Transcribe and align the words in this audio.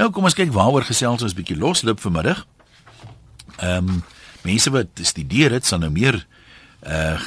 Nou 0.00 0.08
kom 0.08 0.24
ons 0.24 0.36
kyk 0.36 0.48
waaroor 0.54 0.86
gesels 0.88 1.20
ons 1.26 1.34
bietjie 1.36 1.58
loslip 1.60 2.00
vanmiddag. 2.00 2.46
Ehm 3.60 3.88
um, 3.96 4.02
mense 4.40 4.70
wat 4.72 5.00
studeer 5.04 5.52
dit 5.52 5.66
sal 5.68 5.82
nou 5.82 5.90
meer 5.92 6.16
uh 6.88 7.20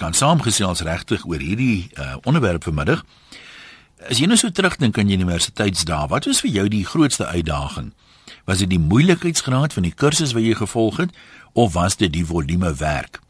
kan 0.00 0.16
saamgesels 0.16 0.80
regtig 0.82 1.22
oor 1.28 1.38
hierdie 1.38 1.90
uh 1.94 2.16
onderwerp 2.26 2.64
vanmiddag. 2.66 3.04
As 4.10 4.18
jy 4.18 4.26
nou 4.26 4.38
so 4.40 4.50
terugdink 4.50 4.98
aan 4.98 5.12
universiteitsdae, 5.12 6.08
wat 6.10 6.26
was 6.26 6.40
vir 6.42 6.50
jou 6.50 6.64
die 6.72 6.82
grootste 6.84 7.28
uitdaging? 7.30 7.92
Was 8.48 8.58
dit 8.64 8.72
die 8.72 8.82
moeilikheidsgraad 8.82 9.76
van 9.76 9.86
die 9.86 9.94
kursus 9.94 10.32
wat 10.34 10.42
jy 10.42 10.56
gevolg 10.58 10.98
het 11.04 11.14
of 11.52 11.76
was 11.78 11.94
dit 12.00 12.10
die 12.10 12.24
volume 12.26 12.72
werk? 12.80 13.20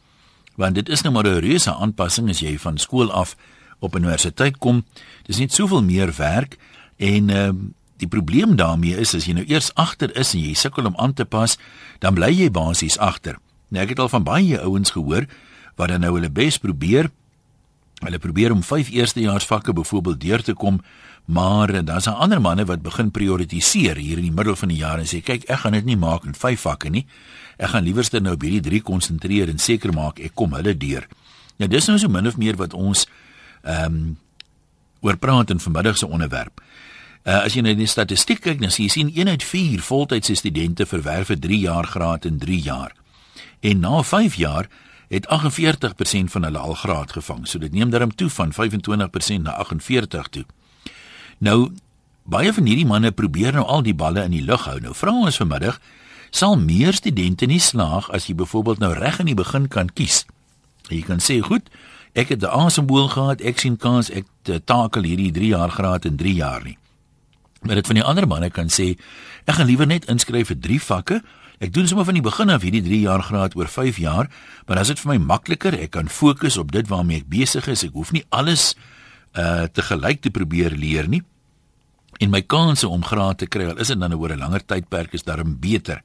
Want 0.57 0.81
dit 0.81 0.89
is 0.89 1.03
nou 1.05 1.13
maar 1.13 1.29
'n 1.29 1.45
reuse 1.45 1.75
aanpassing 1.75 2.31
as 2.31 2.41
jy 2.41 2.57
van 2.57 2.79
skool 2.79 3.13
af 3.13 3.37
op 3.79 3.97
universiteit 3.97 4.57
kom. 4.59 4.87
Dis 5.27 5.39
net 5.39 5.53
soveel 5.53 5.83
meer 5.83 6.15
werk 6.17 6.57
en 6.97 7.29
ehm 7.29 7.57
uh, 7.57 7.69
die 8.01 8.11
probleem 8.11 8.57
daarmee 8.57 8.99
is 9.01 9.15
as 9.15 9.29
jy 9.29 9.37
nou 9.37 9.45
eers 9.49 9.71
agter 9.79 10.13
is 10.19 10.35
en 10.35 10.43
jy 10.43 10.55
sukkel 10.59 10.89
om 10.91 10.97
aan 10.99 11.15
te 11.15 11.25
pas, 11.25 11.57
dan 12.01 12.17
bly 12.17 12.31
jy 12.33 12.51
basies 12.53 12.99
agter. 12.99 13.39
Nou 13.71 13.85
ek 13.85 13.95
het 13.95 14.03
al 14.03 14.11
van 14.13 14.27
baie 14.27 14.61
ouens 14.61 14.93
gehoor 14.95 15.29
wat 15.79 15.93
dan 15.93 16.05
nou 16.05 16.15
hulle 16.17 16.31
bes 16.31 16.59
probeer. 16.61 17.11
Hulle 18.01 18.19
probeer 18.19 18.53
om 18.53 18.63
5 18.65 18.91
eerstejaarsvakke 18.97 19.73
byvoorbeeld 19.77 20.21
deur 20.21 20.43
te 20.43 20.55
kom, 20.55 20.81
maar 21.25 21.73
daar's 21.85 22.09
ander 22.09 22.41
manne 22.41 22.65
wat 22.65 22.83
begin 22.83 23.11
prioritiseer 23.11 23.97
hier 23.97 24.19
in 24.19 24.29
die 24.29 24.35
middel 24.35 24.57
van 24.57 24.73
die 24.73 24.81
jaar 24.81 24.99
en 24.99 25.09
sê 25.09 25.21
kyk, 25.25 25.45
ek 25.49 25.65
gaan 25.65 25.77
dit 25.77 25.85
nie 25.85 25.99
maak 26.01 26.25
in 26.25 26.35
5 26.35 26.65
vakke 26.65 26.91
nie. 26.91 27.05
Ek 27.61 27.75
gaan 27.75 27.85
liewerste 27.85 28.21
nou 28.21 28.35
op 28.35 28.43
hierdie 28.43 28.65
3 28.65 28.81
konsentreer 28.83 29.53
en 29.53 29.61
seker 29.61 29.93
maak 29.93 30.21
ek 30.21 30.35
kom 30.35 30.57
hulle 30.57 30.75
deur. 30.77 31.07
Nou 31.61 31.69
dis 31.69 31.87
nou 31.89 31.99
so 32.01 32.09
min 32.09 32.27
of 32.27 32.41
meer 32.41 32.57
wat 32.57 32.75
ons 32.75 33.07
ehm 33.63 33.87
um, 33.87 34.19
oor 35.01 35.17
praat 35.17 35.51
in 35.51 35.61
vanmiddag 35.61 35.97
se 35.97 36.07
onderwerp. 36.07 36.61
Uh, 37.25 37.45
as 37.45 37.53
jy 37.55 37.61
na 37.61 37.75
die 37.77 37.87
statistiek 37.87 38.41
kyk, 38.41 38.61
dan 38.61 38.71
sien 38.73 38.87
jy 38.87 38.91
sien 38.91 39.11
1 39.13 39.29
uit 39.29 39.43
4 39.45 39.83
voltydse 39.85 40.35
studente 40.35 40.87
verwerf 40.87 41.31
'n 41.31 41.41
3 41.41 41.59
jaar 41.59 41.87
graad 41.87 42.25
in 42.25 42.39
3 42.39 42.61
jaar. 42.61 42.93
En 43.61 43.81
na 43.81 44.03
5 44.03 44.35
jaar 44.35 44.69
het 45.09 45.27
48% 45.29 46.31
van 46.31 46.45
hulle 46.45 46.59
al 46.59 46.75
graad 46.75 47.13
gevang. 47.13 47.49
So 47.49 47.59
dit 47.59 47.73
neem 47.73 47.91
darm 47.91 48.15
toe 48.15 48.31
van 48.31 48.53
25% 48.53 49.43
na 49.43 49.51
48 49.51 50.29
toe. 50.29 50.45
Nou 51.39 51.73
baie 52.23 52.53
van 52.53 52.67
hierdie 52.67 52.87
manne 52.87 53.11
probeer 53.11 53.53
nou 53.53 53.65
al 53.67 53.83
die 53.83 53.95
balle 53.95 54.25
in 54.25 54.31
die 54.31 54.45
lug 54.45 54.65
hou. 54.65 54.79
Nou 54.81 54.95
vra 54.95 55.13
ons 55.13 55.37
vanmiddag, 55.37 55.81
sal 56.31 56.59
meer 56.59 56.95
studente 56.95 57.47
nie 57.47 57.61
slaag 57.61 58.11
as 58.11 58.27
jy 58.27 58.35
byvoorbeeld 58.35 58.79
nou 58.79 58.93
reg 58.95 59.19
in 59.19 59.27
die 59.27 59.35
begin 59.35 59.69
kan 59.69 59.91
kies. 59.93 60.25
Jy 60.89 61.03
kan 61.07 61.19
sê, 61.19 61.41
goed, 61.43 61.71
ek 62.15 62.29
het 62.29 62.43
'n 62.43 62.55
asemboel 62.67 63.09
gehad, 63.09 63.41
ek 63.41 63.59
sien 63.59 63.77
kans 63.77 64.11
ek 64.11 64.27
takel 64.65 65.03
hierdie 65.03 65.33
3 65.33 65.47
jaar 65.47 65.71
graad 65.71 66.05
in 66.05 66.17
3 66.17 66.35
jaar 66.35 66.63
nie. 66.65 66.79
Maar 67.61 67.75
dit 67.75 67.87
van 67.87 67.95
die 67.95 68.05
ander 68.05 68.27
manne 68.27 68.51
kan 68.51 68.69
sê, 68.69 68.97
ek 69.45 69.55
gaan 69.55 69.67
liewer 69.67 69.87
net 69.87 70.09
inskryf 70.09 70.47
vir 70.47 70.61
3 70.61 70.81
vakke 70.81 71.23
Ek 71.61 71.75
doen 71.77 71.85
sommer 71.85 72.07
van 72.09 72.17
die 72.17 72.25
begin 72.25 72.49
af 72.49 72.63
hierdie 72.65 72.81
3 72.81 72.99
jaar 73.05 73.21
graad 73.21 73.55
oor 73.57 73.69
5 73.69 73.99
jaar, 74.01 74.31
maar 74.65 74.81
is 74.81 74.89
dit 74.89 75.01
vir 75.03 75.11
my 75.13 75.19
makliker. 75.29 75.75
Ek 75.77 75.93
kan 75.93 76.09
fokus 76.09 76.57
op 76.57 76.73
dit 76.73 76.89
waarmee 76.89 77.21
ek 77.21 77.29
besig 77.29 77.69
is. 77.69 77.85
Ek 77.85 77.93
hoef 77.93 78.15
nie 78.17 78.25
alles 78.33 78.73
uh 79.37 79.69
te 79.69 79.85
gelyk 79.85 80.25
te 80.25 80.33
probeer 80.33 80.73
leer 80.73 81.07
nie. 81.09 81.21
En 82.19 82.33
my 82.33 82.41
kanse 82.41 82.89
om 82.89 83.05
graad 83.05 83.39
te 83.45 83.47
kry, 83.47 83.69
al 83.69 83.79
is 83.79 83.93
dit 83.93 84.01
dan 84.01 84.17
oor 84.17 84.33
'n 84.33 84.41
langer 84.41 84.65
tydperk 84.65 85.13
is 85.13 85.23
daarom 85.23 85.59
beter. 85.61 86.01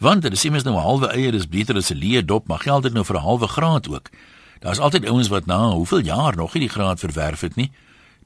Want 0.00 0.22
dit 0.22 0.34
sê 0.34 0.50
mens 0.50 0.64
nou 0.64 0.74
'n 0.74 0.82
halwe 0.82 1.08
eier 1.14 1.34
is 1.34 1.46
beter 1.46 1.76
as 1.76 1.90
'n 1.90 1.98
leë 2.02 2.24
dop, 2.24 2.48
maar 2.48 2.58
geld 2.58 2.82
dit 2.82 2.92
nou 2.92 3.04
vir 3.04 3.16
'n 3.16 3.22
halwe 3.22 3.46
graad 3.46 3.88
ook. 3.88 4.10
Daar's 4.58 4.78
altyd 4.78 5.06
ouens 5.06 5.28
wat 5.28 5.46
na 5.46 5.70
hoeveel 5.70 6.02
jaar 6.02 6.36
nog 6.36 6.54
nie 6.54 6.66
die 6.66 6.74
graad 6.74 6.98
verwerf 6.98 7.40
het 7.40 7.56
nie. 7.56 7.70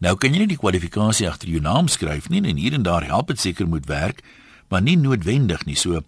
Nou 0.05 0.19
kan 0.21 0.35
jy 0.35 0.43
nie 0.43 0.51
die 0.51 0.61
kwalifikasie 0.61 1.25
agter 1.31 1.49
jou 1.49 1.63
naam 1.65 1.87
skryf 1.89 2.27
nie 2.29 2.43
en 2.45 2.59
hier 2.61 2.75
en 2.77 2.83
daar 2.85 3.07
help 3.09 3.31
dit 3.33 3.41
seker 3.41 3.65
moet 3.65 3.87
werk, 3.89 4.19
maar 4.69 4.83
nie 4.85 4.99
noodwendig 5.01 5.65
nie. 5.65 5.79
So 5.81 6.03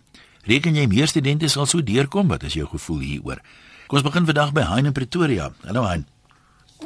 Reken 0.46 0.76
jy 0.76 0.84
meer 0.86 1.08
studente 1.08 1.48
sal 1.48 1.64
so 1.66 1.80
deurkom? 1.82 2.28
Wat 2.28 2.44
is 2.46 2.54
jou 2.54 2.66
gevoel 2.70 3.00
hieroor? 3.02 3.40
Kom 3.88 3.98
ons 3.98 4.04
begin 4.04 4.28
vandag 4.28 4.52
by 4.54 4.66
Hein 4.68 4.90
in 4.90 4.94
Pretoria. 4.94 5.48
Hallo 5.64 5.86
Hein. 5.88 6.04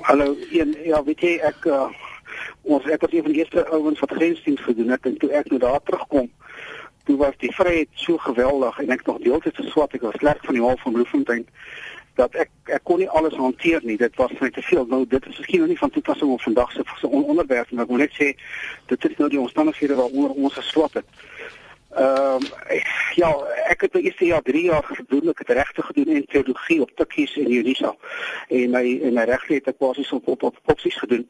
Hallo. 0.06 0.36
Een, 0.54 0.76
ja, 0.86 1.02
weet 1.04 1.24
jy 1.26 1.34
ek 1.44 1.66
uh, 1.66 1.90
ons 2.62 2.86
ek 2.86 3.02
was 3.02 3.12
een 3.12 3.26
van 3.26 3.34
die 3.34 3.42
eerste 3.42 3.66
ouens 3.74 4.00
wat 4.00 4.14
grensdienst 4.14 4.64
gedoen 4.64 4.94
het 4.94 5.10
en 5.10 5.18
toe 5.18 5.32
ek 5.34 5.50
nou 5.50 5.58
daar 5.60 5.82
terugkom, 5.82 6.30
toe 7.10 7.18
was 7.20 7.34
die 7.42 7.50
vryheid 7.58 7.90
so 7.98 8.22
geweldig 8.22 8.78
en 8.84 8.94
ek 8.94 9.02
nog 9.10 9.18
deeltyd 9.26 9.58
so 9.58 9.74
swat 9.74 9.98
ek 9.98 10.06
was 10.06 10.16
sleg 10.22 10.38
van 10.46 10.56
die 10.56 10.62
hal 10.62 10.78
van 10.86 10.94
Bloemfontein 10.94 11.44
dat 12.14 12.34
ek 12.34 12.50
ek 12.64 12.84
kon 12.84 12.98
nie 12.98 13.08
alles 13.08 13.34
hanteer 13.34 13.80
nie. 13.82 13.96
Dit 13.96 14.16
was 14.16 14.32
net 14.40 14.54
te 14.54 14.62
veel. 14.62 14.86
Nou 14.86 15.06
dit 15.06 15.26
is 15.26 15.38
miskien 15.38 15.60
nog 15.60 15.68
nie 15.68 15.78
van 15.78 15.90
toepassing 15.90 16.30
op 16.30 16.42
vandag 16.42 16.72
se 16.72 16.82
so 17.00 17.08
onderwerp, 17.08 17.70
maar 17.70 17.84
ek 17.84 17.90
wil 17.90 18.04
net 18.04 18.14
sê 18.14 18.32
dit 18.86 19.04
is 19.10 19.16
nou 19.16 19.28
die 19.30 19.40
omstandighede 19.40 19.94
waaronder 19.94 20.30
ons 20.30 20.54
geswat 20.54 21.00
het. 21.00 21.04
Ehm 21.90 22.34
um, 22.34 22.42
ja, 23.14 23.30
ek 23.66 23.80
het 23.80 23.94
my 23.94 24.00
eerste 24.00 24.24
jaar 24.24 24.42
3 24.42 24.62
jaar 24.62 24.84
gedoen, 24.84 25.32
ek 25.32 25.38
het 25.42 25.48
regte 25.58 25.82
gedoen 25.82 26.12
in 26.14 26.26
teologie 26.26 26.80
op 26.80 26.90
Tikkies 26.94 27.34
in 27.36 27.50
Unisa. 27.50 27.94
En 28.48 28.70
my 28.70 28.84
en 29.02 29.16
my 29.16 29.24
regte 29.26 29.56
het 29.58 29.72
ek 29.72 29.78
basies 29.78 30.12
op 30.12 30.28
op 30.28 30.42
op 30.42 30.60
opsies 30.64 30.98
gedoen. 31.02 31.26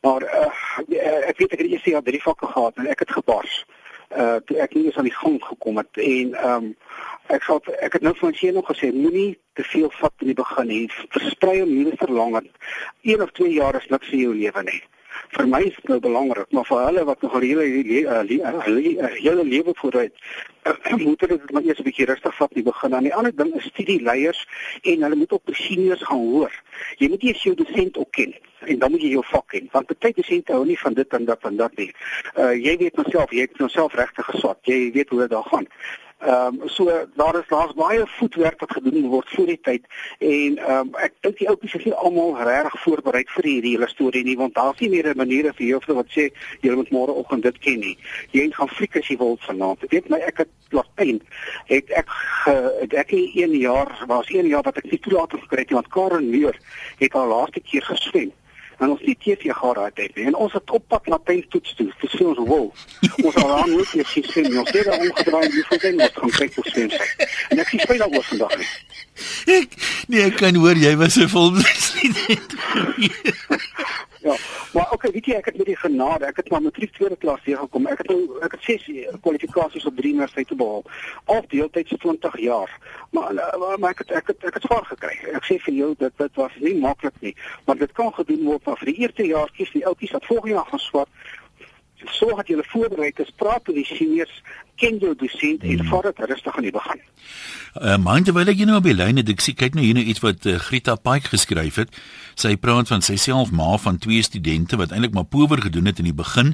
Maar 0.00 0.22
uh, 0.22 0.50
ek 1.30 1.38
weet 1.38 1.52
ek 1.52 1.62
het 1.62 1.68
die 1.68 1.72
eerste 1.78 1.94
jaar 1.96 2.04
3 2.04 2.22
vakke 2.22 2.46
gehad 2.46 2.76
en 2.76 2.90
ek 2.92 3.06
het 3.06 3.16
gebars. 3.16 3.64
Uh 4.12 4.36
toe 4.44 4.58
ek 4.60 4.74
nie 4.76 4.84
eens 4.84 5.00
aan 5.00 5.08
die 5.08 5.16
gang 5.16 5.40
gekom 5.44 5.80
het 5.80 5.96
en 5.96 6.34
ehm 6.34 6.64
um, 6.64 6.76
ek 7.36 7.44
sal 7.48 7.60
ek 7.80 7.98
het 7.98 8.06
nou 8.06 8.14
vir 8.20 8.30
my 8.30 8.38
seun 8.38 8.58
nog 8.60 8.70
gesê 8.70 8.92
moenie 8.94 9.30
te 9.58 9.64
veel 9.72 9.90
vat 10.00 10.24
in 10.24 10.32
die 10.32 10.40
begin 10.42 10.68
nie. 10.68 10.86
Versprei 11.16 11.60
hom 11.60 11.76
hier 11.76 12.00
verlanger. 12.04 12.48
1 13.02 13.22
of 13.22 13.36
2 13.40 13.52
jaar 13.58 13.78
is 13.80 13.88
niks 13.94 14.12
in 14.12 14.26
jou 14.26 14.34
lewe 14.34 14.64
nie 14.70 14.82
vir 15.36 15.46
my 15.48 15.60
is 15.64 15.76
dit 15.76 15.88
nou 15.88 15.98
belangrik, 16.04 16.48
maar 16.52 16.66
vir 16.68 16.80
hulle 16.86 17.04
wat 17.08 17.22
nog 17.24 17.36
hele 17.40 17.64
hele 17.64 19.44
lewe 19.44 19.74
vooruit 19.80 20.14
moet 21.04 21.24
hulle 21.24 21.38
dit 21.38 21.52
maar 21.52 21.64
eers 21.66 21.80
'n 21.80 21.86
bietjie 21.88 22.06
rustig 22.06 22.36
vat 22.36 22.54
nie 22.54 22.62
begin 22.62 22.94
aan. 22.94 23.08
Die 23.08 23.14
ander 23.14 23.34
ding 23.36 23.54
is 23.58 23.64
studieleiers 23.72 24.44
en 24.82 25.02
hulle 25.02 25.16
moet 25.16 25.32
op 25.32 25.50
seniors 25.52 26.04
gaan 26.06 26.22
hoor. 26.34 26.52
Jy 26.98 27.08
moet 27.08 27.22
eers 27.22 27.42
jou 27.42 27.54
dosent 27.54 27.96
ook 27.98 28.10
ken 28.10 28.34
en 28.60 28.78
dan 28.78 28.90
moet 28.90 29.02
jy 29.02 29.10
jou 29.16 29.24
vak 29.32 29.48
ken 29.54 29.68
want 29.72 29.98
baie 29.98 30.14
dosente 30.14 30.52
hou 30.52 30.64
nie 30.66 30.78
van 30.78 30.94
dit 30.94 31.18
en 31.18 31.24
dat 31.24 31.48
en 31.50 31.56
dat 31.56 31.76
nie. 31.76 31.90
Uh 32.36 32.52
jy 32.52 32.76
weet 32.76 32.96
myself, 32.96 33.30
jy 33.30 33.48
het 33.48 33.58
jouself 33.58 33.94
regtig 33.94 34.24
geswat. 34.24 34.58
Jy 34.62 34.92
weet 34.92 35.08
hoe 35.08 35.20
dit 35.24 35.30
daar 35.30 35.48
gaan. 35.50 35.66
Ehm 36.22 36.60
um, 36.62 36.68
so 36.68 36.84
daar 37.14 37.34
is 37.34 37.48
daar's 37.48 37.72
baie 37.74 38.06
voetwerk 38.06 38.60
wat 38.60 38.72
gedoen 38.72 39.08
word 39.08 39.28
voor 39.30 39.46
die 39.46 39.60
tyd 39.60 39.86
en 40.18 40.58
ehm 40.58 40.78
um, 40.78 40.90
ek 40.94 41.14
dink 41.20 41.38
die 41.38 41.48
ouppies 41.50 41.74
is 41.74 41.84
nie 41.84 41.94
almal 41.94 42.36
regtig 42.38 42.76
voorberei 42.82 43.22
vir 43.26 43.48
hierdie 43.48 43.72
hele 43.74 43.88
storie 43.90 44.22
nie 44.24 44.36
want 44.38 44.54
daar's 44.54 44.78
nie 44.78 44.90
meer 44.92 45.08
'n 45.10 45.16
manier 45.18 45.50
vir 45.54 45.66
jou 45.66 45.80
wat 45.86 46.12
sê 46.14 46.28
jy 46.60 46.74
moet 46.78 46.92
môre 46.94 47.10
oggend 47.10 47.42
dit 47.42 47.58
ken 47.58 47.80
nie. 47.80 47.98
Jy 48.30 48.50
gaan 48.54 48.68
fliek 48.68 48.96
as 48.96 49.08
jy 49.08 49.16
wil 49.16 49.36
vanaand. 49.48 49.82
Ek 49.82 49.90
weet 49.90 50.08
my 50.08 50.18
ek 50.18 50.38
het 50.38 50.48
Latyn 50.70 51.20
het 51.66 51.90
ek 51.90 52.08
het 52.44 52.94
ek 52.94 53.10
een 53.12 53.58
jaar 53.58 54.04
was 54.06 54.30
een 54.30 54.46
jaar 54.46 54.62
wat 54.62 54.76
ek 54.76 54.90
nie 54.90 55.00
toelating 55.00 55.42
gekry 55.42 55.66
het 55.66 55.70
want 55.70 55.88
Karen 55.88 56.30
Muur 56.30 56.54
het 56.98 57.12
haar 57.12 57.26
laaste 57.26 57.60
keer 57.60 57.82
geswem 57.82 58.32
en 58.82 58.90
ons 58.94 59.02
die 59.06 59.16
TV 59.18 59.52
gehad 59.54 59.96
het 60.00 60.16
en 60.26 60.34
ons 60.34 60.52
het 60.52 60.70
op 60.70 60.84
pad 60.88 61.06
na 61.06 61.18
Pentoets 61.18 61.74
toe 61.78 61.88
vir 62.00 62.26
ons 62.26 62.42
wol. 62.48 62.68
Ons 63.22 63.38
al 63.42 63.66
nooit 63.70 63.94
meer 63.94 64.08
gesien 64.10 64.48
nie. 64.48 64.58
Ons 64.58 64.70
het 64.74 64.88
daar 64.88 64.98
omgedraai 64.98 65.44
en 65.46 65.58
vir 65.70 65.82
ding 65.84 66.00
wat 66.00 66.20
gaan 66.22 66.34
kyk 66.38 66.58
hoe 66.58 66.68
sien. 66.74 66.96
En 67.50 67.62
ek 67.62 67.72
sien 67.72 67.84
speel 67.86 68.06
oor 68.08 68.26
vandag 68.30 68.56
nie. 68.62 68.70
Ek 69.58 69.76
nee, 70.08 70.24
ek 70.26 70.38
kan 70.40 70.58
hoor 70.58 70.78
jy 70.78 70.96
was 71.00 71.18
'n 71.18 71.28
volbloed. 71.32 71.82
Ja, 74.22 74.36
maar 74.72 74.92
okay, 74.92 75.10
weet 75.10 75.26
jy 75.26 75.34
ek 75.34 75.48
het 75.50 75.56
met 75.58 75.66
die 75.66 75.76
genade, 75.76 76.28
ek 76.28 76.36
het 76.38 76.50
maar 76.52 76.62
matriek 76.62 76.92
tweede 76.94 77.16
klas 77.18 77.40
hier 77.42 77.58
gekom. 77.58 77.88
Ek 77.90 78.04
het 78.04 78.10
nou 78.12 78.38
ek 78.46 78.54
het 78.54 78.68
ses 78.68 78.84
kwalifikasies 79.24 79.86
op 79.90 79.96
drie 79.98 80.12
universiteite 80.14 80.54
behaal. 80.60 80.84
Al 81.34 81.42
deeltyds 81.50 81.96
20 82.04 82.38
jaar. 82.38 82.70
Maar, 83.10 83.34
maar 83.34 83.80
maar 83.82 83.96
ek 83.96 84.04
het 84.04 84.14
ek 84.20 84.30
het 84.30 84.46
ek 84.46 84.60
het 84.60 84.68
swaar 84.68 84.86
gekry. 84.92 85.16
Ek 85.34 85.48
sê 85.48 85.58
vir 85.66 85.74
jou 85.74 85.90
dit 85.98 86.22
dit 86.22 86.38
was 86.38 86.54
nie 86.62 86.76
maklik 86.78 87.18
nie, 87.20 87.34
maar 87.66 87.80
dit 87.82 87.92
kan 87.98 88.14
gedoen 88.14 88.44
word 88.46 88.70
maar 88.70 88.78
vir 88.84 88.92
die 88.92 89.00
eerste 89.02 89.26
jaar 89.26 89.50
kies 89.58 89.74
die 89.74 89.86
ouppies 89.90 90.14
wat 90.14 90.30
volgende 90.30 90.54
jaar 90.54 90.70
gaan 90.70 90.86
swat. 90.86 91.10
Sorg 92.14 92.38
dat 92.38 92.48
jy 92.50 92.62
voorberei 92.70 93.10
is, 93.14 93.34
praat 93.42 93.66
met 93.66 93.76
die 93.78 93.86
seniors, 93.86 94.38
ken 94.76 94.98
jou 94.98 95.14
dosent 95.18 95.62
en 95.62 95.78
hmm. 95.78 95.88
vat 95.88 96.02
dit 96.10 96.24
rustig 96.32 96.56
aan 96.56 96.68
die 96.68 96.74
begin. 96.74 97.00
Uh, 97.72 97.96
maar 97.96 98.20
terwyl 98.20 98.50
ek 98.52 98.58
nou 98.68 98.76
op 98.82 98.84
die 98.84 98.92
lyn 98.92 99.16
het, 99.16 99.30
ek 99.32 99.40
sien 99.40 99.56
kyk 99.56 99.76
nou 99.78 99.84
hier 99.84 99.96
nou 99.96 100.04
iets 100.04 100.20
wat 100.20 100.44
uh, 100.44 100.58
Grita 100.60 100.92
Pike 101.00 101.32
geskryf 101.32 101.78
het. 101.80 101.94
Sy 102.36 102.52
praat 102.60 102.90
van 102.92 103.00
sy 103.04 103.16
self 103.20 103.52
ma 103.52 103.78
van 103.80 103.96
twee 104.00 104.20
studente 104.24 104.76
wat 104.80 104.92
eintlik 104.92 105.14
maar 105.16 105.28
power 105.28 105.60
gedoen 105.60 105.88
het 105.88 106.00
in 106.02 106.08
die 106.10 106.16
begin 106.16 106.52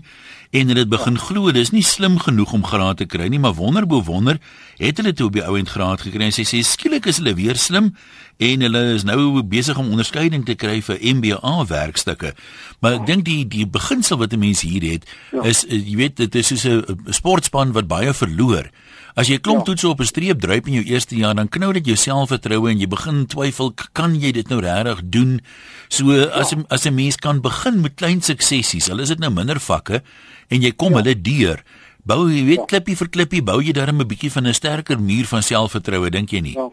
en 0.51 0.71
hulle 0.71 0.85
het 0.85 0.91
begin 0.91 1.19
ja. 1.19 1.25
glo 1.27 1.51
dis 1.53 1.75
nie 1.75 1.85
slim 1.85 2.17
genoeg 2.23 2.55
om 2.57 2.65
graad 2.65 3.03
te 3.03 3.07
kry 3.11 3.27
nie, 3.29 3.41
maar 3.43 3.59
wonder 3.59 3.87
bo 3.87 4.01
wonder 4.03 4.39
het 4.79 4.97
hulle 5.03 5.13
toe 5.13 5.27
op 5.29 5.37
die 5.37 5.45
ou 5.45 5.59
end 5.59 5.69
graad 5.69 6.01
gekry 6.07 6.31
en 6.31 6.35
sy 6.35 6.47
sê 6.49 6.63
skielik 6.65 7.11
is 7.11 7.19
hulle 7.21 7.35
weer 7.37 7.59
slim 7.61 7.93
en 8.39 8.63
hulle 8.65 8.83
is 8.95 9.05
nou 9.05 9.43
besig 9.43 9.79
om 9.79 9.91
onderskeiding 9.91 10.47
te 10.47 10.55
kry 10.55 10.79
vir 10.87 11.01
MBA 11.03 11.55
werkstukke. 11.69 12.33
Maar 12.81 13.01
ek 13.01 13.07
dink 13.11 13.27
die 13.27 13.43
die 13.51 13.67
beginsel 13.67 14.21
wat 14.23 14.33
'n 14.33 14.39
mens 14.39 14.63
hier 14.63 14.87
het 14.87 15.05
ja. 15.33 15.43
is 15.43 15.67
eh, 15.67 15.77
jy 15.77 15.97
weet 15.97 16.17
dit 16.17 16.35
is 16.35 16.47
soos 16.47 16.65
'n 16.65 17.13
sportspan 17.13 17.73
wat 17.73 17.91
baie 17.91 18.08
verloor. 18.15 18.71
As 19.19 19.27
jy 19.27 19.41
klomp 19.43 19.65
ja. 19.67 19.73
toetse 19.73 19.89
op 19.89 20.01
'n 20.01 20.07
streep 20.07 20.41
dryp 20.41 20.67
in 20.67 20.75
jou 20.75 20.85
eerste 20.85 21.17
jaar, 21.17 21.35
dan 21.35 21.49
knou 21.49 21.73
dit 21.73 21.87
jou 21.87 21.97
selfvertroue 21.97 22.71
en 22.71 22.79
jy 22.79 22.87
begin 22.87 23.27
twyfel, 23.27 23.75
kan 23.93 24.15
jy 24.15 24.33
dit 24.33 24.49
nou 24.49 24.61
regtig 24.61 25.01
doen? 25.05 25.41
So 25.89 26.13
ja. 26.13 26.31
as 26.31 26.55
as 26.69 26.87
'n 26.87 26.95
mens 26.95 27.17
kan 27.17 27.41
begin 27.41 27.81
met 27.81 27.97
klein 27.97 28.23
suksessies, 28.23 28.91
al 28.91 29.01
is 29.01 29.09
dit 29.09 29.19
nou 29.19 29.31
minder 29.31 29.61
vakke 29.61 30.03
en 30.49 30.63
jy 30.63 30.73
kom 30.73 30.93
ja. 30.93 31.03
hulle 31.03 31.21
deur, 31.21 31.63
Bou 32.09 32.31
jy 32.31 32.45
weet 32.47 32.69
klippie 32.71 32.97
vir 32.97 33.09
klippie 33.13 33.43
bou 33.45 33.61
jy 33.61 33.73
dan 33.73 33.91
'n 33.93 34.07
bietjie 34.09 34.31
van 34.33 34.47
'n 34.47 34.55
sterker 34.55 34.99
muur 34.99 35.27
van 35.27 35.43
selfvertroue, 35.43 36.11
dink 36.11 36.31
jy 36.31 36.41
nie? 36.41 36.55
Ja. 36.55 36.71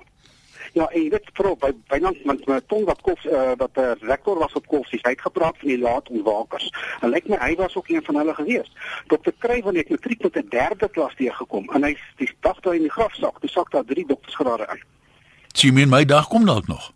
Ja, 0.76 0.90
en 0.92 1.10
dit 1.10 1.28
pro 1.34 1.54
by 1.56 1.70
byna 1.88 2.12
met 2.28 2.42
my 2.50 2.58
tong 2.68 2.84
wat 2.84 3.00
kof 3.02 3.22
uh, 3.26 3.54
wat 3.62 3.78
'n 3.80 3.80
uh, 3.80 4.10
rektor 4.10 4.40
was 4.40 4.54
op 4.60 4.66
kof, 4.68 4.90
hy 4.92 5.00
het 5.14 5.22
gepraat 5.22 5.56
van 5.60 5.68
die 5.68 5.80
laat 5.80 6.10
ontwakers. 6.10 6.68
En 7.00 7.10
lyk 7.10 7.30
my 7.32 7.38
hy 7.40 7.56
was 7.56 7.76
ook 7.76 7.88
een 7.88 8.04
van 8.04 8.16
hulle 8.16 8.34
gewees. 8.34 8.72
Kry 9.40 9.62
van 9.62 9.76
ek 9.76 9.90
matriek 9.90 10.20
tot 10.22 10.36
'n 10.36 10.50
derde 10.50 10.90
klas 10.90 11.16
teë 11.16 11.32
gekom 11.32 11.70
en 11.72 11.84
hy 11.84 11.96
die 12.18 12.30
dag 12.40 12.60
toe 12.60 12.76
in 12.76 12.82
die 12.82 12.92
grafsak, 12.92 13.40
toe 13.40 13.50
sak 13.50 13.72
daar 13.72 13.86
drie 13.86 14.06
doktersgrade 14.08 14.68
in. 14.74 14.84
Sy 15.54 15.72
meen 15.72 15.90
my 15.90 16.04
dag 16.06 16.28
kom 16.28 16.46
dalk 16.46 16.68
nog. 16.68 16.92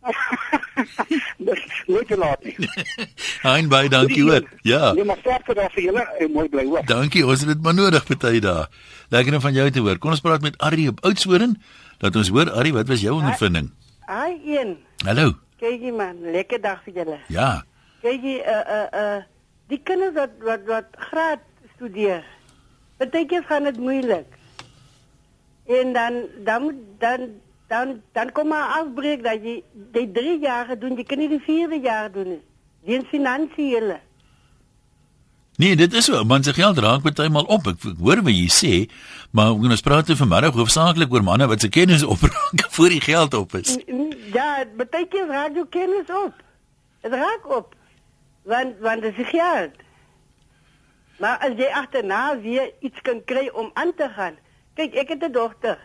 Nooit 1.86 2.06
te 2.08 2.16
laat 2.16 2.44
nie. 2.44 2.56
Hein 3.46 3.68
baie 3.68 3.88
dankie 3.88 4.22
hoor. 4.22 4.48
Ja. 4.62 4.92
Nee, 4.92 5.04
maar 5.04 5.20
sterkte 5.20 5.54
daar 5.54 5.70
vir 5.70 5.82
julle 5.82 6.02
en 6.18 6.32
mooi 6.32 6.48
bly 6.48 6.64
hoor. 6.64 6.86
Dankie, 6.86 7.26
ons 7.26 7.44
het 7.44 7.48
dit 7.48 7.62
maar 7.62 7.74
nodig 7.74 8.06
party 8.06 8.40
dae. 8.40 8.66
Lekker 9.08 9.34
om 9.34 9.40
van 9.40 9.52
jou 9.52 9.70
te 9.70 9.80
hoor. 9.84 9.98
Kom 9.98 10.10
ons 10.10 10.24
praat 10.24 10.42
met 10.42 10.58
Arrie 10.58 10.88
op 10.88 11.04
Oudtshoorn. 11.04 11.62
Laat 12.00 12.16
ons 12.16 12.30
hoor 12.32 12.48
Arrie, 12.56 12.72
wat 12.72 12.88
was 12.88 13.02
jou 13.04 13.12
ondervinding? 13.18 13.66
Hi 14.08 14.32
een. 14.48 14.78
Hallo. 15.04 15.34
Kykie 15.60 15.92
man, 15.92 16.16
lekker 16.32 16.60
dag 16.64 16.78
vir 16.86 16.94
julle. 16.96 17.18
Ja. 17.28 17.48
Kykie 18.00 18.38
uh 18.40 18.62
uh 18.76 18.86
uh 18.96 19.18
die 19.68 19.78
kinders 19.84 20.16
wat 20.16 20.38
wat 20.46 20.64
wat 20.70 20.96
graad 21.10 21.42
studeer. 21.74 22.24
Partykeer 22.96 23.44
gaan 23.44 23.68
dit 23.68 23.76
moeilik. 23.76 24.38
En 25.68 25.92
dan 25.92 26.16
dan 26.48 26.70
dan 27.04 27.28
dan 27.68 28.00
dan 28.16 28.32
kom 28.32 28.48
maar 28.48 28.80
afbreek 28.80 29.20
dat 29.22 29.44
jy 29.44 29.60
die 29.92 30.08
3 30.08 30.38
jaar 30.40 30.72
doen, 30.80 30.96
jy 30.96 31.04
kan 31.04 31.20
nie 31.20 31.28
die 31.28 31.44
4de 31.44 31.82
jaar 31.84 32.08
doen 32.12 32.32
nie. 32.38 32.42
Die 32.88 33.04
finansiële. 33.12 34.00
Nee, 35.60 35.76
dit 35.76 35.92
is 35.92 36.04
so. 36.04 36.24
Man 36.24 36.42
se 36.42 36.54
geld 36.54 36.78
raak 36.78 37.02
baie 37.04 37.28
maal 37.28 37.44
op. 37.52 37.66
Ek, 37.68 37.82
ek 37.84 37.98
hoor 38.00 38.22
wat 38.24 38.32
jy 38.32 38.46
sê, 38.48 38.76
maar 39.36 39.52
ons 39.52 39.82
praat 39.84 40.06
te 40.08 40.14
vanmiddag 40.16 40.56
hoofsaaklik 40.56 41.12
oor 41.12 41.24
manne 41.26 41.48
wat 41.50 41.60
se 41.60 41.68
kennis 41.68 42.04
opraak 42.14 42.62
voor 42.76 42.94
die 42.94 43.00
geld 43.04 43.34
op 43.36 43.52
is. 43.58 43.74
Ja, 44.32 44.64
baie 44.78 45.04
keer 45.12 45.28
raak 45.28 45.58
jou 45.58 45.66
kennis 45.68 46.08
op. 46.22 46.38
Dit 47.04 47.12
raak 47.12 47.44
op. 47.58 47.74
Want 48.48 48.80
want 48.80 49.04
dit 49.04 49.20
is 49.20 49.28
geld. 49.34 49.76
Maar 51.20 51.36
as 51.44 51.58
jy 51.60 51.68
agterna 51.82 52.22
weer 52.40 52.70
iets 52.80 53.04
kan 53.04 53.20
kry 53.28 53.50
om 53.52 53.68
aan 53.74 53.92
te 53.96 54.08
gaan. 54.16 54.40
Kyk, 54.80 54.96
ek 55.02 55.12
het 55.12 55.28
'n 55.28 55.32
dogter. 55.32 55.76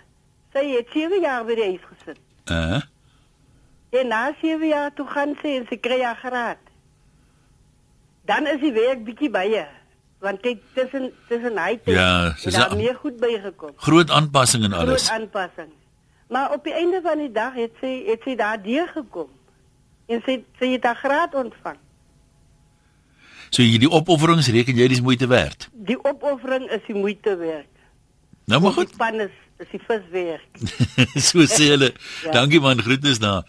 Sy 0.55 0.63
het 0.71 0.87
7 0.93 1.19
jaar 1.19 1.43
by 1.43 1.55
die 1.55 1.67
huis 1.75 1.83
gesit. 1.91 2.21
Uh. 2.47 2.79
En 3.91 4.07
na 4.07 4.31
7 4.39 4.67
jaar 4.67 4.93
toe 4.93 5.07
gaan 5.07 5.35
sy 5.41 5.59
en 5.59 5.67
sy 5.67 5.75
kry 5.75 5.99
haar 5.99 6.21
graad. 6.23 6.64
Dan 8.25 8.47
is 8.47 8.59
die 8.59 8.71
werk 8.73 9.03
bietjie 9.05 9.29
baie. 9.29 9.65
Want 10.23 10.41
kyk, 10.41 10.61
tussen 10.73 11.11
tussen 11.29 11.57
hy 11.61 11.71
het 11.75 11.89
Ja, 11.93 12.33
sy 12.41 12.49
sy 12.49 12.57
daar 12.57 12.75
meer 12.79 12.95
goed 12.97 13.19
bygekom. 13.21 13.73
Groot 13.77 14.09
aanpassing 14.09 14.63
en 14.65 14.73
alles. 14.73 15.05
Groot 15.07 15.19
aanpassing. 15.21 15.69
Maar 16.33 16.53
op 16.55 16.63
die 16.65 16.73
einde 16.73 17.01
van 17.03 17.19
die 17.21 17.31
dag 17.31 17.53
het 17.53 17.75
sy 17.81 17.91
het 18.07 18.23
sy 18.25 18.33
daar 18.39 18.61
deur 18.63 18.87
gekom. 18.95 19.29
En 20.09 20.21
sy 20.25 20.39
sy 20.59 20.71
het 20.73 20.83
haar 20.89 20.97
graad 21.03 21.35
ontvang. 21.37 21.77
So 23.53 23.61
jy 23.63 23.77
die 23.85 23.89
opofferings 23.91 24.49
reken 24.51 24.75
jy 24.81 24.87
dis 24.91 25.03
moeite 25.05 25.27
werd. 25.31 25.69
Die 25.87 25.97
opoffering 26.01 26.65
is 26.73 26.81
die 26.87 26.95
moeite 26.97 27.35
werd. 27.39 27.69
Nou 28.49 28.61
maar 28.61 28.73
Die 28.73 28.79
goed. 28.81 28.93
span 28.97 29.19
is 29.27 29.35
is 29.61 29.69
die 29.71 29.79
viswerk. 29.87 30.57
so 31.29 31.45
sê 31.47 31.69
hulle. 31.71 31.93
Ja. 32.25 32.31
Dankie 32.35 32.59
man, 32.59 32.81
groetnis 32.83 33.21
daar. 33.23 33.45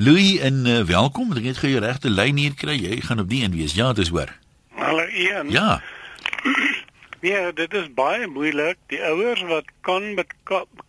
Louis 0.00 0.38
en 0.38 0.66
uh, 0.66 0.80
welkom. 0.86 1.32
Ek 1.34 1.46
het 1.48 1.56
gou 1.58 1.72
jou 1.72 1.80
regte 1.82 2.06
lyn 2.06 2.36
hier 2.38 2.52
kry. 2.54 2.76
Jy 2.78 3.00
gaan 3.02 3.18
op 3.18 3.26
die 3.32 3.40
een 3.42 3.56
wees. 3.58 3.72
Ja, 3.74 3.88
dis 3.98 4.12
hoor. 4.14 4.30
Hallo 4.78 5.02
een. 5.10 5.50
Ja. 5.50 5.80
Nee, 7.20 7.52
dit 7.52 7.72
is 7.74 7.88
baie 7.98 8.28
moeilik. 8.30 8.78
Die 8.92 9.00
ouers 9.02 9.42
wat 9.50 9.72
kan 9.82 10.14
bet 10.14 10.30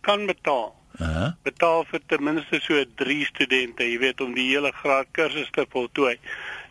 kan 0.06 0.28
betaal. 0.30 0.68
Uh. 1.02 1.32
Betaal 1.42 1.82
vir 1.90 2.04
ten 2.06 2.22
minste 2.22 2.60
so 2.62 2.84
3 3.02 3.16
studente, 3.26 3.82
jy 3.82 3.98
weet, 3.98 4.22
om 4.22 4.30
die 4.38 4.46
hele 4.52 4.70
graad 4.78 5.10
kursus 5.18 5.50
te 5.58 5.66
voltooi. 5.74 6.14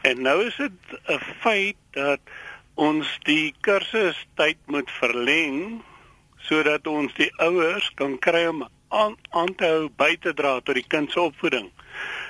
En 0.08 0.24
nou 0.24 0.38
is 0.46 0.56
dit 0.56 0.96
'n 1.12 1.20
feit 1.44 1.76
dat 1.92 2.24
ons 2.80 3.12
die 3.28 3.52
kursustyd 3.68 4.64
moet 4.72 4.92
verleng 5.02 5.82
sodat 6.48 6.88
ons 6.88 7.12
die 7.20 7.32
ouers 7.44 7.92
kan 8.00 8.16
kry 8.20 8.46
om 8.48 8.64
aan, 8.88 9.16
aan 9.30 9.56
te 9.56 9.66
hou 9.66 9.90
by 9.98 10.16
te 10.22 10.34
dra 10.34 10.60
tot 10.64 10.80
die 10.80 10.88
kind 10.88 11.12
se 11.12 11.22
opvoeding. 11.22 11.68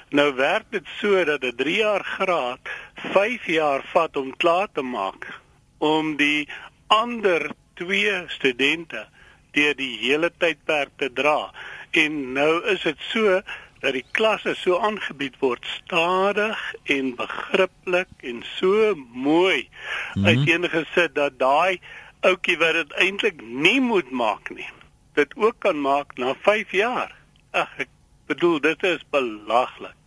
Nou 0.10 0.34
werk 0.36 0.72
dit 0.74 0.88
so 0.98 1.24
dat 1.24 1.44
'n 1.44 1.56
3 1.56 1.76
jaar 1.76 2.04
graad 2.04 2.60
5 2.96 3.46
jaar 3.46 3.82
vat 3.94 4.18
om 4.18 4.38
klaar 4.38 4.68
te 4.74 4.82
maak 4.82 5.40
om 5.78 6.16
die 6.16 6.50
ander 6.88 7.52
twee 7.74 8.24
studente 8.28 9.08
deur 9.52 9.76
die 9.76 9.98
hele 9.98 10.32
tydperk 10.38 10.90
te 10.96 11.14
dra. 11.14 11.52
En 11.92 12.32
nou 12.34 12.66
is 12.66 12.82
dit 12.82 12.98
so 13.12 13.42
dat 13.80 13.94
die 13.94 14.06
klasse 14.12 14.56
so 14.56 14.80
aangebied 14.80 15.38
word 15.40 15.66
stadig 15.66 16.74
en 16.84 17.14
begriplik 17.16 18.10
en 18.32 18.44
so 18.58 18.96
mooi 19.14 19.70
mm 19.70 19.70
-hmm. 20.14 20.26
uiteengesit 20.26 21.16
dat 21.16 21.40
daai 21.40 21.80
ouetjie 22.22 22.58
wat 22.58 22.74
dit 22.74 22.92
eintlik 22.92 23.42
nie 23.42 23.80
moet 23.82 24.12
maak 24.12 24.50
nie, 24.50 24.70
dit 25.14 25.36
ook 25.36 25.56
kan 25.60 25.82
maak 25.82 26.18
na 26.18 26.36
5 26.42 26.72
jaar. 26.72 27.16
Ag 27.52 27.72
ek 27.78 27.88
bedoel 28.26 28.60
dit 28.60 28.84
is 28.84 29.06
belaglik. 29.10 29.99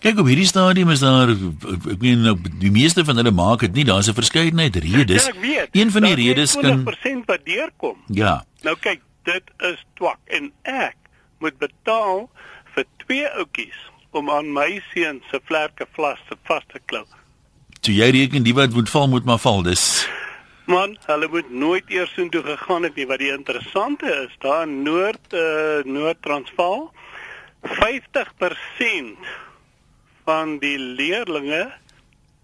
Kyk 0.00 0.20
op 0.22 0.28
hierdie 0.30 0.46
stadium 0.48 0.90
is 0.94 1.02
daar 1.02 1.32
ek 1.32 2.00
meen 2.00 2.22
nou, 2.24 2.36
die 2.60 2.70
meeste 2.72 3.04
van 3.04 3.18
hulle 3.20 3.32
maak 3.34 3.64
dit 3.66 3.74
nie. 3.74 3.84
Daar's 3.84 4.08
'n 4.08 4.16
verskeidenheid 4.16 4.76
redes. 4.76 5.26
Ja, 5.26 5.40
weet. 5.40 5.68
Een 5.72 5.90
van 5.90 6.02
die 6.02 6.14
redes 6.14 6.56
kan 6.56 6.84
20% 6.84 7.26
wat 7.26 7.44
deurkom. 7.44 7.96
Ja. 8.06 8.44
Nou 8.62 8.76
kyk, 8.80 9.00
dit 9.24 9.44
is 9.58 9.84
twak 9.94 10.18
en 10.26 10.52
ek 10.62 10.96
moet 11.38 11.58
betaal 11.58 12.30
vir 12.74 12.84
twee 12.96 13.28
oudjies 13.28 13.78
om 14.10 14.30
aan 14.30 14.52
my 14.52 14.82
seun 14.94 15.22
se 15.30 15.40
vlerke 15.44 15.86
vlas 15.92 16.18
te 16.28 16.36
vas 16.44 16.64
te 16.72 16.80
klou. 16.84 17.04
So 17.80 17.92
jy 17.92 18.10
reken 18.10 18.42
die 18.42 18.54
wat 18.54 18.72
moet 18.72 18.90
val 18.90 19.08
moet 19.08 19.24
maar 19.24 19.38
val. 19.38 19.62
Dis 19.62 20.08
Man, 20.68 20.98
hulle 21.06 21.28
moet 21.32 21.50
nooit 21.50 21.84
eers 21.88 22.10
soontoe 22.12 22.42
gegaan 22.42 22.82
het 22.82 22.94
nie. 22.94 23.06
Wat 23.08 23.18
die 23.18 23.32
interessante 23.32 24.04
is, 24.26 24.34
daar 24.38 24.66
in 24.66 24.82
Noord 24.82 25.32
uh, 25.32 25.84
Noord-Transvaal 25.84 26.90
50% 27.64 29.30
van 30.28 30.58
die 30.60 30.76
leerdlinge 30.76 31.70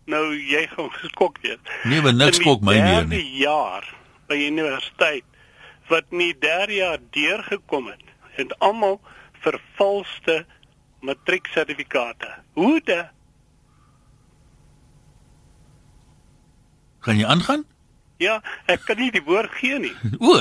nou 0.09 0.25
jy 0.37 0.65
gaan 0.73 0.91
geskok 0.93 1.39
wees. 1.45 1.61
Nee, 1.85 2.01
maar 2.05 2.17
niks 2.17 2.39
die 2.39 2.45
skok 2.45 2.65
my 2.65 2.77
nie. 3.09 3.23
jaar 3.41 3.89
by 4.29 4.39
universiteit 4.41 5.25
wat 5.89 6.09
nie 6.17 6.33
derde 6.41 6.79
jaar 6.79 7.03
deurgekom 7.13 7.91
het, 7.93 8.05
het 8.39 8.55
almal 8.65 9.01
vervalste 9.45 10.45
matrieksertifikate. 11.05 12.31
Hoe 12.57 12.81
de 12.85 13.03
Gaan 17.05 17.19
jy 17.21 17.27
aangaan? 17.29 17.67
Ja, 18.23 18.39
ek 18.71 18.85
kan 18.89 18.97
nie 18.97 19.11
die 19.13 19.21
woord 19.27 19.53
gee 19.59 19.77
nie. 19.83 19.93
O. 20.25 20.39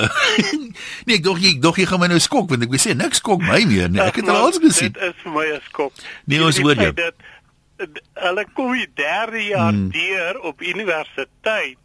nee, 1.06 1.16
ek 1.18 1.24
dog 1.26 1.40
jy 1.42 1.56
dog 1.60 1.76
jy 1.76 1.84
gaan 1.90 2.00
my 2.00 2.08
nou 2.12 2.20
skok 2.22 2.48
want 2.52 2.64
ek 2.64 2.72
wou 2.72 2.80
sê 2.80 2.94
niks 2.96 3.20
skok 3.20 3.42
my 3.44 3.60
meer 3.68 3.90
nie. 3.92 4.00
Ek 4.00 4.20
het 4.22 4.30
al 4.30 4.46
alles 4.46 4.60
gesien. 4.62 4.94
Dit 4.94 5.10
is 5.10 5.18
vir 5.24 5.34
my 5.34 5.46
'n 5.50 5.60
skok. 5.68 6.04
Nee, 6.24 6.40
ons 6.40 6.56
weet 6.56 6.64
hoor 6.64 6.84
jou. 6.86 6.92
dat 7.02 7.26
hulle 8.14 8.46
kom 8.54 8.72
die 8.72 8.90
derde 8.94 9.44
jaar 9.44 9.72
Hmm. 9.72 9.90
deur 9.90 10.40
op 10.40 10.62
universiteit 10.62 11.78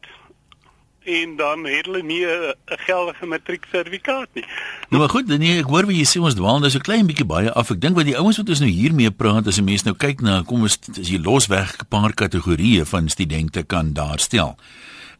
en 1.03 1.35
dan 1.35 1.65
het 1.65 1.85
hulle 1.85 2.03
nie 2.03 2.25
'n 2.25 2.53
'n 2.71 2.77
geldige 2.85 3.25
matrieksertifikaat 3.25 4.27
nie. 4.33 4.45
Nou 4.89 5.01
maar 5.01 5.09
goed, 5.09 5.27
nee, 5.27 5.57
ek 5.59 5.65
hoor 5.65 5.85
wat 5.85 5.95
jy 5.95 6.05
sê 6.05 6.21
ons 6.21 6.33
dwaal 6.35 6.59
nou 6.59 6.69
so 6.69 6.79
klein 6.79 7.05
bietjie 7.07 7.25
baie 7.25 7.51
af. 7.51 7.71
Ek 7.71 7.81
dink 7.81 7.95
wat 7.95 8.05
die 8.05 8.17
ouens 8.17 8.37
wat 8.37 8.49
ons 8.49 8.59
nou 8.59 8.69
hiermee 8.69 9.11
praat 9.11 9.47
as 9.47 9.57
'n 9.57 9.63
mens 9.63 9.83
nou 9.83 9.95
kyk 9.95 10.21
na 10.21 10.43
kom 10.45 10.61
ons 10.61 10.79
as 10.99 11.09
jy 11.09 11.17
losweg 11.17 11.77
'n 11.79 11.85
paar 11.89 12.13
kategorieë 12.13 12.85
van 12.85 13.09
studente 13.09 13.63
kan 13.63 13.93
daar 13.93 14.19
stel. 14.19 14.57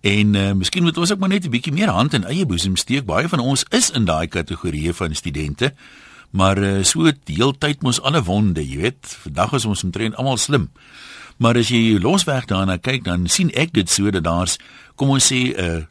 En 0.01 0.33
uh, 0.35 0.51
miskien 0.51 0.83
moet 0.83 0.97
ons 0.97 1.11
ook 1.11 1.19
maar 1.19 1.29
net 1.29 1.45
'n 1.45 1.49
bietjie 1.49 1.73
meer 1.73 1.89
hand 1.89 2.13
in 2.13 2.23
eie 2.25 2.45
boesem 2.45 2.75
steek. 2.75 3.05
Baie 3.05 3.27
van 3.27 3.39
ons 3.39 3.65
is 3.69 3.89
in 3.89 4.05
daai 4.05 4.27
kategorieë 4.27 4.93
van 4.93 5.15
studente. 5.15 5.73
Maar 6.31 6.57
uh, 6.57 6.83
so 6.83 7.11
deeltyd 7.23 7.81
mos 7.81 8.01
alle 8.01 8.21
wonde, 8.23 8.61
jy 8.61 8.77
weet. 8.83 9.17
Vandag 9.25 9.53
is 9.57 9.65
ons 9.65 9.83
omtrent 9.83 10.15
almal 10.15 10.37
slim. 10.37 10.69
Maar 11.37 11.61
as 11.61 11.71
jy 11.71 11.97
losweg 12.01 12.45
daarna 12.45 12.77
kyk, 12.77 13.05
dan 13.07 13.27
sien 13.31 13.49
ek 13.57 13.73
dit 13.73 13.89
so 13.89 14.11
dat 14.11 14.23
daar's 14.27 14.57
kom 14.99 15.09
ons 15.15 15.31
sê 15.31 15.55
'n 15.55 15.59
uh, 15.63 15.85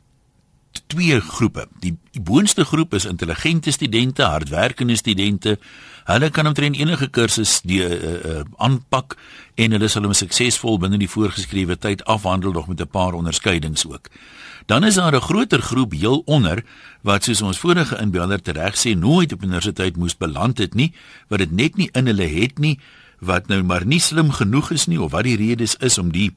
twee 0.87 1.21
groepe. 1.21 1.67
Die, 1.81 1.97
die 2.13 2.23
boonste 2.23 2.65
groep 2.65 2.95
is 2.95 3.05
intelligente 3.05 3.71
studente, 3.71 4.23
hardwerkende 4.23 4.97
studente. 4.97 5.59
Hulle 6.09 6.31
kan 6.31 6.47
omtrent 6.47 6.77
enige 6.77 7.09
kursus 7.13 7.61
die 7.69 7.83
uh, 7.85 7.93
uh, 7.93 8.43
aanpak 8.57 9.17
en 9.55 9.77
hulle 9.77 9.89
sal 9.89 10.09
hom 10.09 10.17
suksesvol 10.17 10.79
binne 10.81 11.01
die 11.01 11.11
voorgeskrewe 11.11 11.77
tyd 11.77 12.05
afhandel 12.09 12.53
nog 12.57 12.69
met 12.69 12.81
'n 12.81 12.89
paar 12.89 13.13
onderskeidings 13.13 13.87
ook. 13.87 14.09
Dan 14.67 14.85
is 14.85 14.95
daar 14.95 15.15
'n 15.15 15.21
groter 15.21 15.63
groep 15.63 15.93
heel 15.93 16.23
onder 16.25 16.65
wat 17.03 17.25
soos 17.25 17.43
ons 17.43 17.59
vorige 17.59 18.01
inbeller 18.01 18.43
tereg 18.43 18.77
sê 18.77 18.97
nooit 18.97 19.33
op 19.33 19.43
universiteit 19.43 19.97
moes 19.97 20.17
beland 20.17 20.59
het 20.59 20.75
nie, 20.75 20.93
wat 21.29 21.39
dit 21.39 21.51
net 21.51 21.77
nie 21.77 21.89
in 21.93 22.07
hulle 22.07 22.29
het 22.29 22.59
nie, 22.59 22.79
wat 23.19 23.47
nou 23.47 23.63
maar 23.63 23.87
nie 23.87 24.01
slim 24.01 24.31
genoeg 24.31 24.71
is 24.71 24.87
nie 24.87 25.01
of 25.01 25.11
wat 25.11 25.25
die 25.25 25.37
redes 25.37 25.77
is 25.77 25.99
om 25.99 26.13
die 26.13 26.37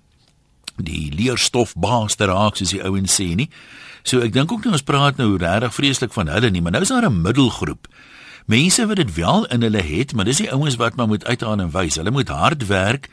die 0.77 1.11
leerstofbaas 1.15 2.15
te 2.15 2.29
raak 2.29 2.55
soos 2.55 2.73
die 2.75 2.83
ouens 2.83 3.15
sê 3.19 3.35
nie. 3.35 3.49
So 4.03 4.21
ek 4.25 4.33
dink 4.33 4.51
ook 4.51 4.65
nie 4.65 4.73
ons 4.73 4.85
praat 4.85 5.17
nou 5.17 5.35
regtig 5.37 5.75
vreeslik 5.75 6.13
van 6.13 6.31
hulle 6.31 6.49
nie, 6.49 6.61
maar 6.61 6.71
nou 6.71 6.81
is 6.81 6.93
daar 6.93 7.09
'n 7.09 7.21
middelgroep. 7.21 7.87
Mense 8.45 8.87
wat 8.87 8.95
dit 8.95 9.13
wel 9.13 9.45
in 9.45 9.61
hulle 9.61 9.81
het, 9.81 10.13
maar 10.13 10.25
dis 10.25 10.37
die 10.37 10.51
ouens 10.51 10.75
wat 10.75 10.95
maar 10.95 11.07
moet 11.07 11.25
uithaan 11.25 11.59
en 11.59 11.71
wys. 11.71 11.95
Hulle 11.95 12.11
moet 12.11 12.29
hard 12.29 12.67
werk 12.67 13.09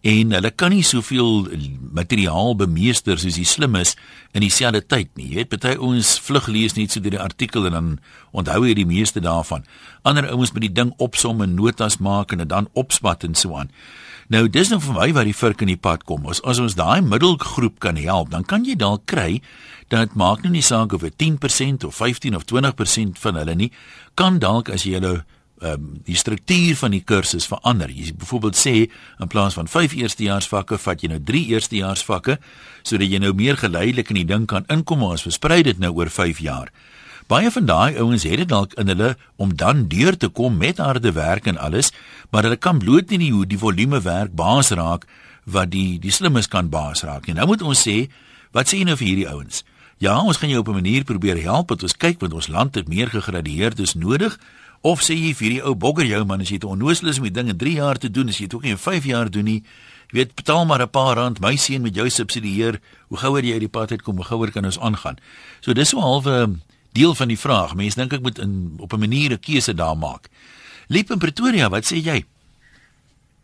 en 0.00 0.32
hulle 0.32 0.50
kan 0.50 0.72
nie 0.72 0.82
soveel 0.82 1.44
materiaal 1.92 2.56
bemeester 2.56 3.18
soos 3.20 3.36
die 3.36 3.44
slimmes 3.44 3.96
in 4.32 4.40
dieselfde 4.40 4.80
tyd 4.86 5.10
nie. 5.14 5.28
Jy 5.28 5.42
weet, 5.42 5.50
party 5.52 5.74
ouens 5.76 6.14
vlug 6.24 6.46
lees 6.48 6.76
net 6.78 6.90
so 6.92 7.00
deur 7.04 7.18
die 7.18 7.20
artikel 7.20 7.68
en 7.68 7.76
dan 7.76 7.90
onthou 8.32 8.64
jy 8.64 8.74
die 8.74 8.88
meeste 8.88 9.20
daarvan. 9.20 9.66
Ander 10.02 10.30
ouens 10.32 10.52
moet 10.52 10.62
die 10.62 10.72
ding 10.72 10.94
opsom 10.96 11.42
en 11.44 11.54
notas 11.54 11.98
maak 11.98 12.32
en 12.32 12.38
dit 12.38 12.48
dan 12.48 12.70
opspat 12.72 13.28
en 13.28 13.34
so 13.34 13.56
aan. 13.56 13.70
Nou 14.30 14.44
dis 14.46 14.68
nou 14.70 14.78
vir 14.78 14.94
my 14.94 15.08
waar 15.10 15.26
die 15.26 15.34
vurk 15.34 15.64
in 15.64 15.72
die 15.72 15.80
pad 15.80 16.04
kom. 16.06 16.28
As, 16.30 16.38
as 16.46 16.60
ons 16.62 16.76
daai 16.78 17.02
middelgroep 17.02 17.80
kan 17.82 17.96
help, 17.98 18.30
dan 18.30 18.44
kan 18.46 18.62
jy 18.62 18.76
dalk 18.78 19.08
kry 19.10 19.40
dat 19.90 20.12
dit 20.12 20.14
maak 20.14 20.44
nou 20.44 20.52
nie 20.54 20.62
saak 20.62 20.94
of 20.94 21.02
dit 21.02 21.16
10% 21.18 21.82
of 21.88 21.96
15 21.98 22.38
of 22.38 22.46
20% 22.46 23.18
van 23.18 23.40
hulle 23.40 23.56
nie 23.58 23.72
kan 24.14 24.38
dalk 24.38 24.70
as 24.70 24.86
jy 24.86 25.00
hulle 25.00 25.24
ehm 25.60 25.72
um, 25.74 25.88
die 26.06 26.16
struktuur 26.16 26.78
van 26.78 26.94
die 26.94 27.02
kursus 27.04 27.44
verander. 27.50 27.90
Jy 27.92 28.14
byvoorbeeld 28.16 28.56
sê 28.56 28.86
in 28.86 29.28
plaas 29.28 29.58
van 29.58 29.68
5 29.68 29.92
eerstejaarsvakke, 29.98 30.78
vat 30.80 31.02
jy 31.02 31.10
nou 31.10 31.18
3 31.20 31.42
eerstejaarsvakke 31.50 32.38
sodat 32.80 33.10
jy 33.10 33.20
nou 33.20 33.34
meer 33.36 33.58
geleidelik 33.60 34.14
in 34.14 34.22
die 34.22 34.30
ding 34.30 34.46
kan 34.48 34.64
inkom 34.72 35.04
as 35.10 35.26
versprei 35.26 35.60
dit 35.66 35.82
nou 35.82 35.90
oor 35.98 36.08
5 36.08 36.40
jaar. 36.40 36.70
Baie 37.30 37.50
van 37.54 37.62
daai 37.62 37.94
ouens 38.02 38.24
het 38.26 38.40
dit 38.40 38.48
dalk 38.50 38.72
in 38.74 38.88
hulle 38.90 39.12
om 39.38 39.52
dan 39.54 39.84
deur 39.88 40.16
te 40.18 40.28
kom 40.34 40.56
met 40.58 40.80
harde 40.82 41.12
werk 41.14 41.44
en 41.46 41.60
alles, 41.62 41.92
maar 42.30 42.42
hulle 42.42 42.56
kan 42.58 42.80
bloot 42.82 43.12
nie 43.12 43.20
die 43.22 43.30
hoe 43.30 43.44
die 43.46 43.58
volume 43.58 44.00
werk 44.02 44.32
baas 44.34 44.72
raak 44.74 45.04
wat 45.46 45.70
die 45.70 46.00
die 46.02 46.10
slimmes 46.10 46.48
kan 46.50 46.72
baas 46.72 47.04
raak 47.06 47.28
nie. 47.28 47.36
Nou 47.38 47.46
moet 47.52 47.62
ons 47.62 47.84
sê, 47.86 48.08
wat 48.50 48.66
sê 48.66 48.80
jy 48.80 48.88
nou 48.88 48.96
vir 48.98 49.06
hierdie 49.12 49.28
ouens? 49.30 49.62
Ja, 50.02 50.16
ons 50.18 50.40
gaan 50.42 50.50
jou 50.50 50.58
op 50.64 50.72
'n 50.74 50.80
manier 50.82 51.04
probeer 51.04 51.38
help 51.42 51.68
dat 51.68 51.82
ons 51.82 51.94
kyk 51.96 52.18
want 52.20 52.34
ons 52.34 52.48
land 52.48 52.74
het 52.74 52.88
meer 52.88 53.06
gegradueerdes 53.06 53.94
nodig. 53.94 54.38
Of 54.80 55.00
sê 55.00 55.14
jy 55.14 55.34
vir 55.34 55.46
hierdie 55.46 55.62
ou 55.62 55.74
bogger 55.74 56.06
jou 56.06 56.24
man 56.24 56.40
as 56.40 56.48
jy 56.48 56.58
te 56.58 56.66
onnoosel 56.66 57.08
is 57.08 57.18
om 57.18 57.24
die 57.24 57.32
ding 57.32 57.48
in 57.48 57.56
3 57.56 57.74
jaar 57.74 57.98
te 57.98 58.10
doen, 58.10 58.28
as 58.28 58.38
jy 58.38 58.46
dit 58.46 58.54
ook 58.54 58.62
nie 58.62 58.70
in 58.70 58.78
5 58.78 59.04
jaar 59.04 59.30
doen 59.30 59.44
nie. 59.44 59.62
Jy 60.10 60.18
weet, 60.18 60.34
betaal 60.34 60.66
maar 60.66 60.82
'n 60.82 60.90
paar 60.90 61.16
rand, 61.16 61.40
my 61.40 61.56
seun 61.56 61.82
met 61.82 61.94
jou 61.94 62.08
subsidieer. 62.08 62.80
Hoe 63.08 63.18
gouer 63.18 63.44
jy 63.44 63.52
uit 63.52 63.60
die 63.60 63.68
pad 63.68 63.90
uitkom, 63.90 64.16
hoe 64.16 64.24
gouer 64.24 64.50
kan 64.50 64.64
ons 64.64 64.78
aangaan. 64.78 65.18
So 65.60 65.72
dis 65.72 65.88
so 65.88 65.98
'n 65.98 66.02
halwe 66.02 66.56
deel 66.92 67.14
van 67.14 67.28
die 67.28 67.38
vraag. 67.38 67.74
Mense 67.74 67.98
dink 68.00 68.12
ek 68.12 68.22
moet 68.22 68.38
in 68.38 68.74
op 68.78 68.92
'n 68.92 68.98
manier 68.98 69.30
'n 69.32 69.40
keuse 69.40 69.74
daar 69.74 69.96
maak. 69.96 70.28
Liep 70.88 71.10
in 71.10 71.18
Pretoria, 71.18 71.68
wat 71.68 71.84
sê 71.84 71.96
jy? 71.96 72.24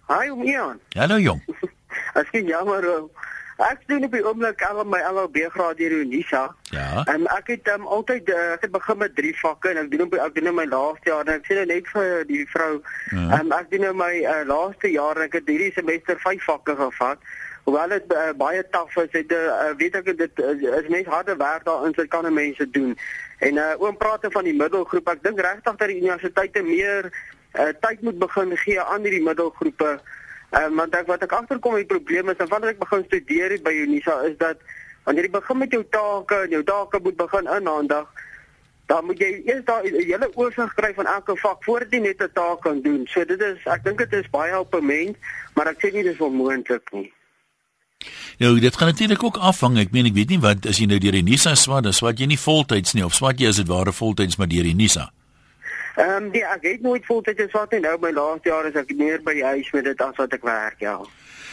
Hi, 0.06 0.30
Omian. 0.30 0.78
Hallo 0.94 1.18
jong. 1.18 1.42
Ek 2.20 2.28
sien 2.32 2.46
jammer. 2.46 3.08
Ek 3.56 3.80
doen 3.88 4.04
op 4.04 4.12
die 4.12 4.20
oomblik 4.26 4.60
al 4.68 4.82
my 4.84 4.98
LLB 5.00 5.46
graad 5.54 5.78
hier 5.80 5.92
in 5.96 6.12
Unisa. 6.12 6.42
Ja. 6.70 7.04
En 7.08 7.24
ek 7.32 7.46
het 7.54 7.68
um, 7.72 7.86
altyd 7.86 8.28
uh, 8.28 8.52
ek 8.52 8.66
het 8.66 8.72
begin 8.74 8.98
met 9.00 9.14
drie 9.16 9.32
vakke 9.38 9.72
en 9.72 9.80
ek 9.80 9.90
doen 9.90 10.04
op 10.04 10.16
ek 10.20 10.34
doen 10.36 10.44
nou 10.50 10.54
my 10.58 10.66
laaste 10.68 11.08
jaar 11.08 11.24
en 11.24 11.38
ek 11.38 11.48
sê 11.48 11.56
nou 11.56 11.64
net 11.70 11.88
vir 11.88 12.26
die 12.28 12.42
vrou, 12.52 12.82
ja. 13.16 13.40
um, 13.40 13.54
ek 13.56 13.70
doen 13.72 13.86
nou 13.88 13.94
my 13.96 14.12
uh, 14.20 14.42
laaste 14.44 14.92
jaar 14.92 15.22
ek 15.24 15.38
het 15.40 15.48
hierdie 15.48 15.72
semester 15.72 16.20
vyf 16.20 16.44
vakke 16.44 16.76
gevat. 16.76 17.32
Hoewel 17.66 17.88
dit 17.88 18.12
uh, 18.14 18.30
baie 18.38 18.62
taaf 18.70 18.94
is, 19.02 19.10
het 19.10 19.32
uh, 19.34 19.70
weet 19.78 19.96
ek 19.98 20.12
dit 20.18 20.42
uh, 20.42 20.52
is 20.78 20.90
mense 20.92 21.10
harde 21.10 21.34
werk 21.36 21.64
daarin, 21.66 21.94
dit 21.96 22.10
kan 22.12 22.28
mense 22.32 22.66
doen. 22.70 22.92
En 23.42 23.58
uh, 23.58 23.72
oom 23.82 23.96
praat 23.98 24.26
van 24.30 24.46
die 24.46 24.54
middelgroep. 24.54 25.08
Ek 25.10 25.24
dink 25.24 25.40
regtig 25.42 25.80
dat 25.80 25.90
die 25.90 25.98
universiteite 25.98 26.62
meer 26.62 27.10
uh, 27.10 27.72
tyd 27.82 28.04
moet 28.06 28.20
begin 28.22 28.54
gee 28.62 28.78
aan 28.80 29.02
hierdie 29.02 29.24
middelgroepe. 29.26 29.96
Ehm 30.54 30.70
um, 30.70 30.76
want 30.78 30.94
ek 30.94 31.10
wat 31.10 31.26
ek 31.26 31.34
agterkom 31.34 31.74
die 31.74 31.88
probleem 31.90 32.30
is 32.30 32.38
wanneer 32.46 32.76
ek 32.76 32.84
begin 32.84 33.02
studeer 33.08 33.56
by 33.66 33.74
Unisa 33.82 34.20
is 34.30 34.38
dat 34.38 34.62
wanneer 35.08 35.26
jy 35.26 35.34
begin 35.34 35.58
met 35.58 35.74
jou 35.74 35.82
take 35.90 36.38
en 36.46 36.54
jou 36.54 36.62
take 36.70 37.02
moet 37.02 37.18
begin 37.18 37.50
inhandig 37.56 38.06
dan 38.86 39.04
moet 39.10 39.18
jy 39.18 39.32
eers 39.42 39.64
daai 39.66 39.90
hele 39.90 40.30
oorsig 40.38 40.74
kry 40.78 40.92
van 40.94 41.10
elke 41.16 41.34
vak 41.42 41.66
voordat 41.66 41.90
jy 41.90 42.00
net 42.06 42.22
'n 42.22 42.30
taak 42.38 42.62
kan 42.62 42.80
doen. 42.82 43.06
So 43.10 43.24
dit 43.24 43.40
is 43.42 43.58
ek 43.66 43.84
dink 43.84 43.98
dit 43.98 44.12
is 44.12 44.30
baie 44.30 44.58
op 44.58 44.74
'n 44.74 44.86
mens, 44.86 45.16
maar 45.54 45.66
ek 45.66 45.82
sê 45.82 45.92
nie 45.92 46.06
dis 46.06 46.22
onmoontlik 46.22 46.92
nie. 46.92 47.12
Nou, 48.38 48.60
dit 48.60 48.76
gaan 48.76 48.88
natuurlik 48.88 49.22
ook 49.24 49.36
afhang. 49.36 49.78
Ek 49.78 49.92
meen 49.92 50.06
ek 50.06 50.14
weet 50.14 50.28
nie 50.28 50.40
wat 50.40 50.66
as 50.66 50.78
jy 50.78 50.86
nou 50.86 50.98
deur 50.98 51.12
die 51.12 51.22
Unisa 51.24 51.54
swat, 51.54 51.84
dan 51.84 51.92
swat 51.96 52.18
jy 52.20 52.26
nie 52.26 52.40
voltyds 52.40 52.92
nie 52.94 53.04
of 53.04 53.14
swat 53.14 53.40
jy 53.40 53.48
as 53.48 53.56
dit 53.62 53.68
ware 53.68 53.92
voltyds 53.92 54.36
maar 54.36 54.48
deur 54.48 54.62
die 54.62 54.74
Unisa. 54.74 55.10
Ehm 55.96 56.26
um, 56.26 56.34
ja, 56.36 56.52
ek 56.58 56.66
het 56.68 56.82
nooit 56.84 57.06
voltyds 57.08 57.40
geswat 57.40 57.72
nie. 57.72 57.80
Nou 57.80 57.96
my 58.00 58.10
laaste 58.12 58.50
jaar 58.52 58.66
is 58.68 58.76
ek 58.76 58.92
meer 58.96 59.22
by 59.24 59.32
die 59.38 59.46
huis 59.46 59.70
met 59.72 59.84
dit 59.88 60.02
as 60.04 60.18
wat 60.20 60.34
ek 60.36 60.44
werk, 60.44 60.76
ja. 60.84 60.98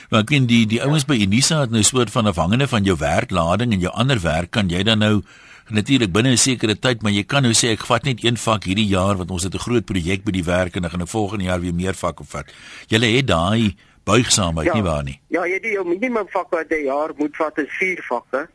Maar 0.10 0.26
ek 0.26 0.34
weet 0.36 0.50
die 0.50 0.66
die 0.68 0.82
ouens 0.84 1.08
by 1.08 1.16
Unisa 1.24 1.62
het 1.64 1.72
nou 1.72 1.84
soort 1.88 2.12
van 2.12 2.28
afhangende 2.28 2.68
van 2.68 2.84
jou 2.84 2.98
werklading 3.00 3.72
en 3.72 3.86
jou 3.86 3.94
ander 3.96 4.20
werk 4.20 4.52
kan 4.52 4.68
jy 4.70 4.84
dan 4.84 5.00
nou 5.00 5.24
natuurlik 5.70 6.12
binne 6.12 6.32
'n 6.36 6.38
sekere 6.38 6.76
tyd, 6.76 7.02
maar 7.02 7.12
jy 7.12 7.24
kan 7.24 7.44
nou 7.44 7.54
sê 7.54 7.72
ek 7.72 7.86
vat 7.86 8.04
net 8.04 8.24
een 8.24 8.38
vak 8.38 8.64
hierdie 8.64 8.88
jaar 8.88 9.16
want 9.16 9.32
ons 9.32 9.44
het 9.44 9.56
'n 9.56 9.66
groot 9.66 9.86
projek 9.86 10.24
by 10.24 10.32
die 10.32 10.44
werk 10.44 10.76
en 10.76 10.82
dan 10.82 10.92
gaan 10.92 11.02
ek 11.02 11.08
volgende 11.08 11.46
jaar 11.46 11.62
weer 11.62 11.74
meer 11.74 11.94
vakke 11.94 12.24
vat. 12.24 12.52
Julle 12.88 13.06
het 13.06 13.28
daai 13.28 13.76
buigsaamheid 14.04 14.68
ja, 14.68 14.74
nie 14.74 14.84
waar 14.84 15.04
nie. 15.04 15.20
Ja, 15.28 15.46
jy 15.46 15.60
die 15.60 15.78
minimum 15.84 16.28
vak 16.28 16.50
wat 16.50 16.70
jy 16.70 16.84
jaar 16.86 17.14
moet 17.18 17.36
vat 17.36 17.58
is 17.58 17.72
4 17.80 18.04
vakke. 18.10 18.48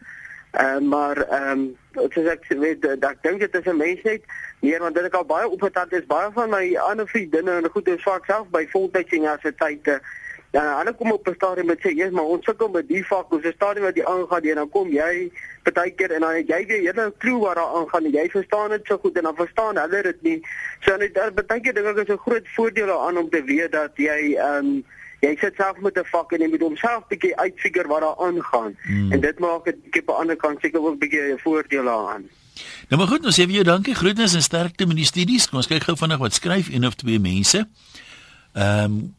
Ehm 0.51 0.83
uh, 0.83 0.89
maar 0.91 1.17
ehm 1.17 1.51
um, 1.51 2.09
soos 2.13 2.29
ek 2.33 2.47
weet 2.49 2.85
ek 2.89 3.19
dink 3.23 3.41
dit 3.41 3.55
is 3.55 3.67
'n 3.67 3.77
mens 3.77 4.03
net 4.03 4.23
meer 4.61 4.81
want 4.81 4.95
dit 4.95 5.05
is 5.05 5.13
al 5.13 5.25
baie 5.25 5.49
opgetat 5.49 5.93
is 5.93 6.07
baie 6.07 6.31
van 6.33 6.51
my 6.51 6.77
ander 6.77 7.09
vriendinne 7.09 7.51
en 7.51 7.71
goed 7.71 7.89
is 7.89 8.03
vaak 8.03 8.25
self 8.25 8.49
by 8.49 8.67
voltydse 8.73 9.17
universiteite. 9.17 10.01
Ja, 10.51 10.79
hulle 10.79 10.95
kom 10.95 11.13
op 11.13 11.29
'n 11.29 11.35
stadium 11.35 11.67
met 11.67 11.79
sê 11.85 11.93
eers 11.93 12.11
maar 12.11 12.25
ons 12.25 12.45
sukkel 12.45 12.69
met 12.69 12.89
die 12.89 13.07
vak, 13.07 13.33
ons 13.33 13.45
is 13.45 13.55
stadium 13.55 13.85
wat 13.85 13.97
jy 13.97 14.05
aangaan 14.05 14.43
en 14.43 14.55
dan 14.55 14.71
kom 14.71 14.89
jy 14.89 15.31
partykeer 15.63 16.11
en 16.11 16.21
dan 16.21 16.33
weet 16.33 16.49
jy 16.49 16.87
het 16.87 16.97
'n 16.97 17.13
klou 17.19 17.39
wat 17.41 17.55
daar 17.55 17.75
aangaan 17.77 18.05
en 18.05 18.13
jy 18.13 18.29
verstaan 18.31 18.71
dit 18.71 18.87
so 18.87 18.99
goed 18.99 19.17
en 19.17 19.23
dan 19.23 19.37
verstaan 19.37 19.77
hulle 19.77 20.03
dit 20.03 20.23
nie. 20.23 20.47
So 20.81 20.97
net 20.97 21.13
partykeer 21.13 21.75
dink 21.75 21.87
ek 21.87 22.09
is 22.09 22.15
'n 22.15 22.25
groot 22.27 22.49
voordeel 22.57 23.07
aan 23.07 23.19
om 23.19 23.31
te 23.31 23.45
weet 23.45 23.73
dat 23.73 23.93
jy 23.97 24.35
ehm 24.35 24.67
um, 24.67 24.85
jy 25.21 25.37
sit 25.41 25.55
self 25.57 25.81
met 25.81 25.99
'n 25.99 26.05
vak 26.05 26.33
en 26.33 26.41
jy 26.41 26.49
moet 26.49 26.61
homself 26.61 27.07
bietjie 27.09 27.37
uitfigure 27.37 27.89
wat 27.89 28.01
daar 28.01 28.19
aangaan. 28.27 28.77
Hmm. 28.83 29.13
En 29.13 29.21
dit 29.21 29.39
maak 29.39 29.65
dit 29.65 29.83
bietjie 29.83 30.03
op 30.03 30.15
'n 30.15 30.21
ander 30.21 30.37
kant 30.37 30.61
seker 30.61 30.81
ook 30.81 30.99
bietjie 30.99 31.33
'n 31.33 31.39
voordeel 31.39 31.85
daaraan. 31.85 32.25
Nou 32.89 33.01
maar 33.01 33.11
goed, 33.11 33.25
ons 33.25 33.39
sê 33.39 33.45
vir 33.45 33.59
jou 33.61 33.65
dankie. 33.65 33.95
Groetnis 33.95 34.35
en 34.35 34.43
sterkte 34.43 34.87
met 34.87 34.97
die 34.97 35.05
studies. 35.05 35.49
Kom 35.49 35.59
ons 35.59 35.67
kyk 35.67 35.83
gou 35.83 35.97
vinnig 35.97 36.19
wat 36.19 36.35
skryf 36.35 36.69
een 36.69 36.87
of 36.87 36.95
twee 36.95 37.19
mense. 37.19 37.69
Ehm 38.53 38.85
um, 38.85 39.17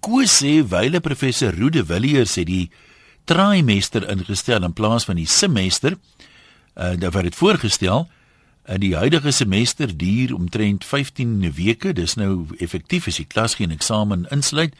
Koos 0.00 0.38
sê 0.40 0.62
wyle 0.64 1.00
professor 1.00 1.52
Rude 1.52 1.84
Villiers 1.84 2.34
het 2.34 2.46
die 2.46 2.70
trimester 3.28 4.08
ingestel 4.08 4.64
in 4.64 4.72
plaas 4.72 5.04
van 5.04 5.16
die 5.20 5.28
semester. 5.28 5.98
Uh 6.74 6.96
daar 6.96 7.12
word 7.12 7.28
dit 7.28 7.36
voorgestel 7.36 8.08
in 8.66 8.80
die 8.80 8.96
huidige 8.96 9.30
semester 9.30 9.96
duur 9.96 10.34
omtrent 10.34 10.84
15 10.84 11.52
weke. 11.52 11.92
Dis 11.92 12.14
nou 12.14 12.46
effektief 12.58 13.06
as 13.06 13.20
die 13.20 13.26
klas 13.26 13.58
geen 13.60 13.70
eksamen 13.70 14.26
insluit. 14.30 14.74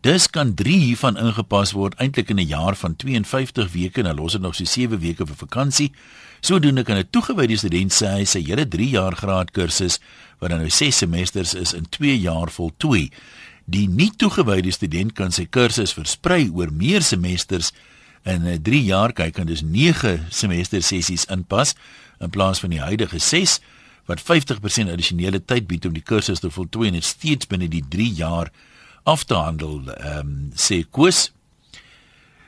Dis 0.00 0.30
kan 0.32 0.54
3 0.56 0.78
hiervan 0.80 1.18
ingepas 1.20 1.74
word 1.76 1.98
eintlik 2.00 2.30
in 2.32 2.38
'n 2.40 2.48
jaar 2.48 2.76
van 2.76 2.96
52 2.96 3.72
weke 3.72 4.00
en 4.00 4.06
dan 4.06 4.16
los 4.16 4.32
dit 4.32 4.40
nog 4.40 4.54
so 4.54 4.64
7 4.64 4.98
weke 4.98 5.26
vir 5.26 5.36
vakansie. 5.36 5.92
Sodoende 6.40 6.82
kan 6.82 6.96
'n 6.96 7.10
toegewyde 7.10 7.56
student 7.56 7.92
sê 7.92 8.06
hy 8.06 8.24
sy 8.24 8.40
hele 8.40 8.68
3 8.68 8.88
jaar 8.88 9.16
graad 9.16 9.50
kursus 9.50 10.00
wat 10.38 10.50
nou 10.50 10.70
6 10.70 10.96
semesters 10.96 11.54
is 11.54 11.72
in 11.72 11.86
2 11.88 12.18
jaar 12.18 12.50
voltooi. 12.50 13.10
Die 13.66 13.88
nie 13.88 14.10
toegewyde 14.16 14.70
student 14.70 15.12
kan 15.12 15.32
sy 15.32 15.44
kursus 15.44 15.92
versprei 15.92 16.48
oor 16.48 16.72
meer 16.72 17.02
semesters 17.02 17.72
in 18.24 18.46
'n 18.46 18.62
3 18.62 18.84
jaar 18.84 19.12
kyk 19.12 19.38
en 19.38 19.46
dus 19.46 19.60
9 19.62 20.26
semester 20.30 20.82
sessies 20.82 21.24
inpas 21.24 21.74
in 22.20 22.30
plaas 22.30 22.60
van 22.60 22.70
die 22.70 22.80
huidige 22.80 23.18
6 23.18 23.60
wat 24.06 24.20
50% 24.20 24.90
addisionele 24.90 25.44
tyd 25.44 25.66
bied 25.66 25.84
om 25.84 25.92
die 25.92 26.02
kursus 26.02 26.40
te 26.40 26.50
voltooi 26.50 26.88
en 26.88 27.02
steeds 27.02 27.46
binne 27.46 27.68
die 27.68 27.84
3 27.88 28.14
jaar 28.14 28.50
af 29.02 29.24
te 29.24 29.34
handel 29.34 29.82
ehm 29.86 30.18
um, 30.18 30.52
sê 30.54 30.84
Koos. 30.90 31.32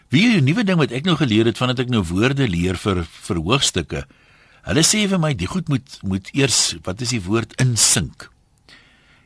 Wie 0.09 0.37
'n 0.37 0.45
nuwe 0.45 0.65
ding 0.65 0.79
wat 0.79 0.93
ek 0.93 1.05
nou 1.05 1.17
geleer 1.17 1.45
het 1.45 1.59
vandat 1.59 1.79
ek 1.79 1.89
nou 1.89 2.03
woorde 2.05 2.49
leer 2.49 2.77
vir 2.77 3.05
vir 3.05 3.37
hoofstukke. 3.37 4.05
Hulle 4.63 4.83
sê 4.85 5.09
vir 5.09 5.19
my 5.19 5.35
die 5.35 5.47
goed 5.47 5.69
moet 5.69 5.99
moet 6.03 6.29
eers 6.33 6.77
wat 6.85 7.01
is 7.01 7.11
die 7.11 7.23
woord 7.23 7.55
insink. 7.61 8.31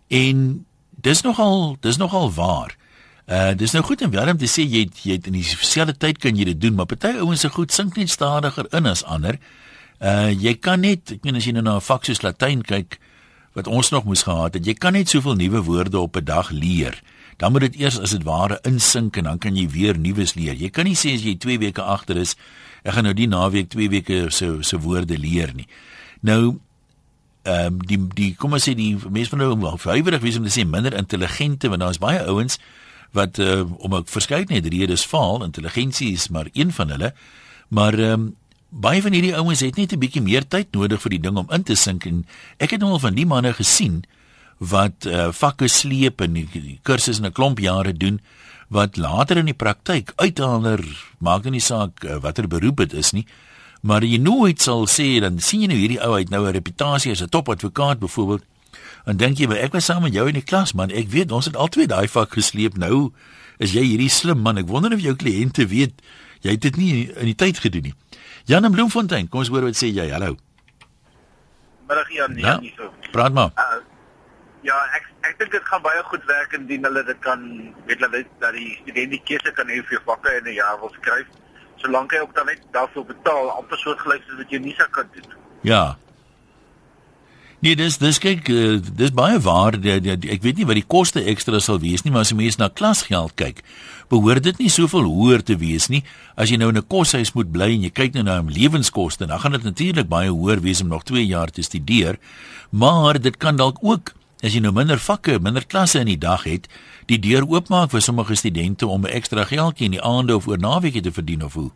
En 0.08 0.64
dis 1.02 1.22
nogal 1.22 1.76
dis 1.80 1.96
nogal 1.96 2.32
waar. 2.32 2.76
Uh 3.26 3.52
dis 3.58 3.72
nou 3.72 3.82
goed 3.84 4.02
en 4.02 4.10
wel 4.10 4.30
om 4.30 4.38
te 4.38 4.46
sê 4.46 4.62
jy 4.62 4.86
jy 5.02 5.18
het 5.18 5.26
in 5.26 5.34
dieselfde 5.34 5.96
tyd 5.98 6.18
kan 6.18 6.36
jy 6.36 6.44
dit 6.44 6.60
doen, 6.60 6.74
maar 6.74 6.86
party 6.86 7.18
ouens 7.18 7.40
se 7.40 7.50
goed 7.50 7.72
sink 7.72 7.96
net 7.96 8.10
stadiger 8.10 8.66
in 8.70 8.86
as 8.86 9.02
ander. 9.04 9.40
Uh 9.98 10.30
jy 10.30 10.54
kan 10.54 10.80
net, 10.80 11.10
ek 11.10 11.24
meen 11.24 11.36
as 11.36 11.44
jy 11.44 11.52
nou 11.52 11.62
na 11.62 11.76
'n 11.76 11.80
vak 11.82 12.04
soos 12.04 12.22
Latyn 12.22 12.62
kyk 12.62 13.00
wat 13.54 13.66
ons 13.66 13.90
nog 13.90 14.04
moes 14.04 14.22
gehad 14.22 14.54
het, 14.54 14.66
jy 14.66 14.74
kan 14.74 14.92
net 14.92 15.08
soveel 15.08 15.34
nuwe 15.34 15.62
woorde 15.64 15.98
op 15.98 16.16
'n 16.16 16.24
dag 16.24 16.50
leer 16.50 17.02
dan 17.36 17.52
moet 17.52 17.60
dit 17.60 17.80
eers 17.80 17.98
as 18.00 18.14
dit 18.16 18.22
ware 18.24 18.58
insink 18.64 19.16
en 19.16 19.24
dan 19.28 19.38
kan 19.38 19.56
jy 19.56 19.68
weer 19.68 19.98
nuus 19.98 20.34
leer. 20.34 20.54
Jy 20.54 20.70
kan 20.70 20.88
nie 20.88 20.96
sê 20.96 21.14
as 21.14 21.24
jy 21.24 21.36
2 21.36 21.58
weke 21.58 21.82
agter 21.82 22.16
is, 22.16 22.36
ek 22.82 22.96
gaan 22.96 23.04
nou 23.08 23.14
die 23.16 23.28
naweek 23.28 23.68
2 23.74 23.90
weke 23.92 24.20
so 24.30 24.62
so 24.62 24.80
woorde 24.80 25.18
leer 25.18 25.52
nie. 25.54 25.68
Nou 26.20 26.58
ehm 27.46 27.76
um, 27.76 27.82
die 27.86 27.98
die 28.14 28.32
kom 28.34 28.56
ons 28.56 28.64
sê 28.66 28.74
die 28.74 28.96
mense 28.98 29.30
van 29.30 29.44
nou 29.44 29.76
huiwerig 29.84 30.22
wees 30.24 30.38
om 30.38 30.46
te 30.48 30.50
sê 30.50 30.64
minder 30.66 30.96
intelligente 30.98 31.68
want 31.70 31.84
daar's 31.84 32.02
baie 32.02 32.24
ouens 32.26 32.58
wat 33.14 33.38
uh, 33.38 33.62
om 33.78 33.94
'n 33.94 34.04
verskeidenheid 34.04 34.66
redes 34.66 35.04
faal, 35.04 35.44
intelligensie 35.44 36.12
is 36.12 36.28
maar 36.28 36.48
een 36.52 36.72
van 36.72 36.90
hulle. 36.90 37.14
Maar 37.68 37.94
ehm 37.98 38.12
um, 38.12 38.34
baie 38.68 39.02
van 39.02 39.12
hierdie 39.12 39.36
ouens 39.36 39.60
het 39.60 39.76
net 39.76 39.92
'n 39.92 39.98
bietjie 39.98 40.22
meer 40.22 40.48
tyd 40.48 40.72
nodig 40.72 41.00
vir 41.00 41.10
die 41.10 41.20
ding 41.20 41.36
om 41.36 41.50
in 41.50 41.62
te 41.62 41.74
sink 41.74 42.04
en 42.04 42.26
ek 42.58 42.70
het 42.70 42.80
nou 42.80 42.90
al 42.90 42.98
van 42.98 43.14
die 43.14 43.26
manne 43.26 43.52
gesien 43.52 44.04
wat 44.58 45.06
uh, 45.06 45.28
vakke 45.32 45.68
sleep 45.68 46.20
en 46.20 46.32
die, 46.32 46.46
die 46.52 46.78
kursusse 46.82 47.20
in 47.20 47.28
'n 47.28 47.32
klomp 47.32 47.58
jare 47.58 47.92
doen 47.92 48.20
wat 48.68 48.96
later 48.96 49.36
in 49.36 49.46
die 49.46 49.54
praktyk 49.54 50.12
uithaaler 50.16 50.80
maak 51.18 51.44
nie 51.44 51.60
saak 51.60 52.04
uh, 52.04 52.16
watter 52.18 52.48
beroep 52.48 52.76
dit 52.76 52.92
is 52.92 53.12
nie 53.12 53.26
maar 53.82 54.02
jy 54.02 54.18
nooit 54.18 54.60
sal 54.60 54.86
sê 54.86 55.20
dan 55.20 55.38
sien 55.38 55.60
jy 55.60 55.68
nou 55.68 55.78
hierdie 55.78 56.02
ou 56.02 56.14
uit 56.14 56.30
nou 56.30 56.46
'n 56.46 56.52
reputasie 56.52 57.12
as 57.12 57.22
'n 57.22 57.28
topadvokaat 57.28 57.98
byvoorbeeld 57.98 58.44
en 59.06 59.16
dink 59.16 59.38
jy 59.38 59.46
ek 59.54 59.76
was 59.76 59.86
saam 59.86 60.02
met 60.02 60.14
jou 60.14 60.26
in 60.26 60.38
die 60.38 60.44
klas 60.44 60.74
man. 60.74 60.90
Ek 60.90 61.10
weet 61.12 61.32
ons 61.32 61.46
het 61.46 61.56
albei 61.56 61.86
daai 61.86 62.08
vak 62.10 62.34
gesleep. 62.34 62.76
Nou 62.76 63.12
is 63.62 63.72
jy 63.76 63.84
hierdie 63.86 64.10
slim 64.10 64.42
man. 64.42 64.58
Ek 64.58 64.66
wonder 64.70 64.92
of 64.92 65.00
jou 65.00 65.14
kliënte 65.14 65.68
weet 65.70 66.02
jy 66.42 66.56
het 66.56 66.66
dit 66.66 66.76
nie 66.76 66.90
in 67.14 67.30
die 67.30 67.38
tyd 67.38 67.60
gedoen 67.62 67.90
nie. 67.90 67.94
Jan 68.50 68.66
en 68.66 68.74
Bloemfontein 68.74 69.30
kom 69.30 69.42
ons 69.42 69.50
hoor 69.50 69.68
wat 69.68 69.78
sê 69.78 69.92
jy. 69.94 70.10
Hallo. 70.10 70.36
Middag 71.86 72.10
Jan. 72.14 72.34
Nee 72.34 72.44
ja, 72.44 72.58
nie 72.60 72.74
so 72.76 72.90
praat 73.14 73.34
maar. 73.34 73.54
Uh, 73.54 73.75
Ja, 74.66 74.76
ek 74.98 75.04
ek 75.28 75.36
dink 75.38 75.52
dit 75.54 75.66
gaan 75.68 75.82
baie 75.84 76.00
goed 76.10 76.24
werk 76.26 76.54
indien 76.58 76.86
hulle 76.88 77.02
dit 77.06 77.18
kan 77.22 77.42
weet 77.86 78.00
hulle 78.02 78.22
dat 78.42 78.56
die 78.56 78.72
student 78.80 79.12
die 79.14 79.22
keuse 79.28 79.52
kan 79.58 79.68
hê 79.70 79.82
vir 79.90 80.02
vakke 80.08 80.32
in 80.40 80.48
'n 80.48 80.56
jaar 80.56 80.80
wil 80.80 80.90
skryf. 80.96 81.28
Solank 81.82 82.12
hy 82.12 82.22
ook 82.24 82.34
dan 82.34 82.46
net 82.46 82.64
daarvoor 82.72 83.06
betaal, 83.06 83.50
amper 83.58 83.78
soortgelyk 83.78 84.24
soos 84.26 84.40
wat 84.42 84.50
jy 84.50 84.58
nie 84.58 84.74
sou 84.74 84.88
kan 84.90 85.08
doen. 85.14 85.38
Ja. 85.62 85.84
Nee, 87.60 87.76
dis 87.76 87.98
dis 87.98 88.18
kyk 88.18 88.48
uh, 88.48 88.80
dis 89.02 89.14
baie 89.14 89.38
waar. 89.38 89.78
Die, 89.80 89.94
ek 90.34 90.42
weet 90.42 90.58
nie 90.58 90.66
wat 90.66 90.80
die 90.80 90.90
koste 90.96 91.22
ekstra 91.22 91.60
sal 91.60 91.78
wees 91.80 92.02
nie, 92.02 92.12
maar 92.12 92.26
as 92.26 92.34
jy 92.34 92.40
mens 92.42 92.58
na 92.58 92.68
klasgeld 92.68 93.36
kyk, 93.38 93.62
behoort 94.10 94.44
dit 94.44 94.58
nie 94.58 94.72
soveel 94.72 95.06
hoër 95.06 95.46
te 95.46 95.56
wees 95.62 95.88
nie. 95.88 96.02
As 96.34 96.50
jy 96.50 96.58
nou 96.58 96.68
in 96.74 96.78
'n 96.82 96.90
koshuis 96.90 97.34
moet 97.38 97.52
bly 97.52 97.70
en 97.76 97.86
jy 97.86 97.90
kyk 97.90 98.14
nou 98.14 98.24
na 98.24 98.42
lewenskoste, 98.42 99.26
dan 99.26 99.38
gaan 99.38 99.52
dit 99.52 99.64
natuurlik 99.64 100.08
baie 100.08 100.30
hoër 100.30 100.60
wees 100.60 100.82
om 100.82 100.88
nog 100.88 101.04
2 101.04 101.24
jaar 101.26 101.50
te 101.50 101.62
studeer. 101.62 102.18
Maar 102.70 103.20
dit 103.20 103.36
kan 103.36 103.56
dalk 103.56 103.78
ook 103.80 104.15
as 104.42 104.52
jy 104.52 104.60
nou 104.60 104.72
minder 104.72 105.00
vakke, 105.00 105.38
minder 105.40 105.64
klasse 105.64 106.00
in 106.00 106.10
die 106.10 106.20
dag 106.20 106.44
het, 106.44 106.68
die 107.08 107.18
deur 107.18 107.46
oopmaak 107.48 107.90
vir 107.94 108.02
sommige 108.04 108.36
studente 108.36 108.86
om 108.86 109.06
'n 109.06 109.16
ekstra 109.18 109.44
geldjie 109.44 109.86
in 109.86 109.96
die 109.96 110.02
aande 110.02 110.36
of 110.36 110.46
oor 110.48 110.58
naweke 110.58 111.00
te 111.00 111.12
verdien 111.12 111.44
of 111.44 111.54
hoe? 111.54 111.70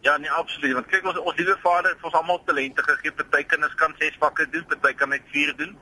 Ja, 0.00 0.16
nee, 0.16 0.30
absoluut. 0.30 0.72
Want 0.72 0.86
kyk 0.86 1.06
ons 1.06 1.18
ons 1.18 1.36
liewe 1.36 1.56
vader 1.62 1.90
het 1.90 2.02
ons 2.02 2.14
almal 2.14 2.42
talente 2.44 2.82
gegee. 2.82 3.12
Party 3.12 3.42
kinders 3.44 3.74
kan 3.74 3.94
6 3.98 4.16
vakke 4.18 4.46
doen, 4.50 4.64
party 4.66 4.94
kan 4.94 5.08
net 5.08 5.22
4 5.32 5.56
doen. 5.56 5.76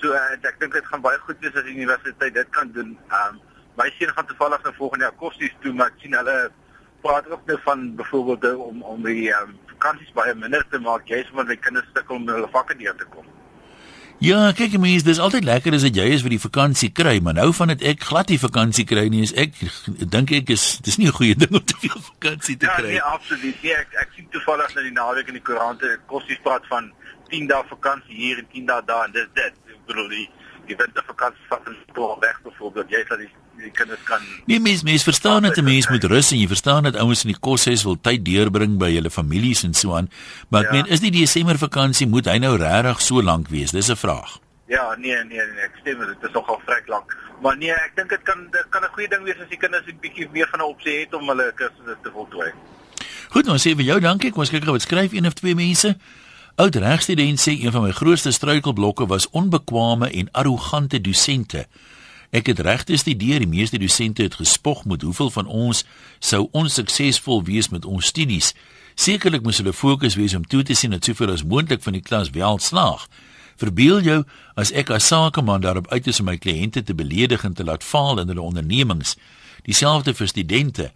So 0.00 0.14
uh, 0.14 0.32
ek 0.42 0.60
dink 0.60 0.72
dit 0.72 0.86
gaan 0.86 1.02
baie 1.04 1.18
goed 1.18 1.38
wees 1.40 1.54
as 1.54 1.66
die 1.66 1.74
universiteit 1.74 2.34
dit 2.34 2.50
kan 2.50 2.72
doen. 2.72 2.96
Ehm 3.10 3.34
um, 3.34 3.40
my 3.78 3.90
seun 3.98 4.10
gaan 4.14 4.26
toevallig 4.26 4.62
nou 4.62 4.74
volgende 4.74 5.04
jaar 5.04 5.18
kosties 5.20 5.54
toe, 5.62 5.72
maar 5.72 5.92
sien 6.02 6.14
hulle 6.14 6.50
praat 7.02 7.28
ook 7.30 7.46
nou 7.46 7.58
van 7.62 7.94
byvoorbeeld 7.96 8.56
om 8.56 8.82
om 8.82 9.02
die 9.02 9.30
ehm 9.30 9.50
um, 9.50 9.58
vakansies 9.74 10.14
baie 10.14 10.34
minder 10.34 10.64
te 10.70 10.78
maak, 10.78 11.06
jy's 11.06 11.30
omdat 11.30 11.52
die 11.54 11.62
kinders 11.66 11.86
sukkel 11.94 12.16
om 12.16 12.28
hulle 12.28 12.50
vakke 12.54 12.76
deur 12.78 12.96
te 12.98 13.06
kom. 13.14 13.26
Ja, 14.18 14.48
kyk 14.50 14.72
jy 14.74 14.78
mens, 14.82 15.04
dis 15.06 15.20
altyd 15.22 15.44
lekker 15.46 15.76
as 15.76 15.84
jy 15.86 16.04
is 16.10 16.24
vir 16.26 16.32
die 16.34 16.40
vakansie 16.42 16.88
kry, 16.90 17.20
maar 17.22 17.36
nou 17.38 17.52
van 17.54 17.70
dit 17.70 17.84
ek 17.86 18.00
glad 18.08 18.26
die 18.26 18.38
vakansie 18.42 18.82
kry 18.82 19.04
nie 19.14 19.20
is 19.22 19.30
ek 19.38 19.54
dink 19.86 20.32
ek 20.34 20.50
is 20.50 20.64
dis 20.82 20.98
nie 20.98 21.06
'n 21.06 21.14
goeie 21.14 21.36
ding 21.38 21.54
om 21.54 21.62
te 21.62 21.78
veel 21.84 22.02
vakansie 22.02 22.56
te 22.58 22.66
ja, 22.66 22.74
kry. 22.74 22.96
Ja, 22.96 23.06
nee, 23.06 23.14
absoluut. 23.14 23.62
Nee, 23.62 23.76
ek 23.78 23.94
ek 24.02 24.16
sien 24.16 24.26
toevallig 24.34 24.74
nou 24.74 24.84
die 24.88 24.96
naweek 24.96 25.30
in 25.30 25.38
die 25.38 25.44
koerante 25.46 25.92
kossies 26.10 26.42
praat 26.42 26.66
van 26.66 26.90
10 27.30 27.46
dae 27.46 27.62
vakansie 27.70 28.18
hier 28.18 28.42
en 28.42 28.48
10 28.50 28.66
dae 28.66 28.82
daar 28.90 29.06
en 29.06 29.14
dis 29.14 29.30
dit. 29.38 29.54
Ek 29.70 29.86
bedoel 29.86 30.10
die 30.16 30.26
die 30.66 30.76
wintervakansie 30.82 31.46
vat 31.54 31.70
hulle 31.70 31.94
toe 31.94 32.16
weg 32.26 32.42
byvoorbeeld. 32.42 32.90
Jy 32.90 33.04
sal 33.06 33.22
die 33.22 33.30
die 33.58 33.70
kinders 33.70 34.02
kan 34.04 34.20
Nee, 34.46 34.60
mens 34.60 34.82
mens 34.82 35.02
verstaan 35.02 35.42
dat 35.42 35.56
'n 35.56 35.64
mens 35.64 35.88
moet 35.88 36.04
rus 36.04 36.30
en 36.32 36.38
jy 36.38 36.46
verstaan 36.46 36.82
dat 36.82 36.96
ouens 36.96 37.24
in 37.24 37.32
die 37.32 37.40
koshuis 37.40 37.82
wil 37.82 37.98
tyd 38.00 38.24
deurbring 38.24 38.78
by 38.78 38.92
hulle 38.94 39.10
families 39.10 39.62
en 39.62 39.74
so 39.74 39.94
aan. 39.94 40.10
Maar 40.48 40.62
ek 40.62 40.66
ja. 40.66 40.72
meen, 40.72 40.86
is 40.86 41.00
die 41.00 41.10
Desember 41.10 41.58
vakansie 41.58 42.06
moet 42.06 42.26
hy 42.26 42.38
nou 42.38 42.56
regtig 42.56 43.00
so 43.00 43.22
lank 43.22 43.48
wees? 43.48 43.70
Dis 43.70 43.88
'n 43.88 43.96
vraag. 43.96 44.38
Ja, 44.66 44.94
nee, 44.98 45.16
nee, 45.24 45.40
nee, 45.40 45.64
ek 45.64 45.78
stem 45.80 45.98
dit 45.98 46.22
is 46.22 46.32
nogal 46.32 46.60
vrek 46.66 46.88
lank. 46.88 47.16
Maar 47.40 47.56
nee, 47.56 47.72
ek 47.72 47.92
dink 47.96 48.10
dit 48.10 48.22
kan 48.22 48.48
dit 48.50 48.66
kan 48.68 48.82
'n 48.82 48.92
goeie 48.92 49.08
ding 49.08 49.22
wees 49.24 49.40
as 49.40 49.48
die 49.48 49.58
kinders 49.58 49.86
'n 49.86 49.98
bietjie 50.00 50.28
meer 50.32 50.48
van 50.50 50.60
'n 50.60 50.70
opsie 50.74 51.00
het 51.00 51.14
om 51.14 51.28
hulle 51.28 51.52
kursusse 51.54 51.96
te 52.02 52.10
voltooi. 52.10 52.52
Goed, 53.28 53.48
ons 53.48 53.66
sê 53.66 53.74
vir 53.76 53.84
jou 53.84 54.00
dankie. 54.00 54.30
Kom 54.30 54.40
ons 54.40 54.50
kyk 54.50 54.64
gou 54.64 54.72
wat 54.72 54.82
skryf 54.82 55.12
een 55.12 55.26
of 55.26 55.32
twee 55.32 55.54
mense. 55.54 55.96
Oud 56.58 56.74
regstudent 56.74 57.40
sê 57.40 57.52
een 57.54 57.72
van 57.72 57.82
my 57.82 57.92
grootste 57.94 58.30
struikelblokke 58.30 59.06
was 59.06 59.28
onbekwame 59.30 60.10
en 60.10 60.30
arrogante 60.32 61.00
dosente. 61.00 61.66
Ek 62.30 62.46
het 62.46 62.58
regte 62.60 62.96
studeer, 62.96 63.40
die 63.40 63.48
meeste 63.48 63.78
dosente 63.80 64.22
het 64.22 64.34
gespog 64.34 64.84
met 64.84 65.02
hoeveel 65.02 65.30
van 65.30 65.46
ons 65.46 65.84
sou 66.18 66.48
onsuksesvol 66.52 67.42
wees 67.44 67.68
met 67.72 67.84
ons 67.88 68.06
studies. 68.06 68.52
Sekerlik 68.94 69.42
moes 69.42 69.56
hulle 69.62 69.72
fokus 69.72 70.18
wees 70.18 70.34
om 70.36 70.44
toe 70.44 70.62
te 70.62 70.76
sien 70.76 70.92
dat 70.92 71.04
soveel 71.04 71.32
as 71.32 71.44
moontlik 71.44 71.82
van 71.82 71.96
die 71.96 72.04
klas 72.04 72.30
wel 72.36 72.58
slaag. 72.58 73.08
Verbeel 73.56 74.02
jou 74.04 74.18
as 74.60 74.72
ek 74.76 74.92
as 74.94 75.08
sakeman 75.08 75.64
daarop 75.64 75.88
uit 75.88 76.06
is 76.06 76.20
om 76.20 76.28
my 76.28 76.36
kliënte 76.36 76.82
te 76.82 76.94
beledig 76.94 77.44
en 77.44 77.56
te 77.56 77.64
laat 77.64 77.84
faal 77.84 78.20
in 78.20 78.28
hulle 78.28 78.44
ondernemings. 78.44 79.16
Dieselfde 79.64 80.12
vir 80.14 80.28
studente. 80.28 80.92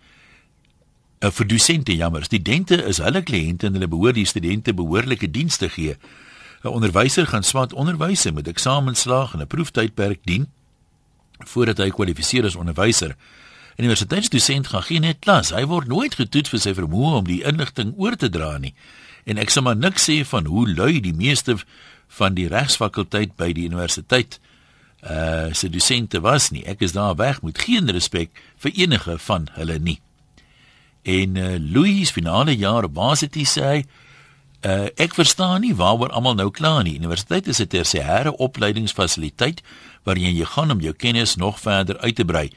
Uh, 1.23 1.31
vir 1.31 1.47
dosente 1.49 1.97
jammer, 1.97 2.25
studente 2.25 2.77
is 2.85 3.01
hulle 3.01 3.23
kliënte 3.23 3.67
en 3.67 3.79
hulle 3.79 3.89
behoort 3.89 4.21
die 4.21 4.29
studente 4.29 4.75
behoorlike 4.75 5.31
dienste 5.31 5.69
gee. 5.69 5.97
'n 6.63 6.69
Onderwyser 6.69 7.27
gaan 7.27 7.43
swat 7.43 7.73
onderwys 7.73 8.31
met 8.31 8.49
eksamenslaag 8.49 9.33
en 9.35 9.41
'n 9.41 9.47
proeftydperk 9.47 10.21
dien 10.25 10.47
voordat 11.45 11.79
hy 11.79 11.91
kwalifiseer 11.91 12.45
as 12.45 12.57
onderwyser. 12.57 13.17
'n 13.77 13.83
Universiteitsdosent 13.83 14.67
gaan 14.67 14.83
geen 14.83 15.01
net 15.01 15.19
klas, 15.21 15.51
hy 15.51 15.65
word 15.67 15.89
nooit 15.89 16.15
getoets 16.15 16.51
vir 16.53 16.61
sy 16.61 16.75
vermoë 16.75 17.15
om 17.21 17.25
die 17.25 17.43
inligting 17.45 17.95
oor 17.97 18.17
te 18.17 18.29
dra 18.29 18.59
nie. 18.59 18.75
En 19.25 19.39
ek 19.39 19.51
sal 19.51 19.63
maar 19.63 19.77
niks 19.77 20.09
sê 20.11 20.25
van 20.25 20.45
hoe 20.45 20.69
lui 20.69 21.01
die 21.01 21.15
meeste 21.15 21.57
van 22.09 22.35
die 22.35 22.49
regsfakulteit 22.49 23.37
by 23.37 23.53
die 23.53 23.67
universiteit 23.71 24.41
uh 25.03 25.51
se 25.53 25.69
dosente 25.69 26.21
was 26.21 26.51
nie. 26.51 26.63
Ek 26.67 26.81
is 26.81 26.93
daar 26.93 27.17
weg 27.17 27.43
met 27.43 27.59
geen 27.59 27.91
respek 27.91 28.31
vir 28.57 28.73
enige 28.75 29.19
van 29.19 29.49
hulle 29.53 29.79
nie. 29.79 30.01
En 31.03 31.37
uh 31.37 31.59
Louis 31.59 32.11
finale 32.11 32.57
jaar 32.57 32.85
op 32.85 32.95
varsity 32.95 33.45
sê 33.45 33.63
hy 33.63 33.85
Uh, 34.63 34.87
ek 34.95 35.17
verstaan 35.19 35.65
nie 35.65 35.73
waaroor 35.75 36.13
almal 36.15 36.37
nou 36.39 36.51
kla 36.55 36.85
nie. 36.87 36.95
Universiteit 36.95 37.49
is 37.51 37.59
'n 37.59 37.67
tersiêre 37.67 38.31
opleidingsfasiliteit 38.39 39.59
waarheen 40.05 40.37
jy 40.37 40.45
gaan 40.45 40.71
om 40.71 40.81
jou 40.81 40.93
kennis 40.93 41.37
nog 41.37 41.61
verder 41.61 41.99
uit 41.99 42.17
te 42.17 42.25
brei. 42.25 42.51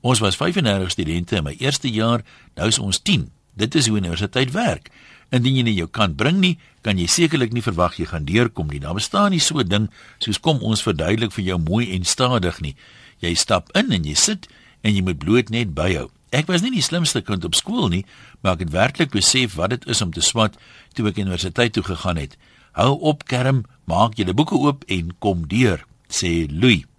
Ons 0.00 0.18
was 0.18 0.36
35 0.36 0.90
studente 0.90 1.36
in 1.36 1.44
my 1.44 1.54
eerste 1.58 1.90
jaar, 1.90 2.24
nou 2.56 2.68
is 2.68 2.78
ons 2.78 3.00
10. 3.02 3.28
Dit 3.54 3.74
is 3.74 3.88
hoe 3.88 3.98
universiteit 3.98 4.52
werk. 4.56 4.88
Indien 5.30 5.60
jy 5.60 5.64
nie 5.66 5.76
jou 5.76 5.88
kan 5.92 6.14
bring 6.18 6.40
nie, 6.40 6.56
kan 6.82 6.98
jy 6.98 7.06
sekerlik 7.06 7.52
nie 7.52 7.62
verwag 7.62 7.98
jy 8.00 8.08
gaan 8.10 8.24
deurkom 8.26 8.70
nie. 8.72 8.80
Daar 8.80 8.96
bestaan 8.96 9.30
nie 9.30 9.40
so 9.40 9.60
'n 9.60 9.68
ding 9.68 9.90
soos 10.18 10.40
kom 10.40 10.58
ons 10.62 10.82
verduidelik 10.82 11.32
vir 11.32 11.44
jou 11.44 11.58
mooi 11.58 11.92
en 11.94 12.04
stadig 12.04 12.60
nie. 12.60 12.74
Jy 13.20 13.34
stap 13.34 13.70
in 13.76 13.92
en 13.92 14.04
jy 14.04 14.14
sit 14.14 14.48
en 14.82 14.94
jy 14.94 15.02
moet 15.02 15.18
bloot 15.18 15.50
net 15.50 15.74
byhou. 15.74 16.10
Ek 16.30 16.46
was 16.46 16.62
nie 16.62 16.70
die 16.70 16.82
slimste 16.82 17.22
kind 17.22 17.44
op 17.44 17.54
skool 17.54 17.88
nie, 17.88 18.04
maar 18.40 18.54
ek 18.54 18.60
het 18.60 18.70
werklik 18.70 19.10
besef 19.10 19.54
wat 19.54 19.70
dit 19.70 19.86
is 19.86 20.00
om 20.00 20.12
te 20.12 20.20
swat 20.20 20.56
toe 20.94 21.08
ek 21.08 21.18
universiteit 21.18 21.72
toe 21.72 21.82
gegaan 21.82 22.16
het. 22.16 22.36
Hou 22.72 22.98
op 23.00 23.26
kerm, 23.26 23.64
maak 23.84 24.14
julle 24.14 24.34
boeke 24.34 24.54
oop 24.54 24.84
en 24.86 25.10
kom 25.18 25.48
deur, 25.50 25.84
sê 26.08 26.46
Louis. 26.50 26.89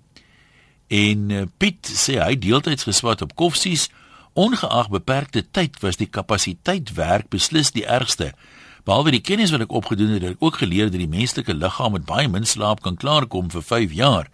En 0.92 1.30
uh, 1.32 1.44
Piet 1.58 1.88
sê 1.88 2.18
hy 2.20 2.36
deeltyds 2.36 2.84
geswat 2.84 3.22
op 3.24 3.36
koffsies, 3.40 3.88
ongeag 4.36 4.90
beperkte 4.92 5.44
tyd 5.56 5.80
was 5.80 6.00
die 6.00 6.10
kapasiteit 6.12 6.92
werk 6.98 7.30
beslis 7.32 7.72
die 7.72 7.86
ergste. 7.88 8.34
Behalwe 8.84 9.14
die 9.16 9.24
kennis 9.24 9.54
wat 9.56 9.64
ek 9.64 9.76
opgedoen 9.78 10.16
het, 10.16 10.26
het 10.26 10.36
ek 10.36 10.44
ook 10.44 10.60
geleer 10.60 10.90
dat 10.92 11.00
die 11.00 11.12
menslike 11.12 11.56
liggaam 11.56 11.96
met 11.96 12.08
baie 12.10 12.28
min 12.32 12.48
slaap 12.48 12.82
kan 12.84 13.00
klaarkom 13.00 13.52
vir 13.54 13.64
5 13.64 13.96
jaar. 13.96 14.32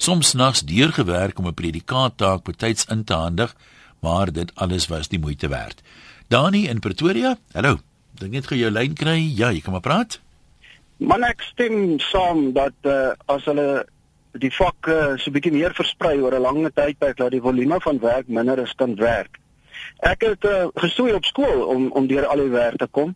Soms 0.00 0.32
nags 0.34 0.64
deurgewerk 0.66 1.38
om 1.38 1.46
'n 1.46 1.54
predikaattaak 1.54 2.42
betyds 2.44 2.88
in 2.90 3.04
te 3.04 3.14
handig, 3.14 3.54
maar 4.00 4.32
dit 4.32 4.50
alles 4.54 4.88
was 4.88 5.08
die 5.08 5.18
moeite 5.18 5.48
werd. 5.48 5.82
Dani 6.28 6.66
in 6.66 6.80
Pretoria. 6.80 7.38
Hallo. 7.52 7.78
Dink 8.18 8.32
net 8.32 8.46
gou 8.46 8.58
jou 8.58 8.70
lyn 8.70 8.94
kry. 8.94 9.18
Ja, 9.36 9.50
jy 9.50 9.60
kan 9.60 9.72
maar 9.72 9.80
praat. 9.80 10.20
Man 10.96 11.22
ek 11.24 11.40
stem 11.40 11.98
saam 11.98 12.52
dat 12.52 12.74
uh, 12.82 13.12
as 13.26 13.44
hulle 13.44 13.86
die 14.32 14.52
vak 14.54 14.86
uh, 14.86 15.16
so 15.18 15.30
bietjie 15.30 15.52
meer 15.52 15.74
versprei 15.74 16.20
oor 16.20 16.34
'n 16.34 16.42
lange 16.42 16.70
tydperk 16.70 17.16
dat 17.16 17.30
die 17.30 17.40
volume 17.40 17.80
van 17.80 17.98
werk 17.98 18.28
minder 18.28 18.58
is 18.58 18.74
kan 18.74 18.94
werk. 18.94 19.38
Ek 19.98 20.22
het 20.22 20.44
uh, 20.44 20.66
gestoei 20.74 21.12
op 21.12 21.24
skool 21.24 21.66
om 21.66 21.90
om 21.90 22.06
deur 22.06 22.26
al 22.26 22.36
die 22.36 22.54
werk 22.54 22.76
te 22.76 22.86
kom 22.86 23.14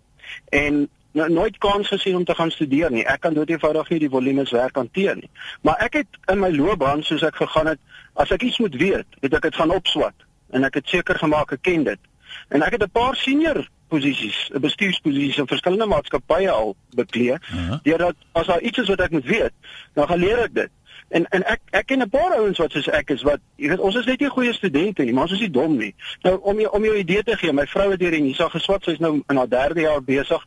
en 0.51 0.89
nou, 1.13 1.31
nooit 1.31 1.59
kans 1.59 1.89
gesien 1.89 2.17
om 2.17 2.25
te 2.25 2.35
gaan 2.35 2.51
studeer 2.51 2.91
nie. 2.91 3.05
Ek 3.05 3.21
kan 3.21 3.35
dood 3.35 3.51
eenvoudig 3.51 3.89
nie 3.89 3.99
die 3.99 4.11
volumes 4.11 4.51
werk 4.51 4.77
hanteer 4.77 5.17
nie. 5.17 5.31
Maar 5.63 5.77
ek 5.87 6.01
het 6.03 6.19
in 6.33 6.41
my 6.41 6.51
loopbaan 6.51 7.03
soos 7.03 7.23
ek 7.23 7.37
gegaan 7.37 7.67
het, 7.67 7.81
as 8.15 8.31
ek 8.31 8.43
iets 8.43 8.59
moet 8.59 8.75
weet, 8.75 9.07
het 9.21 9.35
ek 9.35 9.43
dit 9.43 9.55
gaan 9.55 9.75
opswat 9.75 10.27
en 10.55 10.65
ek 10.65 10.75
het 10.75 10.89
seker 10.89 11.19
gemaak 11.19 11.53
ek 11.53 11.63
ken 11.63 11.85
dit. 11.85 12.01
En 12.49 12.63
ek 12.63 12.73
het 12.73 12.83
'n 12.83 12.91
paar 12.91 13.17
senior 13.17 13.69
posisies, 13.89 14.51
'n 14.51 14.61
bestuursposisie 14.61 15.41
in 15.41 15.47
verskillende 15.47 15.87
maatskappye 15.87 16.51
al 16.51 16.77
beklee. 16.95 17.33
Uh 17.33 17.69
-huh. 17.69 17.79
Deurdat 17.83 18.17
as 18.33 18.47
daar 18.47 18.61
iets 18.61 18.79
is 18.79 18.89
wat 18.89 19.01
ek 19.01 19.11
moet 19.11 19.25
weet, 19.25 19.53
dan 19.95 20.09
gaan 20.09 20.19
leer 20.19 20.39
ek 20.39 20.55
dit. 20.55 20.71
En 21.15 21.27
en 21.31 21.45
ek 21.47 21.61
ek 21.71 21.87
ken 21.87 22.03
'n 22.03 22.11
paar 22.11 22.33
ouens 22.37 22.59
wat 22.59 22.73
soos 22.73 22.89
ek 22.89 23.11
is 23.15 23.23
wat 23.23 23.41
jy 23.57 23.69
weet 23.69 23.83
ons 23.89 23.97
is 23.97 24.07
net 24.07 24.21
nie 24.21 24.31
goeie 24.37 24.53
studente 24.53 25.05
nie, 25.05 25.13
maar 25.13 25.29
ons 25.29 25.37
is 25.37 25.45
nie 25.47 25.51
dom 25.51 25.77
nie. 25.79 25.95
Nou 26.23 26.39
om 26.43 26.61
jy 26.61 26.67
om 26.67 26.85
jou 26.85 26.95
idee 26.97 27.23
te 27.23 27.37
gee, 27.37 27.53
my 27.53 27.67
vrou 27.67 27.91
het 27.91 28.01
hier 28.01 28.13
in 28.13 28.25
Hisa 28.25 28.49
geswat, 28.49 28.85
sy's 28.85 28.99
nou 28.99 29.23
in 29.29 29.37
haar 29.37 29.49
derde 29.49 29.81
jaar 29.81 30.03
besig 30.03 30.43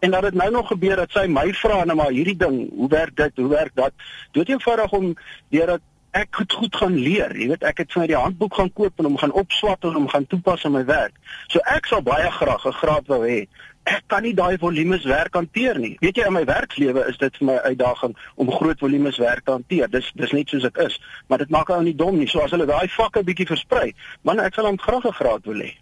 en 0.00 0.10
dat 0.10 0.22
dit 0.22 0.34
nou 0.34 0.50
nog 0.50 0.68
gebeur 0.68 0.96
dat 0.96 1.12
sy 1.12 1.26
my 1.26 1.52
vra 1.52 1.84
nou 1.84 1.96
maar 1.96 2.12
hierdie 2.12 2.36
ding, 2.36 2.70
hoe 2.72 2.88
werk 2.88 3.16
dit? 3.16 3.32
Hoe 3.36 3.48
werk 3.48 3.74
dat? 3.74 3.92
Dood 4.32 4.48
eenvoudig 4.48 4.92
om 4.92 5.14
deurdat 5.48 5.80
ek 6.10 6.34
goed 6.34 6.52
goed 6.52 6.76
gaan 6.76 6.96
leer. 6.98 7.32
Jy 7.36 7.48
weet 7.52 7.64
ek 7.66 7.84
het 7.84 7.92
vir 7.92 8.02
my 8.02 8.06
die 8.10 8.18
handboek 8.18 8.54
gaan 8.58 8.72
koop 8.72 8.98
en 8.98 9.08
hom 9.08 9.18
gaan 9.20 9.32
opswat 9.32 9.84
en 9.86 9.98
hom 10.00 10.08
gaan 10.10 10.26
toepas 10.26 10.64
in 10.66 10.74
my 10.74 10.84
werk. 10.84 11.14
So 11.48 11.62
ek 11.70 11.86
sal 11.86 12.02
baie 12.02 12.30
graag 12.30 12.66
'n 12.66 12.78
graad 12.82 13.06
wou 13.06 13.22
hê 13.24 13.46
ek 13.84 14.02
kan 14.12 14.22
nie 14.22 14.34
daai 14.34 14.58
volumes 14.60 15.04
werk 15.08 15.34
hanteer 15.34 15.78
nie. 15.78 15.96
Weet 16.00 16.16
jy 16.20 16.26
in 16.28 16.36
my 16.36 16.44
werkslewe 16.44 17.06
is 17.08 17.18
dit 17.18 17.36
vir 17.40 17.46
my 17.46 17.58
uitdaging 17.64 18.16
om 18.36 18.52
groot 18.52 18.78
volumes 18.78 19.18
werk 19.18 19.44
te 19.44 19.54
hanteer. 19.54 19.88
Dis 19.90 20.10
dis 20.14 20.32
net 20.36 20.48
soos 20.48 20.66
ek 20.68 20.80
is, 20.86 20.98
maar 21.28 21.38
dit 21.38 21.50
maak 21.50 21.70
ou 21.70 21.82
nie 21.82 21.96
dom 21.96 22.18
nie. 22.18 22.28
So 22.28 22.44
as 22.44 22.52
hulle 22.54 22.68
daai 22.68 22.88
vakke 22.96 23.24
bietjie 23.24 23.48
versprei, 23.50 23.94
man 24.22 24.40
ek 24.40 24.54
sal 24.54 24.68
hom 24.68 24.78
graag 24.78 25.06
'n 25.06 25.18
graad 25.20 25.46
wil 25.46 25.64
hê. 25.64 25.72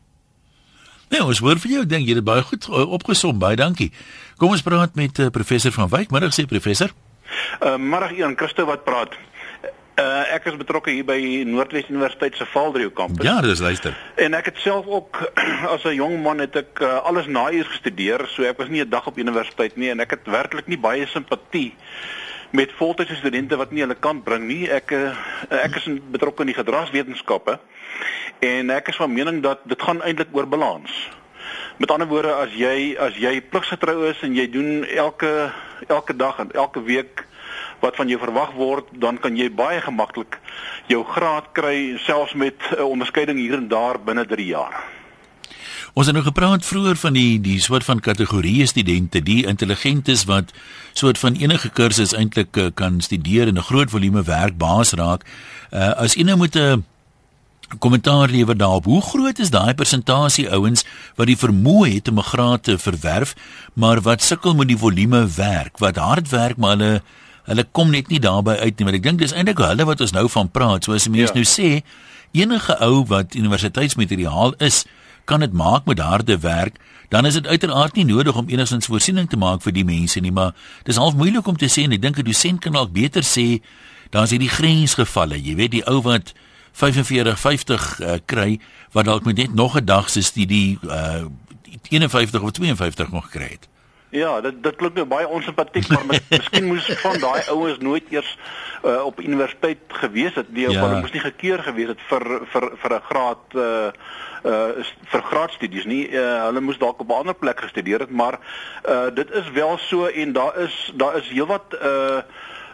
Nee, 1.09 1.25
ons 1.25 1.39
hoor 1.41 1.59
vir 1.59 1.71
jou, 1.71 1.85
dink 1.89 2.09
jy 2.09 2.15
dit 2.15 2.25
baie 2.25 2.43
goed 2.45 2.69
uh, 2.69 2.85
opgesom, 2.93 3.39
baie 3.39 3.57
dankie. 3.57 3.91
Kom 4.37 4.53
ons 4.53 4.63
praat 4.63 4.95
met 4.95 5.19
uh, 5.19 5.31
professor 5.33 5.73
van 5.73 5.89
Wyk. 5.89 6.11
Middag 6.11 6.35
sê 6.37 6.45
professor. 6.47 6.93
Uh, 7.61 7.77
middag 7.81 8.13
Ian, 8.13 8.37
Christo 8.37 8.67
wat 8.69 8.85
praat. 8.85 9.17
Uh, 9.99 10.23
ek 10.31 10.45
is 10.47 10.55
betrokke 10.55 10.93
hier 10.95 11.03
by 11.03 11.17
Noordwes 11.43 11.89
Universiteit 11.91 12.37
se 12.39 12.45
Valdrio 12.47 12.93
kampus. 12.95 13.27
Ja, 13.27 13.41
dis 13.43 13.59
luister. 13.59 13.97
En 14.23 14.37
ek 14.39 14.53
het 14.53 14.61
self 14.63 14.87
ook 14.87 15.19
as 15.75 15.83
'n 15.83 15.97
jong 15.99 16.23
man 16.23 16.39
het 16.39 16.55
ek 16.57 16.79
uh, 16.87 17.03
alles 17.03 17.27
naeers 17.27 17.67
gestudeer, 17.67 18.23
so 18.31 18.47
ek 18.47 18.63
was 18.63 18.71
nie 18.71 18.85
'n 18.85 18.91
dag 18.91 19.07
op 19.11 19.19
universiteit 19.19 19.75
nie 19.75 19.91
en 19.91 19.99
ek 19.99 20.15
het 20.15 20.31
werklik 20.31 20.71
nie 20.71 20.79
baie 20.79 21.07
simpatie 21.07 21.75
met 22.55 22.73
voltydse 22.79 23.19
studente 23.19 23.59
wat 23.59 23.75
nie 23.75 23.83
hulle 23.83 23.99
kant 23.99 24.23
bring 24.25 24.47
nie. 24.47 24.71
Ek 24.71 24.95
uh, 24.95 25.19
ek 25.51 25.83
is 25.83 25.91
betrokke 26.15 26.47
in 26.47 26.55
die 26.55 26.61
gedragswetenskappe 26.63 27.59
en 28.39 28.71
ek 28.71 28.95
is 28.95 29.03
van 29.03 29.13
mening 29.13 29.43
dat 29.43 29.67
dit 29.67 29.83
gaan 29.83 30.03
eintlik 30.03 30.31
oor 30.31 30.47
balans. 30.47 30.95
Met 31.83 31.91
ander 31.91 32.07
woorde, 32.07 32.39
as 32.39 32.55
jy 32.55 32.95
as 32.95 33.19
jy 33.19 33.41
pligsgetrou 33.41 34.07
is 34.15 34.23
en 34.23 34.35
jy 34.35 34.47
doen 34.47 34.85
elke 34.87 35.51
elke 35.89 36.15
dag 36.15 36.39
en 36.39 36.55
elke 36.55 36.83
week 36.83 37.27
wat 37.81 37.97
van 37.97 38.09
jou 38.09 38.19
verwag 38.19 38.53
word, 38.53 38.85
dan 38.93 39.19
kan 39.19 39.37
jy 39.37 39.51
baie 39.51 39.81
gemaklik 39.81 40.39
jou 40.89 41.05
graad 41.05 41.53
kry 41.53 41.99
selfs 41.99 42.35
met 42.35 42.55
'n 42.77 42.83
onderskeiding 42.83 43.39
hier 43.39 43.55
en 43.55 43.69
daar 43.69 44.01
binne 44.01 44.27
3 44.27 44.47
jaar. 44.47 44.75
Ons 45.95 46.07
het 46.07 46.15
nou 46.15 46.25
gepraat 46.25 46.67
vroeër 46.67 46.97
van 46.97 47.13
die 47.13 47.41
die 47.41 47.61
soort 47.61 47.85
van 47.85 48.01
kategorieë 48.01 48.67
studente, 48.67 49.23
die 49.23 49.47
intelligentes 49.47 50.25
wat 50.25 50.53
soort 50.93 51.19
van 51.19 51.35
enige 51.35 51.69
kursus 51.69 52.13
eintlik 52.13 52.57
uh, 52.57 52.69
kan 52.75 53.01
studeer 53.01 53.49
en 53.49 53.59
'n 53.59 53.69
groot 53.71 53.91
volume 53.91 54.23
werk 54.23 54.57
baas 54.57 54.93
raak. 54.93 55.25
Uh, 55.73 55.91
as 55.97 56.15
jy 56.15 56.23
nou 56.23 56.37
moet 56.37 56.55
'n 56.55 56.59
uh, 56.59 56.77
kommentaar 57.79 58.29
lewer 58.29 58.57
daarop, 58.57 58.85
hoe 58.85 59.03
groot 59.03 59.39
is 59.39 59.51
daai 59.51 59.75
persentasie 59.75 60.51
ouens 60.51 60.85
wat 61.17 61.27
die 61.27 61.37
vermoë 61.37 61.95
het 61.95 62.09
om 62.09 62.19
'n 62.19 62.31
graad 62.33 62.63
te 62.63 62.79
verwerf, 62.79 63.35
maar 63.75 64.01
wat 64.01 64.23
sukkel 64.23 64.55
met 64.55 64.69
die 64.69 64.79
volume 64.79 65.27
werk, 65.27 65.79
wat 65.79 65.97
hard 65.97 66.29
werk 66.29 66.57
maar 66.57 66.77
hulle 66.77 67.03
hulle 67.49 67.65
kom 67.73 67.91
net 67.95 68.11
nie 68.13 68.21
daarby 68.21 68.59
uit 68.61 68.79
nie, 68.79 68.87
maar 68.87 68.99
ek 68.99 69.07
dink 69.07 69.23
dis 69.23 69.33
eintlik 69.33 69.61
hulle 69.65 69.87
wat 69.89 70.05
ons 70.05 70.13
nou 70.17 70.27
van 70.29 70.51
praat. 70.53 70.85
So 70.85 70.97
as 70.97 71.09
die 71.09 71.15
mense 71.15 71.33
ja. 71.33 71.41
nou 71.41 71.49
sê 71.49 71.83
enige 72.37 72.77
ou 72.85 73.05
wat 73.09 73.37
universiteitsmateriaal 73.39 74.55
is, 74.65 74.85
kan 75.29 75.41
dit 75.45 75.53
maak 75.53 75.89
met 75.89 76.01
harde 76.01 76.39
werk, 76.45 76.77
dan 77.09 77.27
is 77.27 77.37
dit 77.39 77.47
uiteraard 77.47 77.97
nie 77.97 78.05
nodig 78.05 78.37
om 78.37 78.49
enigstens 78.49 78.89
voorsiening 78.89 79.29
te 79.29 79.41
maak 79.41 79.65
vir 79.65 79.73
die 79.77 79.85
mense 79.89 80.21
nie, 80.21 80.33
maar 80.33 80.53
dis 80.85 81.01
half 81.01 81.17
moeilik 81.17 81.47
om 81.49 81.57
te 81.57 81.71
sê 81.73 81.87
en 81.89 81.97
ek 81.97 82.05
dink 82.05 82.19
'n 82.21 82.29
dosent 82.29 82.61
kan 82.61 82.73
dalk 82.73 82.93
beter 82.93 83.25
sê 83.25 83.61
daar's 84.11 84.31
hierdie 84.31 84.53
grensgevalle. 84.53 85.41
Jy 85.41 85.55
weet 85.57 85.73
die 85.73 85.85
ou 85.89 86.01
wat 86.05 86.35
45 86.73 87.41
50 87.41 88.01
uh, 88.01 88.19
kry 88.27 88.61
wat 88.93 89.05
dalk 89.05 89.25
met 89.25 89.37
net 89.37 89.55
nog 89.55 89.77
'n 89.77 89.85
dag 89.85 90.11
se 90.11 90.23
studie 90.23 90.79
uh 90.85 91.25
51 91.89 92.43
of 92.43 92.51
52 92.51 93.11
nog 93.11 93.25
gekry 93.25 93.49
het. 93.49 93.69
Ja, 94.11 94.41
dit 94.41 94.63
dit 94.63 94.77
klink 94.77 94.95
nou 94.97 95.05
baie 95.07 95.29
onsimpatiek, 95.29 95.89
maar 95.89 96.07
miskien 96.33 96.65
moes 96.65 96.87
van 97.03 97.19
daai 97.21 97.43
ouens 97.53 97.79
nooit 97.79 98.05
eers 98.11 98.31
uh, 98.85 99.05
op 99.05 99.21
universiteit 99.21 99.79
gewees 100.01 100.35
het 100.35 100.49
nie, 100.53 100.65
ja. 100.65 100.71
of 100.71 100.87
hulle 100.87 101.01
moes 101.01 101.13
nie 101.13 101.21
gekeur 101.21 101.63
gewees 101.67 101.93
het 101.93 102.07
vir 102.09 102.25
vir 102.53 102.71
vir 102.81 102.95
'n 102.97 103.05
graad 103.11 103.59
uh 103.67 103.91
uh 104.49 104.87
vir 105.13 105.23
graadstudies 105.23 105.85
nie. 105.85 106.09
Uh, 106.09 106.45
hulle 106.47 106.61
moes 106.61 106.79
dalk 106.79 107.01
op 107.05 107.11
'n 107.11 107.21
ander 107.21 107.35
plek 107.35 107.61
gestudeer 107.61 108.01
het, 108.07 108.11
maar 108.11 108.39
uh 108.89 109.11
dit 109.13 109.31
is 109.31 109.51
wel 109.51 109.79
so 109.79 110.07
en 110.07 110.33
daar 110.33 110.57
is 110.57 110.93
daar 110.95 111.17
is 111.17 111.29
heelwat 111.29 111.77
uh 111.83 112.23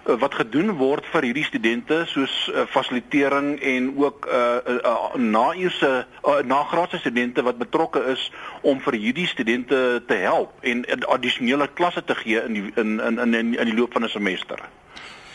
uh, 0.07 0.19
wat 0.21 0.35
gedoen 0.35 0.75
word 0.81 1.07
vir 1.12 1.29
hierdie 1.29 1.45
studente 1.45 2.05
soos 2.07 2.35
uh, 2.49 2.67
fasilitering 2.71 3.59
en 3.61 3.90
ook 3.97 4.29
uh, 4.29 4.40
uh, 4.67 4.79
uh, 4.85 5.14
naeurse 5.17 5.93
uh, 6.25 6.38
nagraadse 6.45 6.99
studente 6.99 7.43
wat 7.43 7.59
betrokke 7.59 8.05
is 8.12 8.31
om 8.62 8.81
vir 8.81 8.99
hierdie 9.01 9.27
studente 9.27 10.03
te 10.07 10.21
help 10.27 10.57
en 10.62 10.85
addisionele 11.09 11.69
klasse 11.75 12.05
te 12.05 12.14
gee 12.14 12.40
in 12.45 12.53
die 12.59 12.64
in 12.77 13.01
in 13.01 13.19
in 13.19 13.35
in, 13.35 13.55
in 13.59 13.71
die 13.71 13.77
loop 13.77 13.93
van 13.93 14.05
'n 14.05 14.09
semester. 14.09 14.59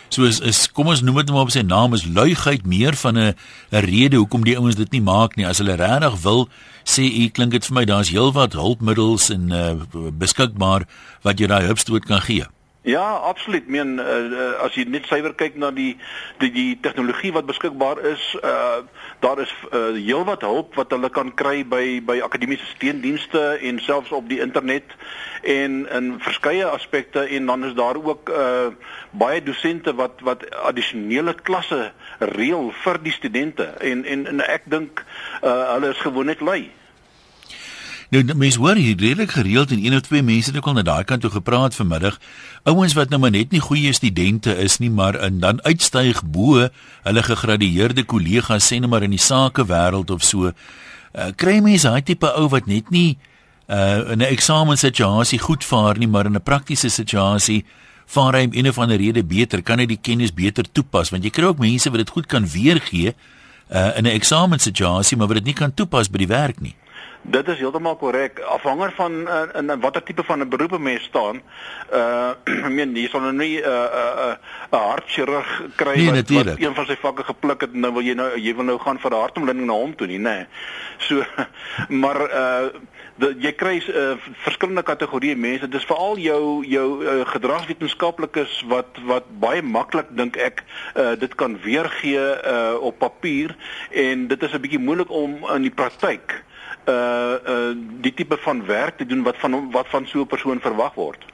So 0.10 0.26
is 0.26 0.40
is 0.42 0.66
kom 0.74 0.90
ons 0.90 1.04
noem 1.06 1.22
dit 1.22 1.30
maar 1.30 1.46
op 1.46 1.52
sy 1.54 1.62
naam 1.62 1.94
is 1.94 2.08
luigheid 2.10 2.66
meer 2.66 2.96
van 2.98 3.18
'n 3.18 3.34
'n 3.72 3.86
rede 3.86 4.18
hoekom 4.18 4.44
die 4.44 4.58
ouens 4.58 4.76
dit 4.76 4.92
nie 4.92 5.02
maak 5.02 5.36
nie. 5.36 5.46
As 5.46 5.58
hulle 5.58 5.76
regtig 5.76 6.22
wil, 6.22 6.50
sê 6.84 7.06
u 7.06 7.30
klink 7.30 7.52
dit 7.52 7.66
vir 7.66 7.74
my 7.74 7.86
daar's 7.86 8.10
heelwat 8.10 8.54
hulpmiddels 8.54 9.30
en 9.30 9.52
uh, 9.52 9.76
beskikbaar 10.12 10.88
wat 11.22 11.40
jy 11.40 11.48
daai 11.48 11.66
hulpstoot 11.66 12.06
kan 12.06 12.22
gee. 12.22 12.46
Ja, 12.90 13.16
absoluut. 13.16 13.68
Meen 13.68 14.00
uh, 14.00 14.56
as 14.66 14.74
jy 14.74 14.88
net 14.90 15.06
suiwer 15.06 15.36
kyk 15.38 15.60
na 15.62 15.70
die 15.76 15.92
die 16.42 16.50
die 16.50 16.72
tegnologie 16.82 17.30
wat 17.36 17.46
beskikbaar 17.46 18.02
is, 18.16 18.24
uh 18.42 18.82
daar 19.22 19.42
is 19.44 19.52
uh, 19.70 19.92
heelwat 19.94 20.42
hulp 20.48 20.74
wat 20.80 20.96
hulle 20.96 21.12
kan 21.14 21.30
kry 21.38 21.62
by 21.74 22.00
by 22.08 22.18
akademiese 22.26 22.66
steundienste 22.72 23.44
en 23.70 23.82
selfs 23.84 24.16
op 24.16 24.30
die 24.32 24.40
internet 24.42 24.96
en 25.44 25.84
in 26.00 26.10
verskeie 26.24 26.66
aspekte 26.66 27.28
en 27.28 27.46
dan 27.52 27.68
is 27.70 27.78
daar 27.78 28.00
ook 28.02 28.34
uh 28.34 28.72
baie 29.12 29.44
dosente 29.44 29.94
wat 30.02 30.26
wat 30.26 30.48
addisionele 30.72 31.36
klasse 31.44 31.92
reël 32.34 32.74
vir 32.82 33.04
die 33.06 33.14
studente 33.14 33.70
en 33.94 34.06
en, 34.06 34.26
en 34.34 34.46
ek 34.50 34.66
dink 34.66 35.06
uh 35.44 35.74
hulle 35.76 35.94
is 35.94 36.06
gewoon 36.08 36.34
net 36.34 36.42
lui. 36.42 36.72
Nou 38.10 38.24
mense 38.34 38.58
hoor 38.58 38.80
hier 38.82 38.98
redelik 38.98 39.36
gereeld 39.38 39.72
en 39.72 39.84
een 39.86 39.94
of 39.94 40.02
twee 40.02 40.24
mense 40.26 40.50
het 40.50 40.58
ook 40.58 40.68
al 40.68 40.80
na 40.80 40.82
daai 40.82 41.04
kant 41.06 41.22
toe 41.22 41.30
gepraat 41.30 41.76
vanmiddag. 41.78 42.16
Ouens 42.64 42.96
wat 42.98 43.12
nou 43.14 43.20
maar 43.22 43.32
net 43.32 43.52
nie 43.54 43.62
goeie 43.62 43.94
studente 43.94 44.56
is 44.58 44.80
nie, 44.82 44.90
maar 44.90 45.14
en 45.16 45.38
dan 45.40 45.62
uitstyg 45.62 46.24
bo 46.26 46.66
hulle 47.04 47.24
gegradueerde 47.24 48.04
kollegas 48.10 48.66
sê 48.66 48.80
net 48.82 48.90
maar 48.90 49.06
in 49.06 49.14
die 49.14 49.22
sake 49.22 49.66
wêreld 49.70 50.10
of 50.10 50.26
so. 50.26 50.50
Uh, 50.50 51.30
kry 51.38 51.60
mense 51.62 51.86
daai 51.86 52.02
tipe 52.02 52.34
ou 52.34 52.48
wat 52.50 52.66
net 52.66 52.90
nie 52.90 53.20
uh, 53.70 54.10
in 54.10 54.26
'n 54.26 54.32
eksamensituasie 54.32 55.40
goed 55.40 55.64
vaar 55.64 55.98
nie, 55.98 56.08
maar 56.08 56.26
in 56.26 56.34
'n 56.34 56.42
praktiese 56.42 56.90
situasie 56.90 57.64
vaar 58.06 58.34
hy 58.34 58.44
om 58.46 58.54
een 58.54 58.68
of 58.68 58.78
ander 58.78 58.98
rede 58.98 59.24
beter, 59.24 59.62
kan 59.62 59.80
hy 59.80 59.86
die 59.86 60.02
kennis 60.02 60.34
beter 60.34 60.66
toepas 60.72 61.10
want 61.10 61.24
jy 61.24 61.30
kry 61.30 61.46
ook 61.46 61.60
mense 61.60 61.90
wat 61.90 62.00
dit 62.00 62.10
goed 62.10 62.26
kan 62.26 62.50
weergee 62.50 63.14
uh, 63.70 63.98
in 63.98 64.04
'n 64.04 64.18
eksamensituasie, 64.18 65.18
maar 65.18 65.28
wat 65.28 65.38
dit 65.38 65.46
nie 65.46 65.54
kan 65.54 65.74
toepas 65.74 66.10
by 66.10 66.18
die 66.18 66.34
werk 66.34 66.60
nie. 66.60 66.76
Dit 67.22 67.48
is 67.48 67.60
heeltemal 67.60 67.96
korrek. 67.96 68.40
Afhanger 68.40 68.92
van 68.96 69.12
uh, 69.28 69.42
in, 69.54 69.70
in 69.70 69.80
watter 69.80 70.04
tipe 70.04 70.24
van 70.24 70.40
'n 70.40 70.50
beroep 70.50 70.72
'n 70.72 70.82
mens 70.82 71.04
staan. 71.04 71.42
Uh 71.94 72.30
ek 72.68 72.72
meen 72.72 72.96
jy 72.96 73.08
sal 73.08 73.20
nou 73.20 73.34
nie 73.34 73.60
'n 73.60 73.66
uh, 73.66 73.72
'n 73.72 74.30
uh, 74.30 74.36
uh, 74.72 74.88
hartchirurg 74.88 75.50
kry 75.76 75.96
nee, 75.96 76.12
wat, 76.12 76.30
wat 76.30 76.60
een 76.60 76.76
van 76.76 76.86
sy 76.86 76.96
vakke 76.96 77.24
gepluk 77.24 77.62
het 77.62 77.74
en 77.74 77.80
nou 77.80 77.94
wil 77.94 78.04
jy 78.04 78.14
nou 78.14 78.30
jy 78.40 78.56
wil 78.56 78.64
nou 78.64 78.80
gaan 78.80 79.00
vir 79.00 79.12
'n 79.12 79.20
hartomblinding 79.20 79.68
na 79.68 79.74
hom 79.74 79.96
toe 79.96 80.08
nie, 80.08 80.20
nê. 80.20 80.38
Nee. 80.38 80.46
So 80.98 81.26
maar 82.02 82.22
uh 82.22 82.70
de, 83.20 83.36
jy 83.40 83.52
kry 83.52 83.76
uh, 83.84 84.16
verskillende 84.46 84.84
kategorieë 84.84 85.36
mense. 85.36 85.68
Dit 85.68 85.82
is 85.82 85.88
veral 85.88 86.18
jou 86.24 86.64
jou 86.66 86.88
uh, 87.04 87.26
gedragswetenskaplikes 87.28 88.64
wat 88.72 89.00
wat 89.06 89.28
baie 89.44 89.62
maklik 89.62 90.08
dink 90.16 90.38
ek 90.38 90.64
uh, 90.96 91.20
dit 91.20 91.36
kan 91.36 91.58
weergee 91.60 92.20
uh, 92.20 92.80
op 92.80 93.00
papier 93.00 93.56
en 93.92 94.28
dit 94.28 94.44
is 94.44 94.54
'n 94.54 94.62
bietjie 94.62 94.80
moeilik 94.80 95.12
om 95.12 95.44
in 95.56 95.68
die 95.68 95.76
praktyk 95.76 96.44
uh 96.90 97.38
uh 97.54 97.72
die 98.02 98.14
tipe 98.14 98.38
van 98.44 98.66
werk 98.66 98.98
te 98.98 99.06
doen 99.06 99.24
wat 99.24 99.38
van 99.38 99.72
wat 99.72 99.88
van 99.90 100.08
so 100.08 100.22
'n 100.22 100.28
persoon 100.28 100.60
verwag 100.60 100.94
word. 100.94 101.26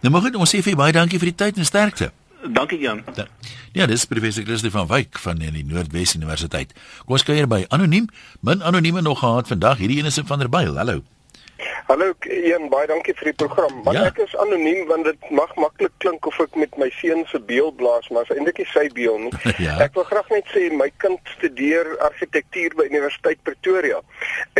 Nou 0.00 0.12
mag 0.12 0.26
ek 0.28 0.38
ons 0.38 0.54
sê 0.54 0.62
vir 0.62 0.76
baie 0.76 0.92
dankie 0.92 1.18
vir 1.18 1.32
die 1.32 1.40
tyd 1.44 1.56
en 1.56 1.64
sterkte. 1.64 2.12
Dankie 2.46 2.78
Jan. 2.78 3.02
Da, 3.14 3.26
ja, 3.72 3.86
dis 3.86 4.04
professor 4.06 4.44
Christie 4.44 4.70
van 4.70 4.86
Wyk 4.86 5.18
van 5.18 5.38
die 5.42 5.64
Noordwes 5.64 6.14
Universiteit. 6.14 6.72
Kom 7.04 7.18
ons 7.18 7.26
kuier 7.26 7.48
by 7.50 7.64
anoniem. 7.68 8.06
Min 8.40 8.62
anonieme 8.62 9.02
nog 9.02 9.18
gehad 9.18 9.50
vandag. 9.50 9.78
Hierdie 9.78 9.98
ene 9.98 10.06
is 10.06 10.20
van 10.24 10.38
der 10.38 10.48
Byl. 10.48 10.76
Hallo. 10.76 11.02
Hallo 11.88 12.12
Ian, 12.30 12.68
baie 12.70 12.86
dankie 12.86 13.14
vir 13.18 13.32
die 13.32 13.36
program. 13.40 13.80
Maar 13.84 13.98
ja. 13.98 14.04
ek 14.12 14.20
is 14.22 14.36
anoniem 14.38 14.86
want 14.86 15.08
dit 15.08 15.30
mag 15.34 15.54
maklik 15.58 15.94
klink 16.04 16.26
of 16.30 16.38
ek 16.44 16.54
met 16.54 16.76
my 16.78 16.90
seun 17.00 17.24
se 17.30 17.40
beeld 17.50 17.76
blaas, 17.80 18.06
maar 18.14 18.28
is 18.28 18.36
eintlik 18.36 18.62
nie 18.62 18.68
sy 18.70 18.86
beeld 18.94 19.26
nie. 19.26 19.32
ja. 19.66 19.74
Ek 19.82 19.98
wil 19.98 20.06
graag 20.06 20.30
net 20.30 20.46
sê 20.54 20.68
my 20.70 20.90
kind 21.02 21.34
studeer 21.34 21.90
argitektuur 22.06 22.78
by 22.78 22.86
Universiteit 22.92 23.42
Pretoria. 23.42 23.98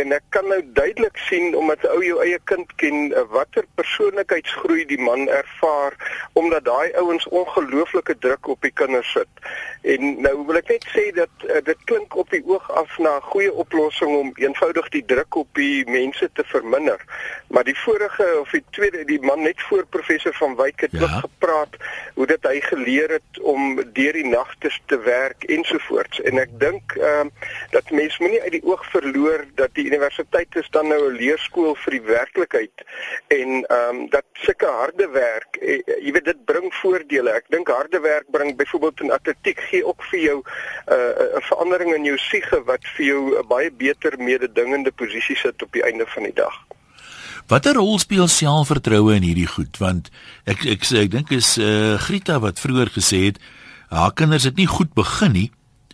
En 0.01 0.11
ek 0.15 0.27
kan 0.35 0.47
nou 0.51 0.59
duidelik 0.75 1.15
sien 1.29 1.55
omdat 1.55 1.87
ou 1.93 2.01
jou 2.03 2.19
eie 2.25 2.39
kind 2.51 2.75
ken 2.81 3.13
watter 3.31 3.67
persoonlikheidsgroei 3.79 4.83
die 4.89 4.99
man 4.99 5.27
ervaar 5.31 5.95
om 6.33 6.49
omdat 6.49 6.65
daai 6.65 6.93
ouens 6.97 7.27
ongelooflike 7.27 8.17
druk 8.17 8.47
op 8.47 8.61
die 8.61 8.71
kinders 8.71 9.11
sit. 9.11 9.27
En 9.81 10.21
nou 10.21 10.33
wil 10.47 10.57
ek 10.57 10.71
net 10.73 10.85
sê 10.89 11.03
dat 11.13 11.45
uh, 11.45 11.59
dit 11.65 11.83
klink 11.85 12.15
op 12.17 12.29
die 12.33 12.41
oog 12.45 12.65
af 12.73 12.97
na 12.97 13.17
'n 13.17 13.27
goeie 13.29 13.53
oplossing 13.53 14.15
om 14.17 14.31
eenvoudig 14.35 14.89
die 14.89 15.05
druk 15.05 15.35
op 15.35 15.49
die 15.53 15.85
mense 15.85 16.29
te 16.33 16.43
verminder. 16.43 16.88
Maar 17.47 17.63
die 17.63 17.77
vorige 17.77 18.39
of 18.39 18.49
die 18.49 18.63
tweede 18.69 19.05
die 19.05 19.21
man 19.21 19.41
net 19.41 19.61
voor 19.61 19.85
professor 19.85 20.33
van 20.33 20.55
Wyk 20.55 20.79
het 20.79 20.91
ja. 20.91 21.01
ook 21.01 21.09
gepraat 21.09 21.75
hoe 22.13 22.25
dit 22.25 22.43
hy 22.43 22.59
geleer 22.61 23.09
het 23.09 23.39
om 23.41 23.75
deur 23.93 24.13
die 24.13 24.25
nagte 24.25 24.71
te 24.85 24.99
werk 24.99 25.43
ensovoorts. 25.43 26.21
En 26.21 26.37
ek 26.37 26.59
dink 26.59 26.95
ehm 26.97 27.27
uh, 27.27 27.47
dat 27.69 27.91
mense 27.91 28.17
moenie 28.21 28.41
uit 28.41 28.51
die 28.51 28.63
oog 28.65 28.83
verloor 28.91 29.45
dat 29.55 29.73
die 29.73 29.85
universiteit 29.85 30.55
is 30.55 30.69
dan 30.69 30.87
nou 30.87 31.01
'n 31.09 31.15
leerskool 31.15 31.75
vir 31.75 31.91
die 31.97 32.05
werklikheid 32.05 32.85
en 33.27 33.65
ehm 33.65 33.95
um, 33.95 34.09
dat 34.09 34.25
sulke 34.33 34.65
harde 34.65 35.09
werk, 35.09 35.57
eh, 35.61 35.81
jy 36.05 36.11
weet 36.11 36.25
dit 36.25 36.45
bring 36.45 36.73
voordele. 36.81 37.31
Ek 37.31 37.49
dink 37.49 37.67
harde 37.67 37.99
werk 37.99 38.29
bring 38.31 38.55
byvoorbeeld 38.57 39.01
in 39.01 39.11
atletiek 39.11 39.59
gee 39.69 39.85
ook 39.85 40.03
vir 40.11 40.19
jou 40.19 40.37
eh, 40.85 40.95
'n 40.95 41.37
uh, 41.37 41.43
verandering 41.49 41.93
in 41.95 42.03
jou 42.03 42.17
siege 42.17 42.63
wat 42.63 42.83
vir 42.95 43.05
jou 43.05 43.21
'n 43.39 43.47
baie 43.47 43.71
beter 43.71 44.17
mededingende 44.17 44.91
posisie 44.91 45.35
sit 45.35 45.63
op 45.63 45.71
die 45.71 45.83
einde 45.83 46.05
van 46.07 46.23
die 46.23 46.33
dag. 46.33 46.55
Watter 47.49 47.79
rol 47.79 47.97
speel 47.97 48.27
selfvertroue 48.29 49.15
in 49.15 49.23
hierdie 49.25 49.47
goed? 49.49 49.79
Want 49.81 50.11
ek 50.49 50.67
ek 50.69 50.83
sê 50.85 51.05
ek 51.07 51.13
dink 51.15 51.31
is 51.33 51.55
uh, 51.57 51.97
Grieta 51.97 52.37
wat 52.43 52.61
vroeër 52.61 52.93
gesê 52.93 53.23
het 53.31 53.39
haar 53.89 54.13
kinders 54.13 54.45
het 54.45 54.59
nie 54.61 54.69
goed 54.69 54.93
begin 54.93 55.33
nie 55.33 55.47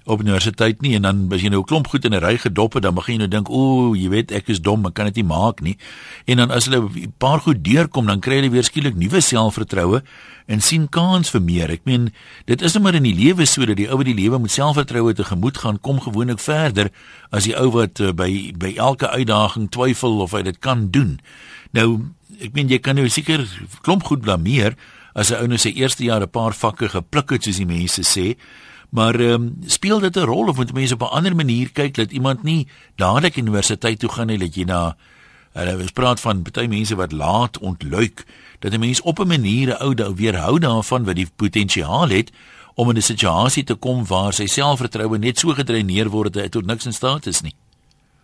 op 0.06 0.22
universiteit 0.22 0.82
nie 0.82 0.94
en 0.96 1.02
dan 1.02 1.22
as 1.34 1.42
jy 1.42 1.50
nou 1.50 1.62
'n 1.62 1.66
klomp 1.66 1.88
goed 1.88 2.06
in 2.06 2.14
'n 2.14 2.22
ry 2.22 2.38
gedop 2.38 2.74
het 2.74 2.84
dan 2.84 2.94
begin 2.94 3.14
jy 3.14 3.20
nou 3.20 3.28
dink 3.28 3.50
o, 3.50 3.96
jy 3.96 4.10
weet 4.10 4.32
ek 4.32 4.50
is 4.50 4.62
dom, 4.62 4.86
ek 4.86 4.94
kan 4.94 5.06
dit 5.06 5.16
nie 5.16 5.24
maak 5.24 5.62
nie. 5.62 5.78
En 6.26 6.38
dan 6.38 6.52
as 6.52 6.66
hulle 6.66 6.90
'n 6.90 7.14
paar 7.18 7.40
goed 7.40 7.64
deurkom, 7.64 8.06
dan 8.06 8.20
kry 8.20 8.36
hulle 8.36 8.50
weer 8.50 8.64
skielik 8.64 8.96
nuwe 8.96 9.22
selfvertroue 9.22 10.02
en 10.46 10.62
sien 10.62 10.90
kans 10.90 11.30
vir 11.30 11.42
meer. 11.42 11.70
Ek 11.72 11.82
meen, 11.86 12.14
dit 12.46 12.62
is 12.62 12.74
net 12.74 12.84
maar 12.84 12.96
in 12.96 13.04
die 13.04 13.16
lewe 13.16 13.46
so 13.46 13.66
dat 13.66 13.78
die 13.78 13.90
ou 13.90 13.98
wat 13.98 14.06
die 14.06 14.14
lewe 14.14 14.40
met 14.40 14.52
selfvertroue 14.52 15.14
tegemoet 15.14 15.58
gaan, 15.58 15.80
kom 15.80 16.00
gewoonlik 16.00 16.40
verder 16.40 16.92
as 17.32 17.44
die 17.44 17.56
ou 17.58 17.72
wat 17.72 18.00
uh, 18.00 18.12
by 18.12 18.54
by 18.58 18.74
elke 18.78 19.10
uitdaging 19.10 19.70
twyfel 19.70 20.22
of 20.22 20.32
hy 20.32 20.42
dit 20.42 20.60
kan 20.60 20.92
doen. 20.92 21.20
Nou, 21.72 22.02
ek 22.40 22.54
meen 22.54 22.70
jy 22.70 22.80
kan 22.80 22.96
nou 22.96 23.10
seker 23.10 23.46
klomp 23.82 24.04
goed 24.04 24.22
blameer 24.22 24.76
as 25.16 25.32
'n 25.32 25.42
ou 25.42 25.48
nou 25.48 25.58
sy 25.58 25.72
eerste 25.76 26.04
jaar 26.04 26.22
'n 26.22 26.30
paar 26.30 26.54
vakke 26.54 26.90
gepluk 26.90 27.30
het 27.30 27.44
soos 27.44 27.58
die 27.58 27.66
mense 27.66 28.04
sê. 28.04 28.36
Maar 28.96 29.20
ehm 29.20 29.34
um, 29.34 29.56
speel 29.66 30.00
dit 30.00 30.16
'n 30.16 30.30
rol 30.32 30.48
of 30.48 30.56
moet 30.56 30.74
mense 30.74 30.94
op 30.94 31.02
'n 31.02 31.16
ander 31.18 31.36
manier 31.36 31.72
kyk 31.72 31.94
dat 31.94 32.12
iemand 32.12 32.44
nie 32.44 32.68
dadelik 32.96 33.36
universiteit 33.36 34.00
toe 34.00 34.10
gaan 34.10 34.28
nie 34.28 34.38
dat 34.38 34.56
jy 34.56 34.64
na 34.64 34.96
hulle 35.52 35.92
praat 35.94 36.20
van 36.20 36.42
baie 36.42 36.68
mense 36.68 36.96
wat 36.96 37.12
laat 37.12 37.60
ontluik 37.60 38.24
dat 38.60 38.72
'n 38.72 38.80
mens 38.80 39.02
op 39.02 39.20
'n 39.20 39.28
manier 39.28 39.68
'n 39.68 39.82
ou 39.84 39.94
dou 39.94 40.16
weerhou 40.16 40.60
daarvan 40.60 41.06
wat 41.06 41.16
die 41.16 41.28
potensiaal 41.36 42.10
het 42.10 42.32
om 42.76 42.90
in 42.90 42.96
'n 42.96 43.02
situasie 43.02 43.64
te 43.64 43.76
kom 43.76 44.06
waar 44.06 44.34
sy 44.34 44.46
selfvertroue 44.46 45.18
net 45.18 45.40
so 45.40 45.50
gedreineer 45.50 46.10
word 46.10 46.34
dat 46.34 46.44
hy 46.44 46.50
tot 46.50 46.66
niks 46.66 46.86
in 46.86 46.94
staat 46.94 47.26
is 47.26 47.42
nie. 47.42 47.56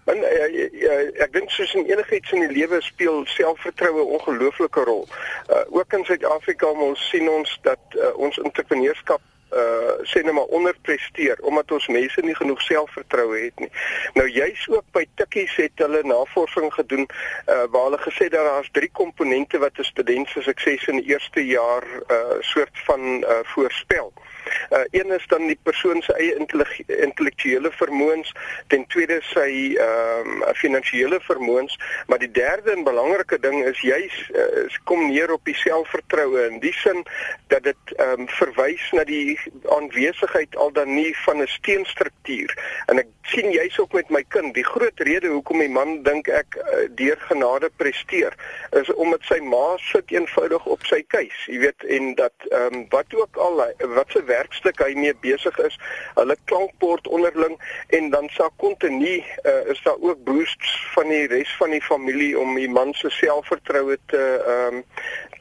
En 0.05 0.17
ja, 0.17 0.45
ja, 0.71 0.93
ek 1.23 1.33
dink 1.33 1.49
soos 1.49 1.73
in 1.73 1.85
enigiets 1.85 2.31
in 2.31 2.39
die 2.39 2.57
lewe 2.57 2.81
speel 2.81 3.25
selfvertroue 3.25 4.01
'n 4.01 4.13
ongelooflike 4.17 4.83
rol. 4.83 5.07
Uh, 5.49 5.55
ook 5.69 5.93
in 5.93 6.05
Suid-Afrika 6.05 6.65
ons 6.65 7.09
sien 7.09 7.29
ons 7.29 7.59
dat 7.61 7.79
uh, 7.89 8.17
ons 8.17 8.37
entrepreneurskap 8.37 9.21
uh 9.53 9.93
sê 10.03 10.23
net 10.23 10.33
maar 10.33 10.53
onderpresteer 10.57 11.37
omdat 11.41 11.71
ons 11.71 11.87
mense 11.87 12.21
nie 12.21 12.35
genoeg 12.35 12.61
selfvertroue 12.61 13.39
het 13.43 13.59
nie. 13.59 13.71
Nou 14.13 14.27
juis 14.29 14.67
ook 14.69 14.85
by 14.91 15.05
Tikkies 15.15 15.55
het 15.55 15.83
hulle 15.83 16.03
navorsing 16.03 16.73
gedoen 16.73 17.07
uh 17.07 17.65
waar 17.71 17.89
hulle 17.89 18.01
gesê 18.01 18.29
dat 18.29 18.45
daar's 18.45 18.71
drie 18.71 18.91
komponente 18.91 19.59
wat 19.59 19.77
'n 19.79 19.83
student 19.83 20.29
se 20.29 20.41
sukses 20.41 20.87
in 20.87 21.01
die 21.01 21.09
eerste 21.13 21.45
jaar 21.45 21.83
uh 22.07 22.39
soort 22.39 22.75
van 22.87 23.01
uh 23.23 23.43
voorspel. 23.43 24.13
Uh 24.15 24.40
een 24.91 25.11
is 25.11 25.27
dan 25.27 25.47
die 25.47 25.59
persoon 25.63 26.01
se 26.01 26.13
eie 26.13 26.35
intellektuele 27.01 27.71
vermoëns, 27.71 28.33
ten 28.67 28.87
tweede 28.87 29.19
sy 29.31 29.75
ehm 29.77 30.41
um, 30.41 30.43
finansiële 30.61 31.19
vermoëns, 31.21 31.77
maar 32.07 32.19
die 32.19 32.31
derde 32.31 32.71
en 32.71 32.83
belangrike 32.83 33.39
ding 33.39 33.63
is 33.65 33.79
juis 33.81 34.17
uh, 34.35 34.77
kom 34.83 35.07
neer 35.09 35.31
op 35.33 35.45
die 35.45 35.55
selfvertroue 35.55 36.45
in 36.49 36.59
die 36.63 36.73
sin 36.73 37.03
dat 37.53 37.63
dit 37.63 37.95
ehm 37.95 38.25
um, 38.25 38.27
verwys 38.39 38.91
na 38.91 39.03
die 39.07 39.39
aanwesigheid 39.75 40.55
al 40.55 40.71
dan 40.71 40.93
nie 40.95 41.15
van 41.25 41.41
'n 41.41 41.47
steenstruktuur. 41.47 42.55
En 42.85 42.99
ek 42.99 43.07
sien 43.21 43.51
juis 43.51 43.79
ook 43.79 43.93
met 43.93 44.09
my 44.09 44.23
kind, 44.27 44.53
die 44.53 44.65
groot 44.65 44.99
rede 44.99 45.27
hoekom 45.27 45.59
die 45.59 45.69
man 45.69 46.03
dink 46.03 46.27
ek 46.27 46.57
uh, 46.57 46.87
deur 46.95 47.17
genade 47.29 47.69
presteer, 47.75 48.35
is 48.71 48.93
omdat 48.93 49.23
sy 49.23 49.39
ma 49.39 49.77
sit 49.77 50.11
eenvoudig 50.11 50.65
op 50.65 50.85
sy 50.85 51.03
keus, 51.07 51.45
jy 51.47 51.59
weet, 51.65 51.83
en 51.83 52.15
dat 52.15 52.33
ehm 52.49 52.73
um, 52.73 52.85
wat 52.89 53.13
ook 53.15 53.37
al 53.37 53.63
wat 53.95 54.11
se 54.11 54.23
werkstuk 54.41 54.81
hy 54.83 54.93
mee 54.97 55.15
besig 55.23 55.57
is, 55.65 55.77
hulle 56.17 56.37
klankbord 56.49 57.07
onderling 57.07 57.57
en 57.97 58.09
dan 58.13 58.29
sa 58.35 58.49
kontinu 58.61 59.19
uh, 59.21 59.71
is 59.73 59.81
daar 59.85 59.99
ook 59.99 60.23
boosts 60.27 60.73
van 60.95 61.11
die 61.13 61.27
res 61.31 61.51
van 61.59 61.75
die 61.75 61.83
familie 61.83 62.33
om 62.39 62.55
die 62.59 62.69
man 62.69 62.93
se 62.99 63.11
selfvertroue 63.21 63.97
te 64.11 64.23
ehm 64.41 64.81
um, 64.81 64.85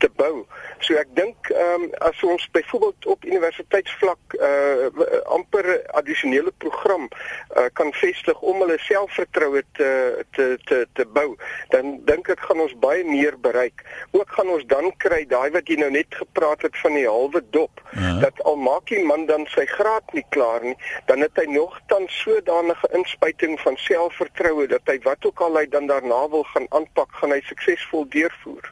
te 0.01 0.09
bou. 0.17 0.47
So 0.81 0.97
ek 0.97 1.11
dink 1.17 1.51
ehm 1.53 1.85
um, 1.85 1.89
as 2.09 2.21
ons 2.25 2.47
byvoorbeeld 2.55 3.07
op 3.13 3.25
universiteitsvlak 3.29 4.37
uh 4.41 4.89
amper 5.37 5.69
addisionele 6.01 6.53
program 6.65 7.09
uh 7.09 7.67
kan 7.77 7.93
vestig 8.01 8.41
om 8.41 8.63
hulle 8.65 8.79
selfvertroue 8.87 9.63
te 9.79 9.91
te 10.37 10.47
te 10.65 10.81
te 10.97 11.07
bou, 11.19 11.35
dan 11.75 11.99
dink 12.09 12.33
ek 12.33 12.47
gaan 12.49 12.65
ons 12.65 12.77
baie 12.83 13.05
meer 13.05 13.37
bereik. 13.45 13.85
Ook 14.17 14.33
gaan 14.39 14.53
ons 14.57 14.65
dan 14.73 14.89
kry 15.05 15.23
daai 15.29 15.51
wat 15.57 15.69
jy 15.69 15.77
nou 15.83 15.91
net 15.93 16.17
gepraat 16.23 16.65
het 16.67 16.81
van 16.83 16.97
die 16.97 17.07
halwe 17.09 17.45
dop, 17.51 17.85
uh 17.93 18.01
-huh. 18.01 18.21
dat 18.25 18.43
al 18.49 18.57
maak 18.57 18.90
die 18.91 19.05
man 19.07 19.27
dan 19.31 19.47
sy 19.55 19.65
graad 19.71 20.13
nie 20.17 20.25
klaar 20.35 20.65
nie, 20.65 20.77
dan 21.07 21.23
het 21.25 21.39
hy 21.41 21.47
nog 21.53 21.79
dan 21.93 22.07
sodanige 22.13 22.91
inspuiting 22.99 23.57
van 23.63 23.79
selfvertroue 23.81 24.67
dat 24.71 24.85
hy 24.91 24.99
wat 25.07 25.25
ook 25.27 25.41
al 25.47 25.59
hy 25.63 25.65
dan 25.71 25.89
daarna 25.91 26.21
wil 26.35 26.45
gaan 26.53 26.69
aanpak, 26.77 27.11
gaan 27.23 27.35
hy 27.35 27.41
suksesvol 27.49 28.07
deurvoer. 28.13 28.71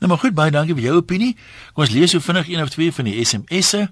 Nou 0.00 0.08
maar 0.12 0.20
goed, 0.22 0.36
baie 0.36 0.52
dankie 0.52 0.76
vir 0.76 0.90
jou 0.90 1.00
opinie. 1.00 1.34
Kom 1.74 1.84
ons 1.84 1.92
lees 1.92 2.14
so 2.14 2.24
vinnig 2.24 2.48
een 2.48 2.62
of 2.62 2.72
twee 2.72 2.92
van 2.92 3.08
die 3.08 3.18
SMS'e. 3.24 3.88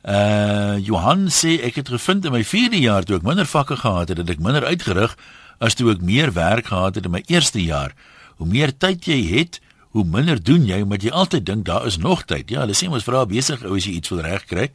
Uh 0.00 0.78
Johan 0.80 1.26
sê 1.28 1.58
ek 1.66 1.82
het 1.82 1.90
gevind 1.92 2.24
in 2.24 2.32
my 2.32 2.40
4de 2.44 2.80
jaar 2.80 3.04
toe 3.04 3.18
ek 3.18 3.26
minder 3.26 3.48
vakke 3.48 3.76
gehad 3.76 4.08
het, 4.08 4.20
het 4.22 4.30
ek 4.32 4.40
minder 4.40 4.64
uitgerig 4.64 5.16
as 5.60 5.76
toe 5.76 5.90
ek 5.92 6.00
meer 6.00 6.32
werk 6.32 6.72
gehad 6.72 6.96
het 6.96 7.04
in 7.04 7.12
my 7.12 7.22
eerste 7.28 7.60
jaar. 7.60 7.92
Hoe 8.40 8.48
meer 8.48 8.72
tyd 8.72 9.04
jy 9.04 9.20
het, 9.28 9.60
hoe 9.90 10.04
minder 10.04 10.38
doen 10.42 10.66
jy 10.66 10.80
omdat 10.84 11.02
jy 11.02 11.10
altyd 11.10 11.46
dink 11.46 11.64
daar 11.66 11.86
is 11.86 11.98
nog 11.98 12.24
tyd. 12.24 12.50
Ja, 12.50 12.62
hulle 12.64 12.76
sê 12.78 12.88
mos 12.88 13.06
vra 13.06 13.26
besig 13.26 13.64
ou 13.66 13.76
as 13.76 13.86
jy 13.88 13.98
iets 13.98 14.12
wil 14.12 14.22
regkry. 14.26 14.70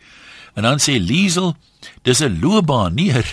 En 0.56 0.68
dan 0.68 0.80
sê 0.84 1.00
Liesel, 1.00 1.56
dis 2.04 2.22
'n 2.24 2.40
loopbaan, 2.42 2.96
nie 2.96 3.12
'n 3.12 3.24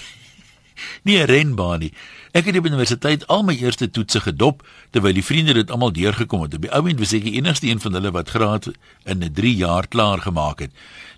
nie 1.06 1.18
'n 1.18 1.26
renbaan 1.26 1.80
nie. 1.80 1.92
Ek 2.32 2.44
het 2.44 2.56
op 2.56 2.66
universiteit 2.66 3.26
al 3.26 3.42
my 3.42 3.54
eerste 3.60 3.90
toetse 3.90 4.20
gedop 4.20 4.62
terwyl 4.90 5.12
die 5.12 5.24
vriende 5.24 5.52
dit 5.52 5.70
almal 5.70 5.92
deurgekom 5.92 6.42
het. 6.42 6.54
Op 6.54 6.62
die 6.62 6.72
oomblik 6.72 6.98
was 6.98 7.12
ek 7.12 7.26
die 7.28 7.36
enigste 7.36 7.68
een 7.68 7.80
van 7.80 7.92
hulle 7.92 8.10
wat 8.10 8.30
graad 8.30 8.70
in 9.04 9.24
'n 9.24 9.32
3 9.32 9.56
jaar 9.56 9.88
klaar 9.88 10.18
gemaak 10.18 10.58
het. 10.58 10.70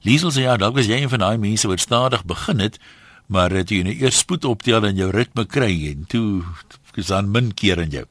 Liesel 0.02 0.32
sê 0.32 0.40
ja, 0.48 0.56
dalk 0.56 0.74
was 0.74 0.86
jy 0.86 1.02
een 1.02 1.08
van 1.08 1.18
daai 1.18 1.38
mense 1.38 1.68
wat 1.68 1.80
stadig 1.80 2.24
begin 2.24 2.58
het, 2.58 2.78
maar 3.26 3.50
het 3.50 3.70
jy 3.70 3.82
nou 3.82 3.94
eers 3.94 4.18
spoed 4.18 4.44
optel 4.44 4.84
en 4.84 4.96
jou 4.96 5.10
ritme 5.10 5.46
kry 5.46 5.90
en 5.90 6.04
toe 6.08 6.42
gesan 6.92 7.30
min 7.30 7.54
keer 7.54 7.78
in 7.78 7.90
jou. 7.90 8.04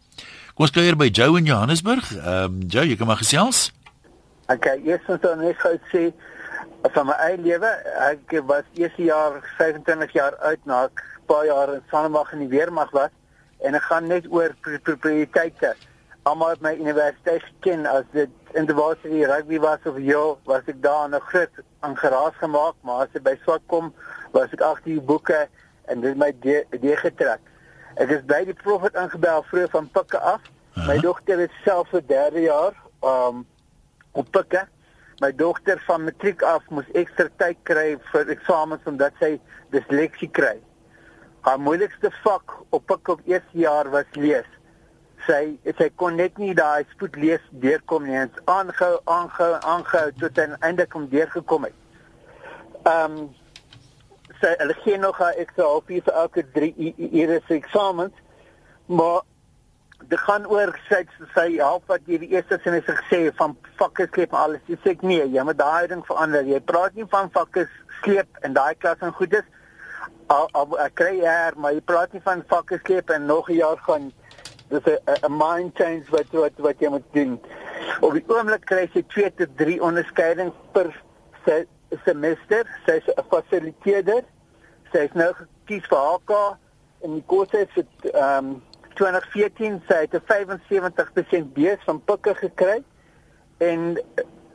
Kom 0.54 0.68
ons 0.68 0.74
kuier 0.76 0.94
by 0.94 1.08
Joe 1.10 1.40
in 1.40 1.48
Johannesburg. 1.50 2.12
Ehm 2.14 2.44
um, 2.46 2.58
Joe, 2.70 2.84
jy 2.86 2.94
kom 2.98 3.08
maar 3.10 3.18
gesels. 3.18 3.72
Okay, 4.54 4.76
eers 4.86 5.02
moet 5.10 5.24
ons 5.26 5.40
net 5.42 5.58
gou 5.58 5.72
sê 5.90 6.02
van 6.94 7.08
my 7.10 7.16
eie 7.26 7.40
lewe, 7.42 7.70
ek 8.06 8.36
was 8.46 8.68
eerste 8.78 9.08
jaar 9.08 9.40
25 9.58 10.12
jaar 10.14 10.36
uit 10.44 10.68
na 10.70 10.84
'n 10.84 10.92
paar 11.26 11.48
jaar 11.48 11.74
in 11.74 11.82
Sanmag 11.90 12.30
in 12.38 12.44
die 12.46 12.52
weermag 12.52 12.92
was 12.94 13.10
en 13.66 13.74
ek 13.74 13.82
gaan 13.90 14.08
net 14.08 14.28
oor 14.30 14.54
prioriteite. 14.62 15.74
Almal 16.30 16.54
het 16.54 16.62
my 16.62 16.76
universiteit 16.78 17.50
ken 17.66 17.88
as 17.90 18.06
dit 18.14 18.30
in 18.54 18.70
die 18.70 18.76
varsity 18.76 19.24
rugby 19.26 19.58
was 19.58 19.82
of 19.90 19.98
jo, 19.98 20.38
was 20.46 20.62
ek 20.68 20.84
daar 20.84 21.10
'n 21.10 21.20
groot 21.32 21.64
aangeraas 21.80 22.38
gemaak, 22.38 22.76
maar 22.84 23.08
as 23.08 23.16
ek 23.16 23.24
by 23.24 23.36
swak 23.42 23.66
kom, 23.66 23.94
was 24.32 24.54
ek 24.54 24.62
agter 24.62 24.92
die 24.94 25.02
boeke 25.02 25.48
en 25.88 26.02
dit 26.02 26.16
my 26.16 26.30
idee 26.30 26.98
getrek. 26.98 27.42
Ek 27.96 28.10
is 28.10 28.24
by 28.26 28.44
die 28.46 28.58
profet 28.64 28.96
aangebel 28.96 29.44
vroeg 29.50 29.72
van 29.72 29.90
Pikke 29.92 30.20
af. 30.20 30.42
Uh 30.42 30.50
-huh. 30.74 30.88
My 30.88 31.00
dogter 31.00 31.40
is 31.40 31.64
self 31.64 31.90
vir 31.90 32.02
derde 32.08 32.42
jaar 32.42 32.74
um 33.02 33.46
op 34.12 34.32
Pikke 34.32 34.68
my 35.24 35.32
dogter 35.36 35.82
van 35.88 36.04
matriek 36.04 36.42
af 36.42 36.64
moes 36.70 36.90
ekstra 37.00 37.30
tyd 37.38 37.60
kry 37.70 37.86
vir 38.12 38.32
eksamens 38.34 38.88
omdat 38.90 39.16
sy 39.22 39.38
disleksie 39.76 40.30
kry. 40.40 40.58
Haar 41.46 41.60
moeilikste 41.60 42.12
vak 42.24 42.56
op 42.76 42.86
pik 42.90 43.14
op 43.14 43.22
eerste 43.30 43.62
jaar 43.66 43.90
was 43.94 44.10
lees. 44.18 44.50
Sy 45.28 45.56
sy 45.78 45.88
kon 46.02 46.18
net 46.20 46.40
nie 46.42 46.56
daai 46.58 46.84
spoed 46.92 47.16
lees 47.20 47.44
deurkom 47.64 48.08
nie. 48.08 48.18
Ons 48.26 48.42
aangehou, 48.52 48.98
aangehou, 49.18 49.54
aangehou 49.76 50.12
tot 50.20 50.40
sy 50.40 50.50
eindelik 50.60 50.98
om 51.00 51.08
deurgekom 51.12 51.70
het. 51.70 51.80
Um, 52.90 53.18
sy 54.42 54.54
hulle 54.60 54.76
gee 54.84 54.98
nog 54.98 55.18
haar 55.18 55.38
ekstra 55.44 55.68
halfuur 55.70 56.04
vir 56.08 56.18
elke 56.24 56.44
3 56.56 56.74
ure 57.12 57.42
se 57.48 57.54
eksamens. 57.54 58.14
Maar 58.86 59.22
dit 60.10 60.20
gaan 60.20 60.48
oor 60.52 60.74
sy 60.90 61.02
sy 61.34 61.48
half 61.60 61.84
wat 61.92 62.08
jy 62.10 62.20
die 62.24 62.32
eerste 62.36 62.60
sin 62.64 62.76
het 62.78 62.90
gesê 62.90 63.22
van 63.40 63.56
vakke 63.80 64.08
sleep 64.12 64.34
en 64.34 64.40
alles. 64.40 64.64
Jy 64.68 64.80
sê 64.84 64.96
ek 64.98 65.06
nee, 65.08 65.28
jy 65.32 65.46
moet 65.48 65.60
daai 65.60 65.88
ding 65.92 66.04
verander. 66.08 66.48
Jy 66.48 66.60
praat 66.68 66.98
nie 66.98 67.08
van 67.12 67.32
vakke 67.34 67.68
sleep 68.02 68.44
en 68.44 68.58
daai 68.58 68.74
klas 68.76 69.04
en 69.06 69.16
goed 69.20 69.38
is. 69.40 69.48
Al, 70.32 70.48
al 70.58 70.76
ek 70.84 70.98
kry 71.00 71.14
hier, 71.20 71.56
maar 71.60 71.76
jy 71.76 71.84
praat 71.86 72.14
nie 72.16 72.24
van 72.26 72.44
vakke 72.50 72.80
sleep 72.84 73.12
en 73.14 73.26
nog 73.28 73.50
'n 73.50 73.60
jaar 73.60 73.80
gaan 73.88 74.12
dis 74.70 74.86
'n 74.88 75.38
mind 75.38 75.76
change 75.76 76.06
wat 76.10 76.30
wat 76.32 76.58
wat 76.58 76.80
jy 76.80 76.90
moet 76.90 77.10
doen. 77.14 77.40
Op 78.02 78.14
die 78.14 78.26
oomblik 78.28 78.66
kry 78.66 78.90
jy 78.94 79.04
2 79.08 79.34
tot 79.36 79.58
3 79.58 79.82
onderskeidings 79.82 80.56
per 80.72 80.92
semester. 82.06 82.68
Sy's 82.86 83.08
'n 83.08 83.26
fasiliteerder. 83.30 84.24
Sy's 84.92 85.14
nou 85.14 85.34
gekies 85.34 85.88
vir 85.88 85.98
HK 85.98 86.58
en 87.04 87.18
die 87.18 87.26
kos 87.26 87.52
het 87.52 87.70
ehm 88.14 88.54
um, 88.54 88.62
2014 88.94 89.82
sy 89.88 89.96
het 90.06 90.14
'n 90.14 90.24
75% 90.28 91.54
bees 91.54 91.82
van 91.86 92.04
pikke 92.04 92.36
gekry 92.36 92.84
en 93.58 94.00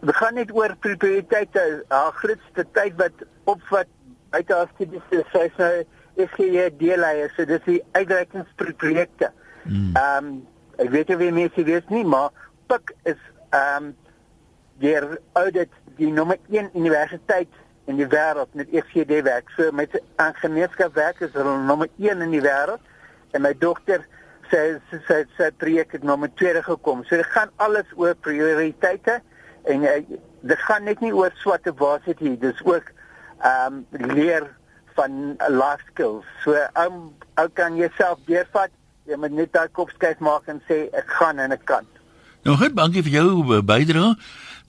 we 0.01 0.13
gaan 0.13 0.35
net 0.35 0.53
oor 0.55 0.77
prioriteite 0.77 1.85
haar 1.89 2.13
grootste 2.13 2.65
tyd 2.73 2.95
wat 2.97 3.27
opvat 3.45 3.87
uit 4.31 4.49
haar 4.49 4.69
studies 4.75 5.03
sy 5.33 5.49
sê 5.57 5.71
is 6.15 6.31
hier 6.37 6.71
deelleier 6.79 7.33
so 7.37 7.45
dis 7.45 7.65
die 7.65 7.83
uitreikingsprojekte 7.93 9.33
hmm. 9.63 9.97
ehm 9.97 10.25
um, 10.25 10.47
ek 10.79 10.91
weet 10.95 11.09
nie 11.09 11.17
wie 11.17 11.33
mense 11.33 11.65
weet 11.65 11.91
nie 11.91 12.05
maar 12.05 12.31
pik 12.67 12.95
is 13.03 13.21
ehm 13.51 13.91
um, 13.91 13.97
die 14.79 14.95
audit 15.33 15.73
die 15.99 16.13
nommer 16.15 16.39
1 16.51 16.71
universiteit 16.75 17.51
in 17.89 17.99
die 17.99 18.07
wêreld 18.07 18.55
met 18.59 18.71
ECD 18.71 19.23
werk 19.27 19.51
so 19.57 19.73
met 19.73 19.97
aangemeenskap 20.17 20.95
werk 20.95 21.21
is 21.25 21.35
hulle 21.37 21.57
nommer 21.67 21.91
1 21.99 22.23
in 22.27 22.35
die 22.37 22.45
wêreld 22.45 22.85
en 23.37 23.45
my 23.45 23.55
dogter 23.59 24.05
sy 24.51 24.79
sy 25.07 25.23
sy 25.37 25.51
projek 25.61 25.93
het 25.97 26.05
met 26.05 26.37
tweede 26.37 26.63
gekom. 26.63 27.05
So 27.05 27.17
dit 27.17 27.33
gaan 27.35 27.51
alles 27.57 27.89
oor 27.97 28.15
prioriteite 28.15 29.21
en 29.69 29.85
uh, 29.85 29.99
dit 30.41 30.65
gaan 30.69 30.85
net 30.85 31.01
nie 31.01 31.13
oor 31.13 31.33
swarte 31.43 31.75
varsity, 31.77 32.37
dis 32.41 32.63
ook 32.65 32.93
ehm 33.39 33.85
um, 33.93 34.15
leer 34.15 34.49
van 34.97 35.37
uh, 35.39 35.49
life 35.49 35.85
skills. 35.93 36.27
So 36.45 36.57
um, 36.75 37.15
ou 37.39 37.49
kan 37.55 37.77
jouself 37.77 38.19
deurvat, 38.27 38.73
jy 39.07 39.17
moet 39.17 39.37
net 39.37 39.53
daai 39.53 39.69
kop 39.73 39.93
skuif 39.95 40.19
maak 40.25 40.49
en 40.49 40.63
sê 40.69 40.87
ek 40.97 41.13
gaan 41.21 41.39
en 41.39 41.55
ek 41.55 41.65
kan. 41.69 41.87
Nou 42.47 42.57
goed, 42.57 42.77
dankie 42.77 43.03
vir 43.03 43.19
jou 43.19 43.31
uh, 43.43 43.63
bydrae. 43.63 44.15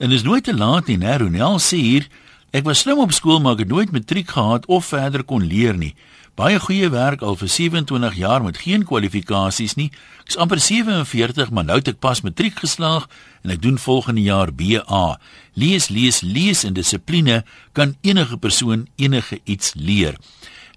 En 0.00 0.10
is 0.10 0.24
nooit 0.24 0.44
te 0.44 0.54
laat 0.56 0.88
nie, 0.88 0.96
né? 0.98 1.18
Ronel 1.20 1.58
sê 1.60 1.78
hier, 1.78 2.08
ek 2.56 2.64
was 2.66 2.82
slim 2.82 2.98
op 3.02 3.12
skool 3.12 3.40
maar 3.40 3.58
ek 3.58 3.66
het 3.66 3.74
nooit 3.74 3.92
matriek 3.92 4.32
gehad 4.32 4.66
of 4.66 4.88
verder 4.90 5.22
kon 5.24 5.44
leer 5.44 5.76
nie. 5.76 5.94
Baie 6.40 6.56
goeie 6.62 6.88
werk 6.88 7.20
al 7.26 7.36
vir 7.36 7.50
27 7.52 8.14
jaar 8.16 8.40
met 8.42 8.58
geen 8.62 8.86
kwalifikasies 8.88 9.74
nie. 9.76 9.90
Ek's 10.24 10.38
amper 10.40 10.60
47, 10.62 11.50
maar 11.50 11.66
nou 11.68 11.76
het 11.82 11.90
ek 11.92 11.98
pas 12.00 12.22
matriek 12.24 12.56
geslaag 12.62 13.08
en 13.44 13.52
ek 13.52 13.60
doen 13.60 13.76
volgende 13.78 14.24
jaar 14.24 14.52
BA. 14.54 15.18
Lees, 15.52 15.90
lees, 15.92 16.22
lees 16.24 16.64
en 16.64 16.78
dissipline 16.78 17.42
kan 17.76 17.96
enige 18.00 18.38
persoon 18.40 18.86
enige 18.96 19.40
iets 19.44 19.74
leer. 19.76 20.16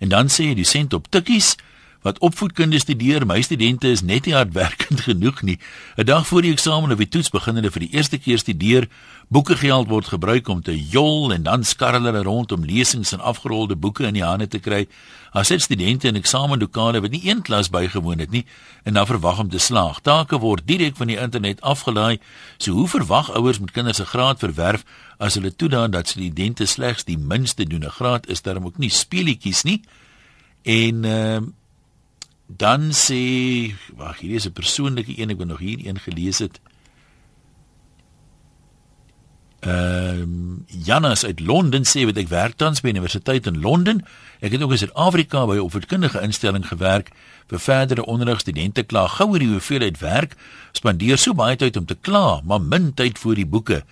En 0.03 0.11
dan 0.11 0.27
sê 0.27 0.51
die 0.57 0.67
sent 0.67 0.93
op 0.93 1.07
tikkies 1.07 1.53
wat 2.03 2.19
opvoedkunde 2.19 2.79
studeer, 2.79 3.23
my 3.25 3.41
studente 3.41 3.87
is 3.87 4.01
net 4.03 4.27
nie 4.27 4.35
hardwerkend 4.35 5.01
genoeg 5.07 5.41
nie. 5.41 5.57
'n 5.95 6.05
Dag 6.05 6.27
voor 6.27 6.41
die 6.41 6.51
eksamen 6.51 6.91
of 6.91 6.97
die 6.99 7.07
toets 7.07 7.31
begin 7.31 7.55
hulle 7.55 7.71
vir 7.71 7.87
die 7.87 7.93
eerste 7.95 8.17
keer 8.19 8.37
studeer. 8.37 8.87
Boekegeld 9.31 9.87
word 9.87 10.11
gebruik 10.11 10.47
om 10.47 10.61
te 10.61 10.75
jol 10.75 11.31
en 11.33 11.43
dan 11.43 11.63
skarrel 11.63 12.03
hulle 12.03 12.23
rond 12.23 12.51
om 12.51 12.65
lesings 12.65 13.13
en 13.15 13.19
afgerolde 13.19 13.75
boeke 13.75 14.03
in 14.03 14.13
die 14.13 14.23
hande 14.23 14.47
te 14.47 14.59
kry. 14.59 14.87
As 15.31 15.47
dit 15.47 15.61
studente 15.61 16.07
in 16.07 16.19
eksamendokale 16.19 17.01
wat 17.01 17.11
nie 17.11 17.23
een 17.23 17.41
klas 17.41 17.69
bygewoon 17.69 18.19
het 18.19 18.31
nie 18.31 18.45
en 18.83 18.93
dan 18.93 19.07
verwag 19.07 19.39
om 19.39 19.49
te 19.49 19.57
slaag. 19.59 20.01
Take 20.01 20.37
word 20.39 20.67
direk 20.67 20.99
van 20.99 21.07
die 21.07 21.17
internet 21.17 21.61
afgelaai. 21.61 22.19
So 22.57 22.71
hoe 22.71 22.87
verwag 22.87 23.31
ouers 23.31 23.59
met 23.59 23.71
kinders 23.71 23.97
se 23.97 24.05
graad 24.05 24.39
verwerf 24.39 24.83
as 25.17 25.39
hulle 25.39 25.55
toedaan 25.55 25.91
dat 25.91 26.07
studente 26.07 26.65
slegs 26.65 27.03
die 27.03 27.17
minste 27.17 27.63
doen? 27.63 27.85
'n 27.85 27.89
Graad 27.89 28.27
is 28.27 28.41
darm 28.41 28.65
ook 28.65 28.77
nie 28.77 28.89
speelietjies 28.89 29.63
nie. 29.63 29.81
En 30.63 31.05
ehm 31.05 31.43
uh, 31.43 31.62
dan 32.57 32.91
sê 32.91 33.73
wag 33.95 34.19
hier 34.19 34.35
is 34.35 34.47
'n 34.47 34.53
persoonlike 34.53 35.19
een 35.19 35.29
ek 35.29 35.39
het 35.39 35.47
nog 35.47 35.59
hier 35.59 35.79
een 35.87 35.99
gelees 35.99 36.39
het 36.39 36.59
Ehm 39.63 40.21
um, 40.21 40.65
Janus 40.67 41.25
uit 41.25 41.39
Londen 41.39 41.85
sê 41.87 42.03
wat 42.03 42.17
ek 42.19 42.27
werk 42.27 42.57
tans 42.59 42.81
by 42.83 42.91
universiteit 42.91 43.45
in 43.47 43.61
Londen. 43.63 44.01
Ek 44.43 44.51
het 44.51 44.63
ook 44.63 44.73
in 44.75 44.81
Suid-Afrika 44.81 45.45
by 45.47 45.55
'n 45.55 45.63
opvoedkundige 45.63 46.19
instelling 46.19 46.67
gewerk 46.67 47.11
vir 47.47 47.59
verdere 47.59 48.05
onderrig. 48.05 48.39
Studente 48.39 48.83
kla 48.83 49.07
gou 49.07 49.29
oor 49.29 49.39
die 49.39 49.47
hoeveelheid 49.47 49.99
werk, 49.99 50.35
spandeer 50.71 51.17
so 51.17 51.33
baie 51.33 51.55
tyd 51.55 51.77
om 51.77 51.85
te 51.85 51.95
kla, 51.95 52.41
maar 52.43 52.61
min 52.61 52.93
tyd 52.93 53.19
vir 53.19 53.35
die 53.35 53.45
boeke. 53.45 53.83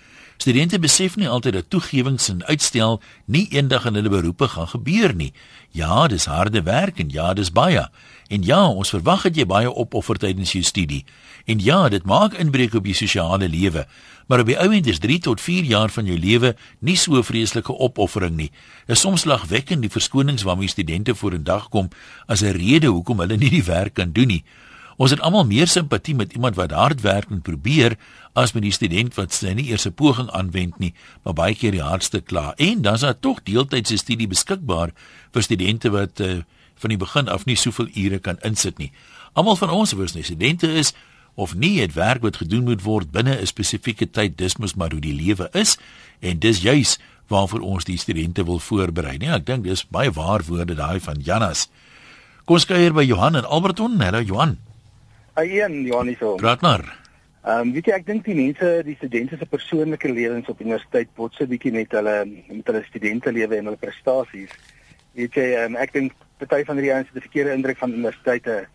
Studente 0.42 0.78
besef 0.82 1.14
nie 1.14 1.28
altyd 1.30 1.54
dat 1.54 1.68
toegewings 1.70 2.24
en 2.32 2.40
uitstel 2.48 2.96
nie 3.30 3.44
eendag 3.54 3.84
in 3.86 3.94
hulle 3.94 4.10
beroepe 4.10 4.48
gaan 4.50 4.66
gebeur 4.72 5.12
nie. 5.14 5.28
Ja, 5.70 6.08
dis 6.10 6.24
harde 6.26 6.64
werk 6.66 6.98
en 6.98 7.12
ja, 7.14 7.28
dis 7.38 7.52
baie. 7.54 7.84
En 8.26 8.42
ja, 8.42 8.64
ons 8.66 8.90
verwag 8.90 9.22
dat 9.28 9.38
jy 9.38 9.46
baie 9.46 9.70
opoffer 9.70 10.18
tydens 10.18 10.56
jou 10.56 10.64
studie. 10.66 11.04
En 11.46 11.62
ja, 11.62 11.84
dit 11.94 12.02
maak 12.10 12.34
inbreuk 12.34 12.74
op 12.74 12.88
jou 12.90 12.96
sosiale 13.04 13.46
lewe. 13.48 13.86
Maar 14.26 14.42
op 14.42 14.50
die 14.50 14.58
ouend 14.58 14.90
is 14.90 14.98
3 14.98 15.20
tot 15.28 15.40
4 15.40 15.68
jaar 15.70 15.94
van 15.94 16.10
jou 16.10 16.18
lewe 16.18 16.56
nie 16.80 16.98
so 16.98 17.22
vreeslike 17.22 17.78
opoffering 17.78 18.34
nie. 18.34 18.50
Dit 18.88 18.96
is 18.96 19.06
soms 19.06 19.28
lagwekkend 19.30 19.86
die 19.86 19.94
verskonings 19.94 20.42
waarmee 20.42 20.74
studente 20.74 21.14
vorendag 21.14 21.68
kom 21.68 21.92
as 22.26 22.42
'n 22.42 22.58
rede 22.58 22.90
hoekom 22.90 23.22
hulle 23.22 23.36
nie 23.36 23.50
die 23.50 23.64
werk 23.64 23.94
kan 23.94 24.10
doen 24.12 24.28
nie. 24.34 24.44
Ons 25.02 25.10
het 25.10 25.22
almal 25.26 25.48
meer 25.50 25.66
simpatie 25.66 26.14
met 26.14 26.34
iemand 26.36 26.54
wat 26.54 26.70
hard 26.70 27.00
werk 27.02 27.30
en 27.34 27.40
probeer 27.42 27.96
as 28.38 28.52
met 28.54 28.62
die 28.62 28.74
student 28.74 29.16
wat 29.18 29.34
sy 29.34 29.50
nie 29.58 29.64
eers 29.72 29.86
'n 29.88 29.94
poging 29.98 30.30
aanwend 30.30 30.78
nie, 30.78 30.94
maar 31.24 31.34
baie 31.34 31.54
keer 31.54 31.72
die 31.72 31.82
hardste 31.82 32.20
kla. 32.20 32.54
En 32.56 32.82
dan 32.82 32.94
is 32.94 33.00
daar 33.00 33.18
tog 33.18 33.42
deeltydse 33.42 33.96
studie 33.96 34.28
beskikbaar 34.28 34.92
vir 35.32 35.42
studente 35.42 35.90
wat 35.90 36.20
uh, 36.20 36.42
van 36.76 36.88
die 36.88 36.96
begin 36.96 37.28
af 37.28 37.44
nie 37.44 37.56
soveel 37.56 37.88
ure 37.94 38.18
kan 38.18 38.38
insit 38.42 38.78
nie. 38.78 38.92
Almal 39.32 39.56
van 39.56 39.70
ons 39.70 39.92
wat 39.92 40.08
studente 40.08 40.72
is 40.72 40.94
of 41.34 41.54
nie 41.54 41.80
het 41.80 41.92
werk 41.94 42.22
wat 42.22 42.36
gedoen 42.36 42.64
moet 42.64 42.82
word 42.82 43.10
binne 43.10 43.40
'n 43.40 43.46
spesifieke 43.46 44.10
tyd, 44.10 44.38
dis 44.38 44.56
mos 44.56 44.74
maar 44.74 44.90
hoe 44.90 45.00
die 45.00 45.14
lewe 45.14 45.48
is 45.52 45.78
en 46.20 46.38
dis 46.38 46.62
juis 46.62 46.98
waarvoor 47.28 47.60
ons 47.60 47.84
die 47.84 47.98
studente 47.98 48.44
wil 48.44 48.58
voorberei. 48.58 49.18
Nee, 49.18 49.30
ek 49.30 49.46
dink 49.46 49.64
dis 49.64 49.86
baie 49.88 50.10
waar 50.10 50.42
woorde 50.46 50.74
daai 50.74 51.00
van 51.00 51.18
Janus. 51.20 51.68
Kom 52.44 52.54
ons 52.54 52.66
kuier 52.66 52.92
by 52.92 53.02
Johan 53.02 53.36
en 53.36 53.44
Alberton. 53.44 54.00
Hallo 54.00 54.20
Johan. 54.20 54.71
Haien 55.34 55.84
Johan 55.86 56.10
hierso. 56.12 56.34
Praat 56.36 56.60
maar. 56.60 56.84
Ehm 57.42 57.68
um, 57.68 57.70
weet 57.74 57.88
jy 57.88 57.94
ek 57.96 58.04
dink 58.06 58.26
die 58.28 58.36
mense, 58.38 58.66
die 58.86 58.94
studente 58.98 59.36
se 59.38 59.46
persoonlike 59.50 60.10
lewens 60.12 60.50
op 60.52 60.60
universiteit 60.60 61.08
bots 61.16 61.40
'n 61.40 61.48
bietjie 61.50 61.72
met 61.72 61.90
hulle 61.90 62.16
met 62.26 62.66
hulle 62.66 62.82
studente 62.86 63.32
lewe 63.32 63.56
en 63.56 63.70
hulle 63.70 63.80
prestasies. 63.80 64.52
Weet 65.18 65.34
jy, 65.34 65.48
um, 65.64 65.76
ek 65.76 65.92
dink 65.92 66.12
party 66.38 66.62
van 66.68 66.76
die 66.76 66.92
ouens 66.92 67.08
het 67.08 67.16
'n 67.16 67.26
verkeerde 67.26 67.56
indruk 67.56 67.78
van 67.78 67.92
universiteite. 67.92 68.66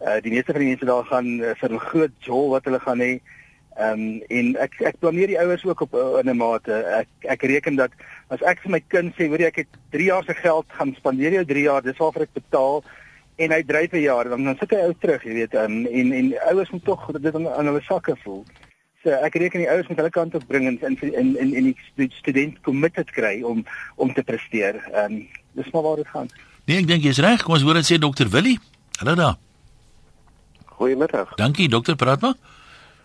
Uh 0.00 0.18
die 0.20 0.32
meeste 0.32 0.52
van 0.52 0.60
die 0.60 0.68
mense 0.72 0.84
daar 0.84 1.04
gaan 1.04 1.28
uh, 1.40 1.54
vir 1.54 1.72
'n 1.72 1.86
groot 1.90 2.16
jol 2.18 2.50
wat 2.50 2.64
hulle 2.64 2.80
gaan 2.80 3.00
hê. 3.00 3.20
Ehm 3.76 3.92
um, 3.92 4.22
en 4.28 4.56
ek 4.56 4.80
ek 4.80 4.98
blameer 4.98 5.26
die 5.26 5.40
ouers 5.40 5.64
ook 5.64 5.80
op 5.80 5.94
uh, 5.94 6.18
in 6.20 6.30
'n 6.30 6.36
mate. 6.36 6.72
Ek 6.72 7.08
ek 7.28 7.42
reken 7.42 7.76
dat 7.76 7.92
as 8.28 8.42
ek 8.42 8.60
vir 8.64 8.70
my 8.70 8.80
kind 8.88 9.14
sê, 9.14 9.28
hoor 9.28 9.38
jy 9.38 9.46
ek 9.52 9.56
het 9.56 9.72
3 9.92 10.04
jaar 10.04 10.24
se 10.24 10.34
geld 10.34 10.66
gaan 10.68 10.94
spandeer 10.96 11.32
jou 11.32 11.44
3 11.44 11.62
jaar, 11.62 11.82
dis 11.82 11.98
waarvoor 11.98 12.22
ek 12.22 12.34
betaal 12.34 12.82
en 13.36 13.52
hy 13.52 13.62
dryf 13.64 13.92
'n 13.92 14.00
jaar 14.02 14.28
dan 14.28 14.44
dan 14.44 14.56
sit 14.58 14.70
hy 14.70 14.82
ou 14.88 14.94
terug, 14.98 15.24
jy 15.24 15.34
weet, 15.34 15.54
um, 15.54 15.86
en 15.86 16.12
en 16.12 16.32
ouers 16.50 16.70
moet 16.70 16.84
tog 16.84 17.06
dit 17.12 17.34
aan, 17.34 17.48
aan 17.48 17.66
hulle 17.66 17.82
sakke 17.82 18.16
voel. 18.24 18.44
So 19.04 19.10
ek 19.10 19.34
reken 19.34 19.60
die 19.60 19.70
ouers 19.70 19.88
moet 19.88 19.96
hulle 19.96 20.10
kant 20.10 20.34
op 20.34 20.46
bring 20.46 20.66
en 20.66 20.78
in 20.80 21.14
in 21.14 21.36
in 21.38 21.54
in 21.54 21.76
die 21.94 22.10
student 22.18 22.60
committed 22.60 23.10
kry 23.10 23.42
om 23.42 23.64
om 23.96 24.12
te 24.14 24.22
presteer. 24.22 24.80
Ehm 24.92 25.12
um, 25.12 25.28
dis 25.52 25.70
maar 25.72 25.82
waar 25.82 25.96
dit 25.96 26.08
gaan. 26.08 26.28
Nee, 26.66 26.78
ek 26.78 26.86
dink 26.86 27.02
jy's 27.02 27.22
reg. 27.22 27.42
Kom 27.42 27.54
ons 27.54 27.62
hoor 27.62 27.74
dit 27.74 27.86
sê 27.86 27.98
dokter 27.98 28.28
Willie. 28.28 28.58
Hallo 28.98 29.14
daar. 29.14 29.36
Goeiemiddag. 30.76 31.34
Dankie 31.36 31.68
dokter, 31.68 31.96
praat 31.96 32.20
maar. 32.20 32.34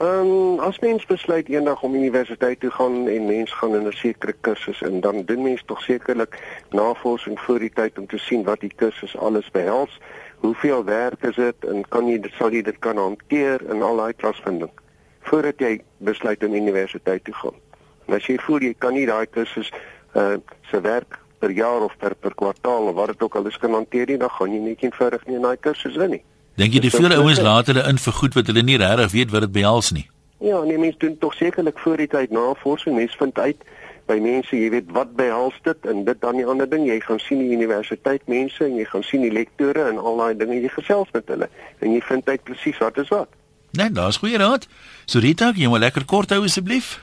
Ehm 0.01 0.27
um, 0.27 0.59
as 0.59 0.79
mens 0.79 1.05
besluit 1.05 1.49
eendag 1.49 1.81
om 1.81 1.95
universiteit 1.95 2.59
toe 2.59 2.69
gaan 2.71 3.07
en 3.07 3.25
mens 3.25 3.51
gaan 3.53 3.75
in 3.75 3.87
'n 3.87 3.91
sekere 3.91 4.33
kursus 4.41 4.81
en 4.81 4.99
dan 4.99 5.25
doen 5.25 5.41
mens 5.41 5.63
tog 5.65 5.81
sekerlik 5.81 6.39
navorsing 6.69 7.39
voor 7.39 7.59
die 7.59 7.69
tyd 7.73 7.99
om 7.99 8.07
te 8.07 8.17
sien 8.17 8.43
wat 8.43 8.59
die 8.59 8.73
kursus 8.75 9.17
alles 9.17 9.51
behels. 9.51 9.99
Hoeveel 10.37 10.83
werk 10.83 11.23
is 11.23 11.35
dit 11.35 11.65
en 11.65 11.87
kan 11.87 12.07
jy 12.07 12.19
dit 12.19 12.31
sal 12.31 12.51
jy 12.51 12.61
dit 12.61 12.79
kan 12.79 12.97
hanteer 12.97 13.61
in 13.69 13.81
al 13.81 13.97
daai 13.97 14.13
klasvinding 14.13 14.71
voordat 15.19 15.59
jy 15.59 15.81
besluit 15.97 16.43
om 16.43 16.53
universiteit 16.53 17.23
toe 17.23 17.33
gaan. 17.33 17.57
En 18.05 18.15
as 18.15 18.25
jy 18.25 18.37
voel 18.37 18.59
jy 18.59 18.73
kan 18.77 18.93
nie 18.93 19.05
daai 19.05 19.25
kursus 19.25 19.71
uh 20.15 20.37
se 20.71 20.81
werk 20.81 21.19
per 21.39 21.51
jaar 21.51 21.81
of 21.81 21.97
per 21.97 22.15
per 22.15 22.33
kwartaal 22.35 22.87
of 22.87 22.95
wat 22.95 23.07
dit 23.07 23.21
ook 23.21 23.35
al 23.35 23.45
is 23.45 23.57
kan 23.57 23.73
hanteer 23.73 24.07
nie, 24.07 24.17
dan 24.17 24.29
gaan 24.29 24.53
jy 24.53 24.59
net 24.59 24.81
eenvoudig 24.81 25.25
nie 25.25 25.35
in 25.35 25.41
daai 25.41 25.57
kursus 25.57 25.95
in 25.95 26.09
nie. 26.09 26.23
Dink 26.59 26.73
jy 26.75 26.81
die 26.83 26.91
veel 26.93 27.13
ouens 27.15 27.39
laat 27.39 27.69
hulle 27.71 27.83
in 27.87 27.97
vir 27.97 28.13
goed 28.13 28.33
wat 28.37 28.49
hulle 28.51 28.63
nie 28.67 28.79
regtig 28.81 29.11
weet 29.11 29.31
wat 29.31 29.47
dit 29.47 29.53
behels 29.55 29.91
nie? 29.95 30.07
Ja, 30.41 30.63
nee, 30.65 30.77
mense 30.77 30.97
doen 30.97 31.17
tog 31.21 31.33
sekerlik 31.37 31.79
voor 31.79 32.01
die 32.01 32.09
tyd 32.09 32.31
navorsing. 32.33 32.95
Mense 32.97 33.17
vind 33.17 33.39
uit 33.39 33.67
by 34.09 34.17
mense, 34.19 34.55
jy 34.57 34.71
weet 34.73 34.89
wat 34.95 35.13
behels 35.15 35.57
dit 35.63 35.85
en 35.87 36.01
dit 36.07 36.21
dan 36.21 36.39
die 36.39 36.45
ander 36.45 36.69
ding. 36.69 36.87
Jy 36.89 36.97
gaan 37.05 37.21
sien 37.21 37.43
die 37.43 37.53
universiteit 37.55 38.25
mense 38.31 38.65
en 38.65 38.75
jy 38.79 38.87
gaan 38.89 39.05
sien 39.05 39.21
die 39.23 39.31
lektore 39.31 39.85
en 39.91 40.01
al 40.01 40.17
daai 40.23 40.33
dinge 40.41 40.57
jy 40.59 40.71
gesels 40.73 41.13
met 41.13 41.29
hulle 41.31 41.47
en 41.79 41.93
jy 41.93 42.01
vind 42.09 42.27
uit 42.29 42.43
presies 42.49 42.81
wat 42.81 42.97
is 42.97 43.13
wat. 43.13 43.29
Nee, 43.77 43.91
daar's 43.93 44.19
goeie 44.19 44.41
raad. 44.41 44.67
So 45.05 45.21
Rita, 45.23 45.53
jy 45.55 45.69
moet 45.71 45.85
lekker 45.85 46.05
kort 46.05 46.33
hou 46.35 46.43
asseblief. 46.43 46.97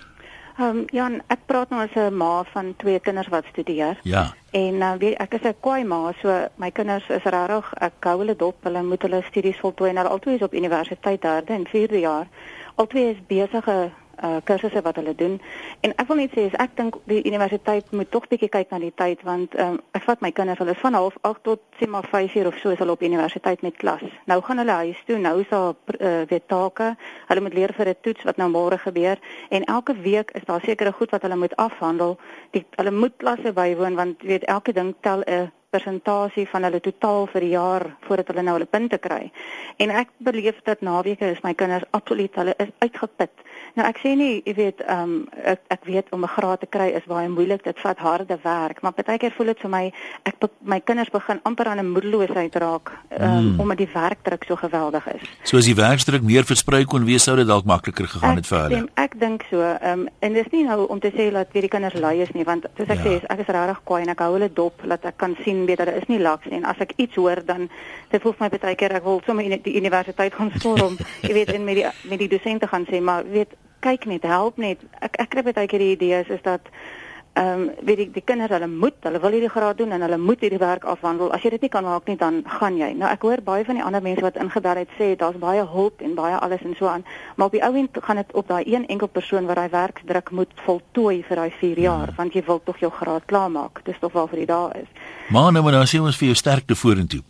Ehm 0.59 0.77
um, 0.77 0.85
Jan, 0.91 1.21
ek 1.31 1.45
praat 1.47 1.71
nou 1.71 1.79
as 1.85 1.95
'n 1.95 2.17
ma 2.19 2.43
van 2.53 2.75
twee 2.77 2.99
kinders 3.01 3.29
wat 3.29 3.45
studeer. 3.51 3.99
Ja. 4.03 4.35
En 4.51 4.75
uh, 4.75 4.93
weet 4.99 5.19
ek 5.23 5.35
is 5.35 5.47
'n 5.47 5.55
kwaai 5.61 5.85
ma, 5.85 6.13
so 6.21 6.49
my 6.57 6.71
kinders 6.71 7.09
is 7.09 7.23
regtig 7.23 7.67
ek 7.79 7.93
hou 8.01 8.19
hulle 8.19 8.37
dop. 8.37 8.57
Hulle 8.63 8.83
moet 8.83 9.03
hulle 9.03 9.23
studies 9.23 9.61
voltooi 9.63 9.91
en 9.91 9.97
hulle 9.97 10.09
albei 10.09 10.35
is 10.35 10.43
op 10.43 10.55
universiteit 10.55 11.23
derde 11.23 11.53
en 11.53 11.67
vierde 11.67 12.01
jaar. 12.01 12.27
Albei 12.75 13.11
is 13.11 13.21
besige 13.27 13.91
uh 14.23 14.39
kursusse 14.45 14.83
wat 14.83 14.97
hulle 14.97 15.15
doen. 15.15 15.41
En 15.81 15.95
ek 15.97 16.09
wil 16.09 16.17
net 16.17 16.35
sê 16.37 16.49
ek 16.53 16.77
dink 16.77 16.97
die 17.11 17.23
universiteit 17.27 17.91
moet 17.93 18.11
tog 18.11 18.29
bietjie 18.29 18.49
kyk 18.49 18.71
na 18.71 18.79
die 18.83 18.93
tyd 18.95 19.23
want 19.27 19.55
um, 19.59 19.79
ek 19.93 20.07
vat 20.07 20.21
my 20.25 20.31
kinders, 20.33 20.59
hulle 20.59 20.75
is 20.75 20.83
van 20.83 20.95
half 20.99 21.19
8 21.23 21.43
tot 21.43 21.61
sê 21.81 21.89
maar 21.89 22.07
5 22.11 22.35
uur 22.35 22.47
of 22.47 22.59
so 22.63 22.71
is 22.71 22.79
hulle 22.79 22.97
op 22.97 23.03
universiteit 23.03 23.63
met 23.63 23.77
klas. 23.77 24.05
Nou 24.27 24.41
gaan 24.43 24.59
hulle 24.59 24.79
huis 24.83 25.03
toe, 25.07 25.19
nou 25.19 25.41
is 25.41 25.49
daar 25.49 25.75
uh, 25.99 26.23
weer 26.31 26.43
take. 26.47 26.95
Hulle 27.29 27.45
moet 27.45 27.55
leer 27.55 27.73
vir 27.77 27.89
'n 27.89 28.01
toets 28.01 28.25
wat 28.25 28.37
nou 28.37 28.49
môre 28.51 28.79
gebeur 28.79 29.19
en 29.51 29.65
elke 29.65 29.95
week 29.95 30.31
is 30.31 30.45
daar 30.45 30.61
sekere 30.61 30.93
goed 30.93 31.11
wat 31.11 31.23
hulle 31.23 31.37
moet 31.37 31.57
afhandel. 31.57 32.19
Die 32.51 32.65
hulle 32.77 32.91
moet 32.91 33.17
klasse 33.17 33.53
bywoon 33.53 33.95
want 33.95 34.23
weet 34.23 34.45
elke 34.45 34.73
ding 34.73 34.95
tel 35.01 35.23
'n 35.27 35.53
persentasie 35.71 36.47
van 36.49 36.65
hulle 36.65 36.81
totaal 36.81 37.27
vir 37.33 37.45
die 37.45 37.53
jaar 37.53 37.85
voordat 38.07 38.31
hulle 38.33 38.45
nou 38.47 38.55
hulle 38.57 38.71
punte 38.71 38.99
kry. 38.99 39.31
En 39.77 39.93
ek 40.03 40.13
beleef 40.25 40.61
dat 40.65 40.81
naweke 40.81 41.29
is 41.35 41.43
my 41.45 41.55
kinders 41.55 41.85
absoluut 41.99 42.35
hulle 42.41 42.55
is 42.65 42.73
uitgeput. 42.79 43.45
Nou 43.79 43.87
ek 43.87 44.01
sê 44.03 44.15
nie, 44.19 44.41
jy 44.43 44.55
weet, 44.59 44.81
ehm 44.83 45.03
um, 45.03 45.19
ek 45.47 45.61
ek 45.71 45.85
weet 45.87 46.09
om 46.11 46.25
'n 46.27 46.35
graad 46.35 46.61
te 46.61 46.67
kry 46.67 46.89
is 46.99 47.07
baie 47.07 47.29
moeilik. 47.29 47.63
Dit 47.63 47.79
vat 47.79 47.99
harde 47.99 48.39
werk, 48.43 48.83
maar 48.83 48.93
baie 48.93 49.19
keer 49.19 49.33
voel 49.37 49.53
dit 49.55 49.61
vir 49.61 49.71
my 49.71 49.85
ek 50.25 50.35
my 50.61 50.81
kinders 50.81 51.11
begin 51.11 51.41
amper 51.45 51.67
aan 51.67 51.79
'n 51.79 51.93
moedeloosheid 51.95 52.55
raak 52.55 52.91
um, 53.21 53.55
mm. 53.55 53.61
omdat 53.61 53.79
die 53.79 53.91
werkdruk 53.93 54.45
so 54.45 54.57
geweldig 54.57 55.07
is. 55.15 55.23
So 55.45 55.57
as 55.57 55.65
die 55.65 55.75
werkdruk 55.75 56.23
meer 56.23 56.45
versprei 56.45 56.85
kon 56.85 57.05
wees 57.05 57.23
sou 57.23 57.37
dit 57.37 57.47
dalk 57.47 57.65
makliker 57.65 58.09
gegaan 58.09 58.37
het 58.37 58.47
vir 58.47 58.59
hulle. 58.63 58.89
Ek 58.95 59.13
ek 59.13 59.21
dink 59.21 59.47
so. 59.51 59.63
Ehm 59.63 60.01
um, 60.01 60.09
en 60.19 60.33
dis 60.33 60.51
nie 60.51 60.65
nou 60.65 60.87
om 60.87 61.01
te 61.01 61.13
sê 61.15 61.31
dat 61.33 61.47
weer 61.53 61.63
die 61.63 61.71
kinders 61.71 61.95
lui 61.95 62.21
is 62.21 62.33
nie, 62.35 62.45
want 62.45 62.67
soos 62.77 62.89
ek 62.89 62.99
ja. 62.99 63.05
sê, 63.05 63.23
ek 63.29 63.39
is 63.39 63.47
regtig 63.47 63.81
kwaai 63.85 64.03
en 64.03 64.09
ek 64.09 64.19
hou 64.19 64.33
hulle 64.33 64.51
dop 64.53 64.83
dat 64.83 65.05
ek 65.05 65.17
kan 65.17 65.37
sien 65.45 65.67
weet 65.67 65.79
dat 65.79 65.95
is 65.95 66.09
nie 66.09 66.19
laks 66.19 66.51
nie 66.51 66.59
en 66.59 66.65
as 66.65 66.83
ek 66.83 66.93
iets 66.97 67.15
hoor 67.15 67.45
dan 67.45 67.69
dit 68.11 68.23
voel 68.23 68.33
vir 68.33 68.45
my 68.45 68.51
baie 68.59 68.75
keer 68.75 68.97
ek 68.99 69.05
wil 69.05 69.23
sommer 69.27 69.45
in 69.45 69.63
die 69.63 69.77
universiteit 69.79 70.35
gaan 70.35 70.53
storm 70.59 70.99
jy 71.29 71.33
weet 71.33 71.55
en 71.55 71.65
met 71.65 71.81
die 71.81 71.87
met 72.11 72.19
die 72.19 72.31
dosente 72.35 72.67
gaan 72.67 72.87
sê 72.91 73.01
maar 73.01 73.25
weet 73.31 73.55
kyk 73.81 74.07
net 74.11 74.23
help 74.23 74.57
net. 74.57 74.83
Ek 75.01 75.19
ek 75.23 75.31
kry 75.35 75.45
baie 75.47 75.67
keer 75.71 75.83
die 75.85 75.95
idees 75.97 76.31
is 76.33 76.43
dat 76.43 76.73
ehm 77.39 77.61
um, 77.61 77.87
weet 77.87 78.01
ek 78.05 78.15
die 78.17 78.25
kinders 78.27 78.51
hulle 78.51 78.67
moet 78.67 79.07
hulle 79.07 79.21
wil 79.23 79.35
hierdie 79.37 79.51
graad 79.53 79.79
doen 79.79 79.93
en 79.95 80.03
hulle 80.03 80.19
moet 80.19 80.41
hierdie 80.43 80.59
werk 80.59 80.85
afhandel. 80.85 81.31
As 81.33 81.45
jy 81.45 81.53
dit 81.55 81.67
nie 81.67 81.71
kan 81.71 81.85
maak 81.87 82.09
nie 82.11 82.17
dan 82.19 82.41
gaan 82.59 82.79
jy. 82.81 82.89
Nou 82.99 83.11
ek 83.11 83.23
hoor 83.23 83.43
baie 83.45 83.67
van 83.69 83.79
die 83.79 83.85
ander 83.85 84.03
mense 84.03 84.25
wat 84.25 84.41
ingebel 84.43 84.83
het 84.83 84.95
sê 84.99 85.13
daar's 85.21 85.39
baie 85.39 85.63
hulp 85.75 86.03
en 86.03 86.17
baie 86.19 86.35
alles 86.37 86.65
en 86.67 86.75
so 86.79 86.91
aan 86.91 87.05
maar 87.37 87.47
op 87.47 87.55
die 87.55 87.63
ou 87.63 87.75
end 87.79 87.99
gaan 88.03 88.17
dit 88.23 88.35
op 88.35 88.49
daai 88.49 88.65
een 88.67 88.87
enkel 88.87 89.09
persoon 89.09 89.47
wat 89.47 89.61
daai 89.61 89.71
werkdruk 89.71 90.31
moet 90.31 90.53
voltooi 90.65 91.23
vir 91.29 91.43
daai 91.43 91.53
4 91.61 91.79
jaar 91.79 92.13
want 92.17 92.35
jy 92.35 92.43
wil 92.47 92.61
tog 92.65 92.81
jou 92.83 92.91
graad 92.91 93.25
klaarmaak. 93.31 93.85
Dis 93.85 94.01
tog 94.01 94.13
waarvoor 94.13 94.39
jy 94.39 94.47
daar 94.47 94.77
is. 94.83 94.91
Maar 95.29 95.53
nou 95.53 95.63
maar 95.63 95.73
dan 95.73 95.87
sê 95.87 96.01
ons 96.01 96.17
vir 96.17 96.31
jou 96.31 96.37
sterkte 96.37 96.75
vorentoe. 96.75 97.21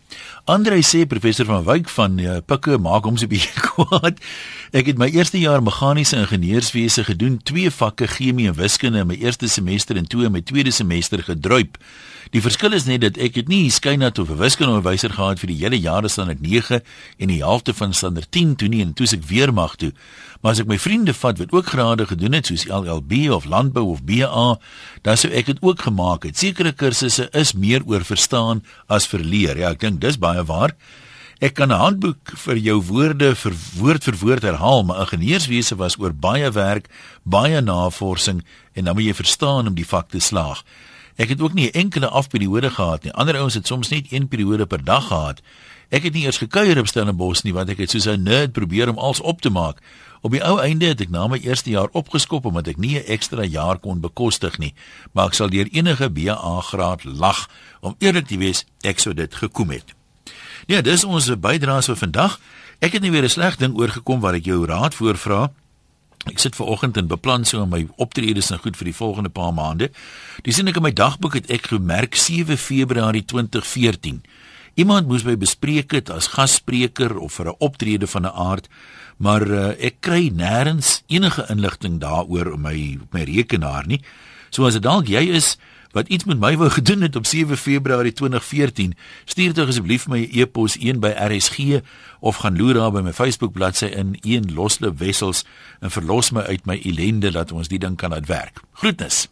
Andre 0.45 0.79
sê 0.87 1.03
professor 1.05 1.45
van 1.45 1.65
Wyk 1.67 1.89
van 1.91 2.17
uh, 2.19 2.37
Pikke 2.45 2.77
maak 2.79 3.03
hom 3.03 3.17
se 3.19 3.27
bietjie 3.27 3.61
kwaad. 3.67 4.21
Ek 4.71 4.87
het 4.87 4.97
my 5.01 5.09
eerste 5.11 5.41
jaar 5.41 5.61
meganiese 5.65 6.15
ingenieurswese 6.21 7.03
gedoen 7.03 7.39
twee 7.43 7.71
vakke 7.73 8.07
chemie 8.07 8.47
en 8.47 8.55
wiskunde 8.55 9.03
in 9.03 9.09
my 9.11 9.17
eerste 9.19 9.49
semester 9.51 9.98
en 9.99 10.07
toe 10.07 10.25
in 10.25 10.33
my 10.33 10.41
tweede 10.41 10.71
semester 10.71 11.21
gedruip. 11.23 11.77
Die 12.29 12.41
verskil 12.45 12.75
is 12.77 12.85
net 12.85 13.01
dat 13.01 13.17
ek 13.17 13.39
het 13.39 13.47
nie 13.49 13.71
skynat 13.73 14.19
of 14.21 14.29
'n 14.29 14.37
wiskundeonderwyser 14.37 15.13
gehad 15.17 15.39
vir 15.39 15.49
die 15.49 15.61
hele 15.63 15.79
jare 15.79 16.07
standaard 16.07 16.41
9 16.41 16.81
en 17.17 17.27
die 17.27 17.41
helfte 17.41 17.73
van 17.73 17.93
standaard 17.93 18.31
10 18.31 18.55
toe 18.55 18.67
nie 18.69 18.81
en 18.81 18.93
toe 18.93 19.07
ek 19.09 19.23
weer 19.25 19.53
mag 19.53 19.75
toe. 19.75 19.91
Maar 20.41 20.51
as 20.51 20.59
ek 20.59 20.67
my 20.67 20.77
vriende 20.77 21.13
vat 21.13 21.39
wat 21.39 21.51
ook 21.51 21.65
grade 21.65 22.05
gedoen 22.05 22.33
het 22.33 22.45
soos 22.45 22.67
LLB 22.67 23.31
of 23.31 23.45
landbou 23.45 23.89
of 23.91 24.03
BA, 24.03 24.59
dan 25.01 25.17
sou 25.17 25.31
ek 25.33 25.45
dit 25.45 25.57
ook 25.61 25.81
gemaak 25.81 26.23
het. 26.23 26.37
Sekere 26.37 26.71
kursusse 26.71 27.29
is 27.33 27.53
meer 27.53 27.81
oor 27.85 28.05
verstaan 28.05 28.63
as 28.87 29.07
vir 29.07 29.19
leer. 29.19 29.57
Ja, 29.57 29.71
ek 29.71 29.79
dink 29.79 30.01
dis 30.01 30.17
baie 30.17 30.43
waar. 30.43 30.75
Ek 31.39 31.53
kan 31.53 31.71
'n 31.71 31.79
handboek 31.79 32.35
vir 32.35 32.57
jou 32.57 32.81
woorde 32.83 33.35
vir 33.35 33.53
woord 33.79 34.03
vir 34.03 34.15
woord 34.19 34.43
herhaal, 34.43 34.83
maar 34.83 34.99
ingenieurswese 34.99 35.75
was 35.75 35.95
oor 35.97 36.13
baie 36.13 36.51
werk, 36.51 36.89
baie 37.23 37.61
navorsing 37.61 38.43
en 38.73 38.83
dan 38.83 38.95
moet 38.95 39.05
jy 39.05 39.13
verstaan 39.13 39.67
om 39.67 39.73
die 39.73 39.87
vak 39.87 40.09
te 40.09 40.19
slaag. 40.19 40.63
Ek 41.15 41.29
het 41.29 41.41
ook 41.41 41.53
nie 41.53 41.71
'n 41.71 41.79
enkele 41.79 42.07
afperiode 42.07 42.69
gehad 42.69 43.03
nie. 43.03 43.13
Ander 43.13 43.37
ouens 43.37 43.53
het 43.53 43.67
soms 43.67 43.87
net 43.89 44.11
een 44.11 44.27
periode 44.27 44.65
per 44.65 44.83
dag 44.83 45.07
gehad. 45.07 45.41
Ek 45.89 46.03
het 46.03 46.13
nie 46.13 46.25
eers 46.25 46.37
gekuier 46.37 46.79
op 46.79 46.87
Stellenbosch 46.87 47.43
nie 47.43 47.53
want 47.53 47.69
ek 47.69 47.77
het 47.77 47.89
soos 47.89 48.07
'n 48.07 48.23
nerd 48.23 48.51
probeer 48.51 48.89
om 48.89 48.97
alles 48.97 49.21
op 49.21 49.41
te 49.41 49.49
maak. 49.49 49.79
Op 50.21 50.31
die 50.31 50.43
ou 50.43 50.59
einde 50.59 50.85
het 50.85 51.01
ek 51.01 51.09
na 51.09 51.27
my 51.27 51.37
eerste 51.37 51.69
jaar 51.69 51.87
opgeskop 51.91 52.45
omdat 52.45 52.67
ek 52.67 52.77
nie 52.77 52.99
'n 52.99 53.07
ekstra 53.07 53.43
jaar 53.43 53.77
kon 53.77 54.01
bekostig 54.01 54.57
nie, 54.57 54.73
maar 55.13 55.27
ek 55.27 55.33
sal 55.33 55.49
deur 55.49 55.67
enige 55.71 56.09
BA 56.09 56.61
graad 56.61 57.03
lag 57.03 57.49
om 57.79 57.95
eerlik 57.99 58.27
te 58.27 58.37
wees, 58.37 58.65
ek 58.81 58.99
sou 58.99 59.13
dit 59.13 59.35
gekom 59.35 59.69
het. 59.69 59.98
Ja, 60.69 60.83
dis 60.85 61.01
ons 61.01 61.25
bydraes 61.41 61.87
vir 61.89 61.97
vandag. 61.97 62.35
Ek 62.77 62.93
het 62.93 63.01
nie 63.01 63.09
weer 63.09 63.25
'n 63.25 63.29
sleg 63.29 63.57
ding 63.57 63.73
oorgekom 63.73 64.19
wat 64.21 64.35
ek 64.35 64.45
jou 64.45 64.65
raad 64.65 64.93
voorvra. 64.93 65.49
Ek 66.27 66.37
sit 66.37 66.55
ver 66.55 66.65
oggend 66.65 66.97
en 66.97 67.07
beplan 67.07 67.45
so 67.45 67.65
my 67.65 67.87
optredes 67.97 68.51
en 68.51 68.59
goed 68.59 68.77
vir 68.77 68.85
die 68.85 68.93
volgende 68.93 69.29
paar 69.29 69.53
maande. 69.53 69.89
Dis 70.43 70.55
sien 70.55 70.67
ek 70.67 70.75
in 70.75 70.83
my 70.83 70.91
dagboek 70.91 71.33
het 71.33 71.49
ek 71.49 71.67
gemerk 71.67 72.15
7 72.15 72.57
Februarie 72.57 73.25
2014. 73.25 74.21
Iemand 74.75 75.07
moes 75.07 75.23
my 75.23 75.35
bespreek 75.37 75.91
het 75.91 76.09
as 76.09 76.27
gasspreker 76.27 77.17
of 77.17 77.33
vir 77.33 77.47
'n 77.47 77.55
optrede 77.59 78.07
van 78.07 78.25
'n 78.25 78.35
aard, 78.35 78.69
maar 79.17 79.41
uh, 79.41 79.73
ek 79.79 79.95
kry 80.01 80.29
nêrens 80.29 81.01
enige 81.07 81.45
inligting 81.49 81.99
daaroor 81.99 82.53
op 82.53 82.59
my 82.59 82.97
op 83.01 83.13
my 83.13 83.23
rekenaar 83.23 83.87
nie. 83.87 84.01
So 84.51 84.65
as 84.65 84.73
dit 84.73 84.83
dalk 84.83 85.07
jy 85.07 85.29
is, 85.33 85.57
wat 85.91 86.07
iets 86.07 86.23
met 86.23 86.39
my 86.39 86.57
wou 86.57 86.69
gedoen 86.69 87.01
het 87.01 87.15
op 87.15 87.25
7 87.25 87.57
Februarie 87.57 88.13
2014, 88.13 88.93
stuur 89.25 89.53
tog 89.53 89.67
asseblief 89.67 90.07
my 90.07 90.27
e-pos 90.31 90.77
1 90.77 90.99
by 90.99 91.13
RSG 91.15 91.79
of 92.19 92.35
gaan 92.43 92.57
loer 92.57 92.73
daar 92.73 92.91
by 92.91 93.01
my 93.01 93.13
Facebook 93.13 93.53
bladsy 93.53 93.85
in 93.85 94.17
een 94.21 94.53
loslop 94.53 94.99
wessels 94.99 95.45
en 95.79 95.91
verlos 95.91 96.31
my 96.31 96.41
uit 96.41 96.65
my 96.65 96.81
ellende 96.83 97.31
dat 97.31 97.51
ons 97.51 97.67
die 97.67 97.79
ding 97.79 97.97
kan 97.97 98.13
uitwerk. 98.13 98.61
Groetnis. 98.73 99.29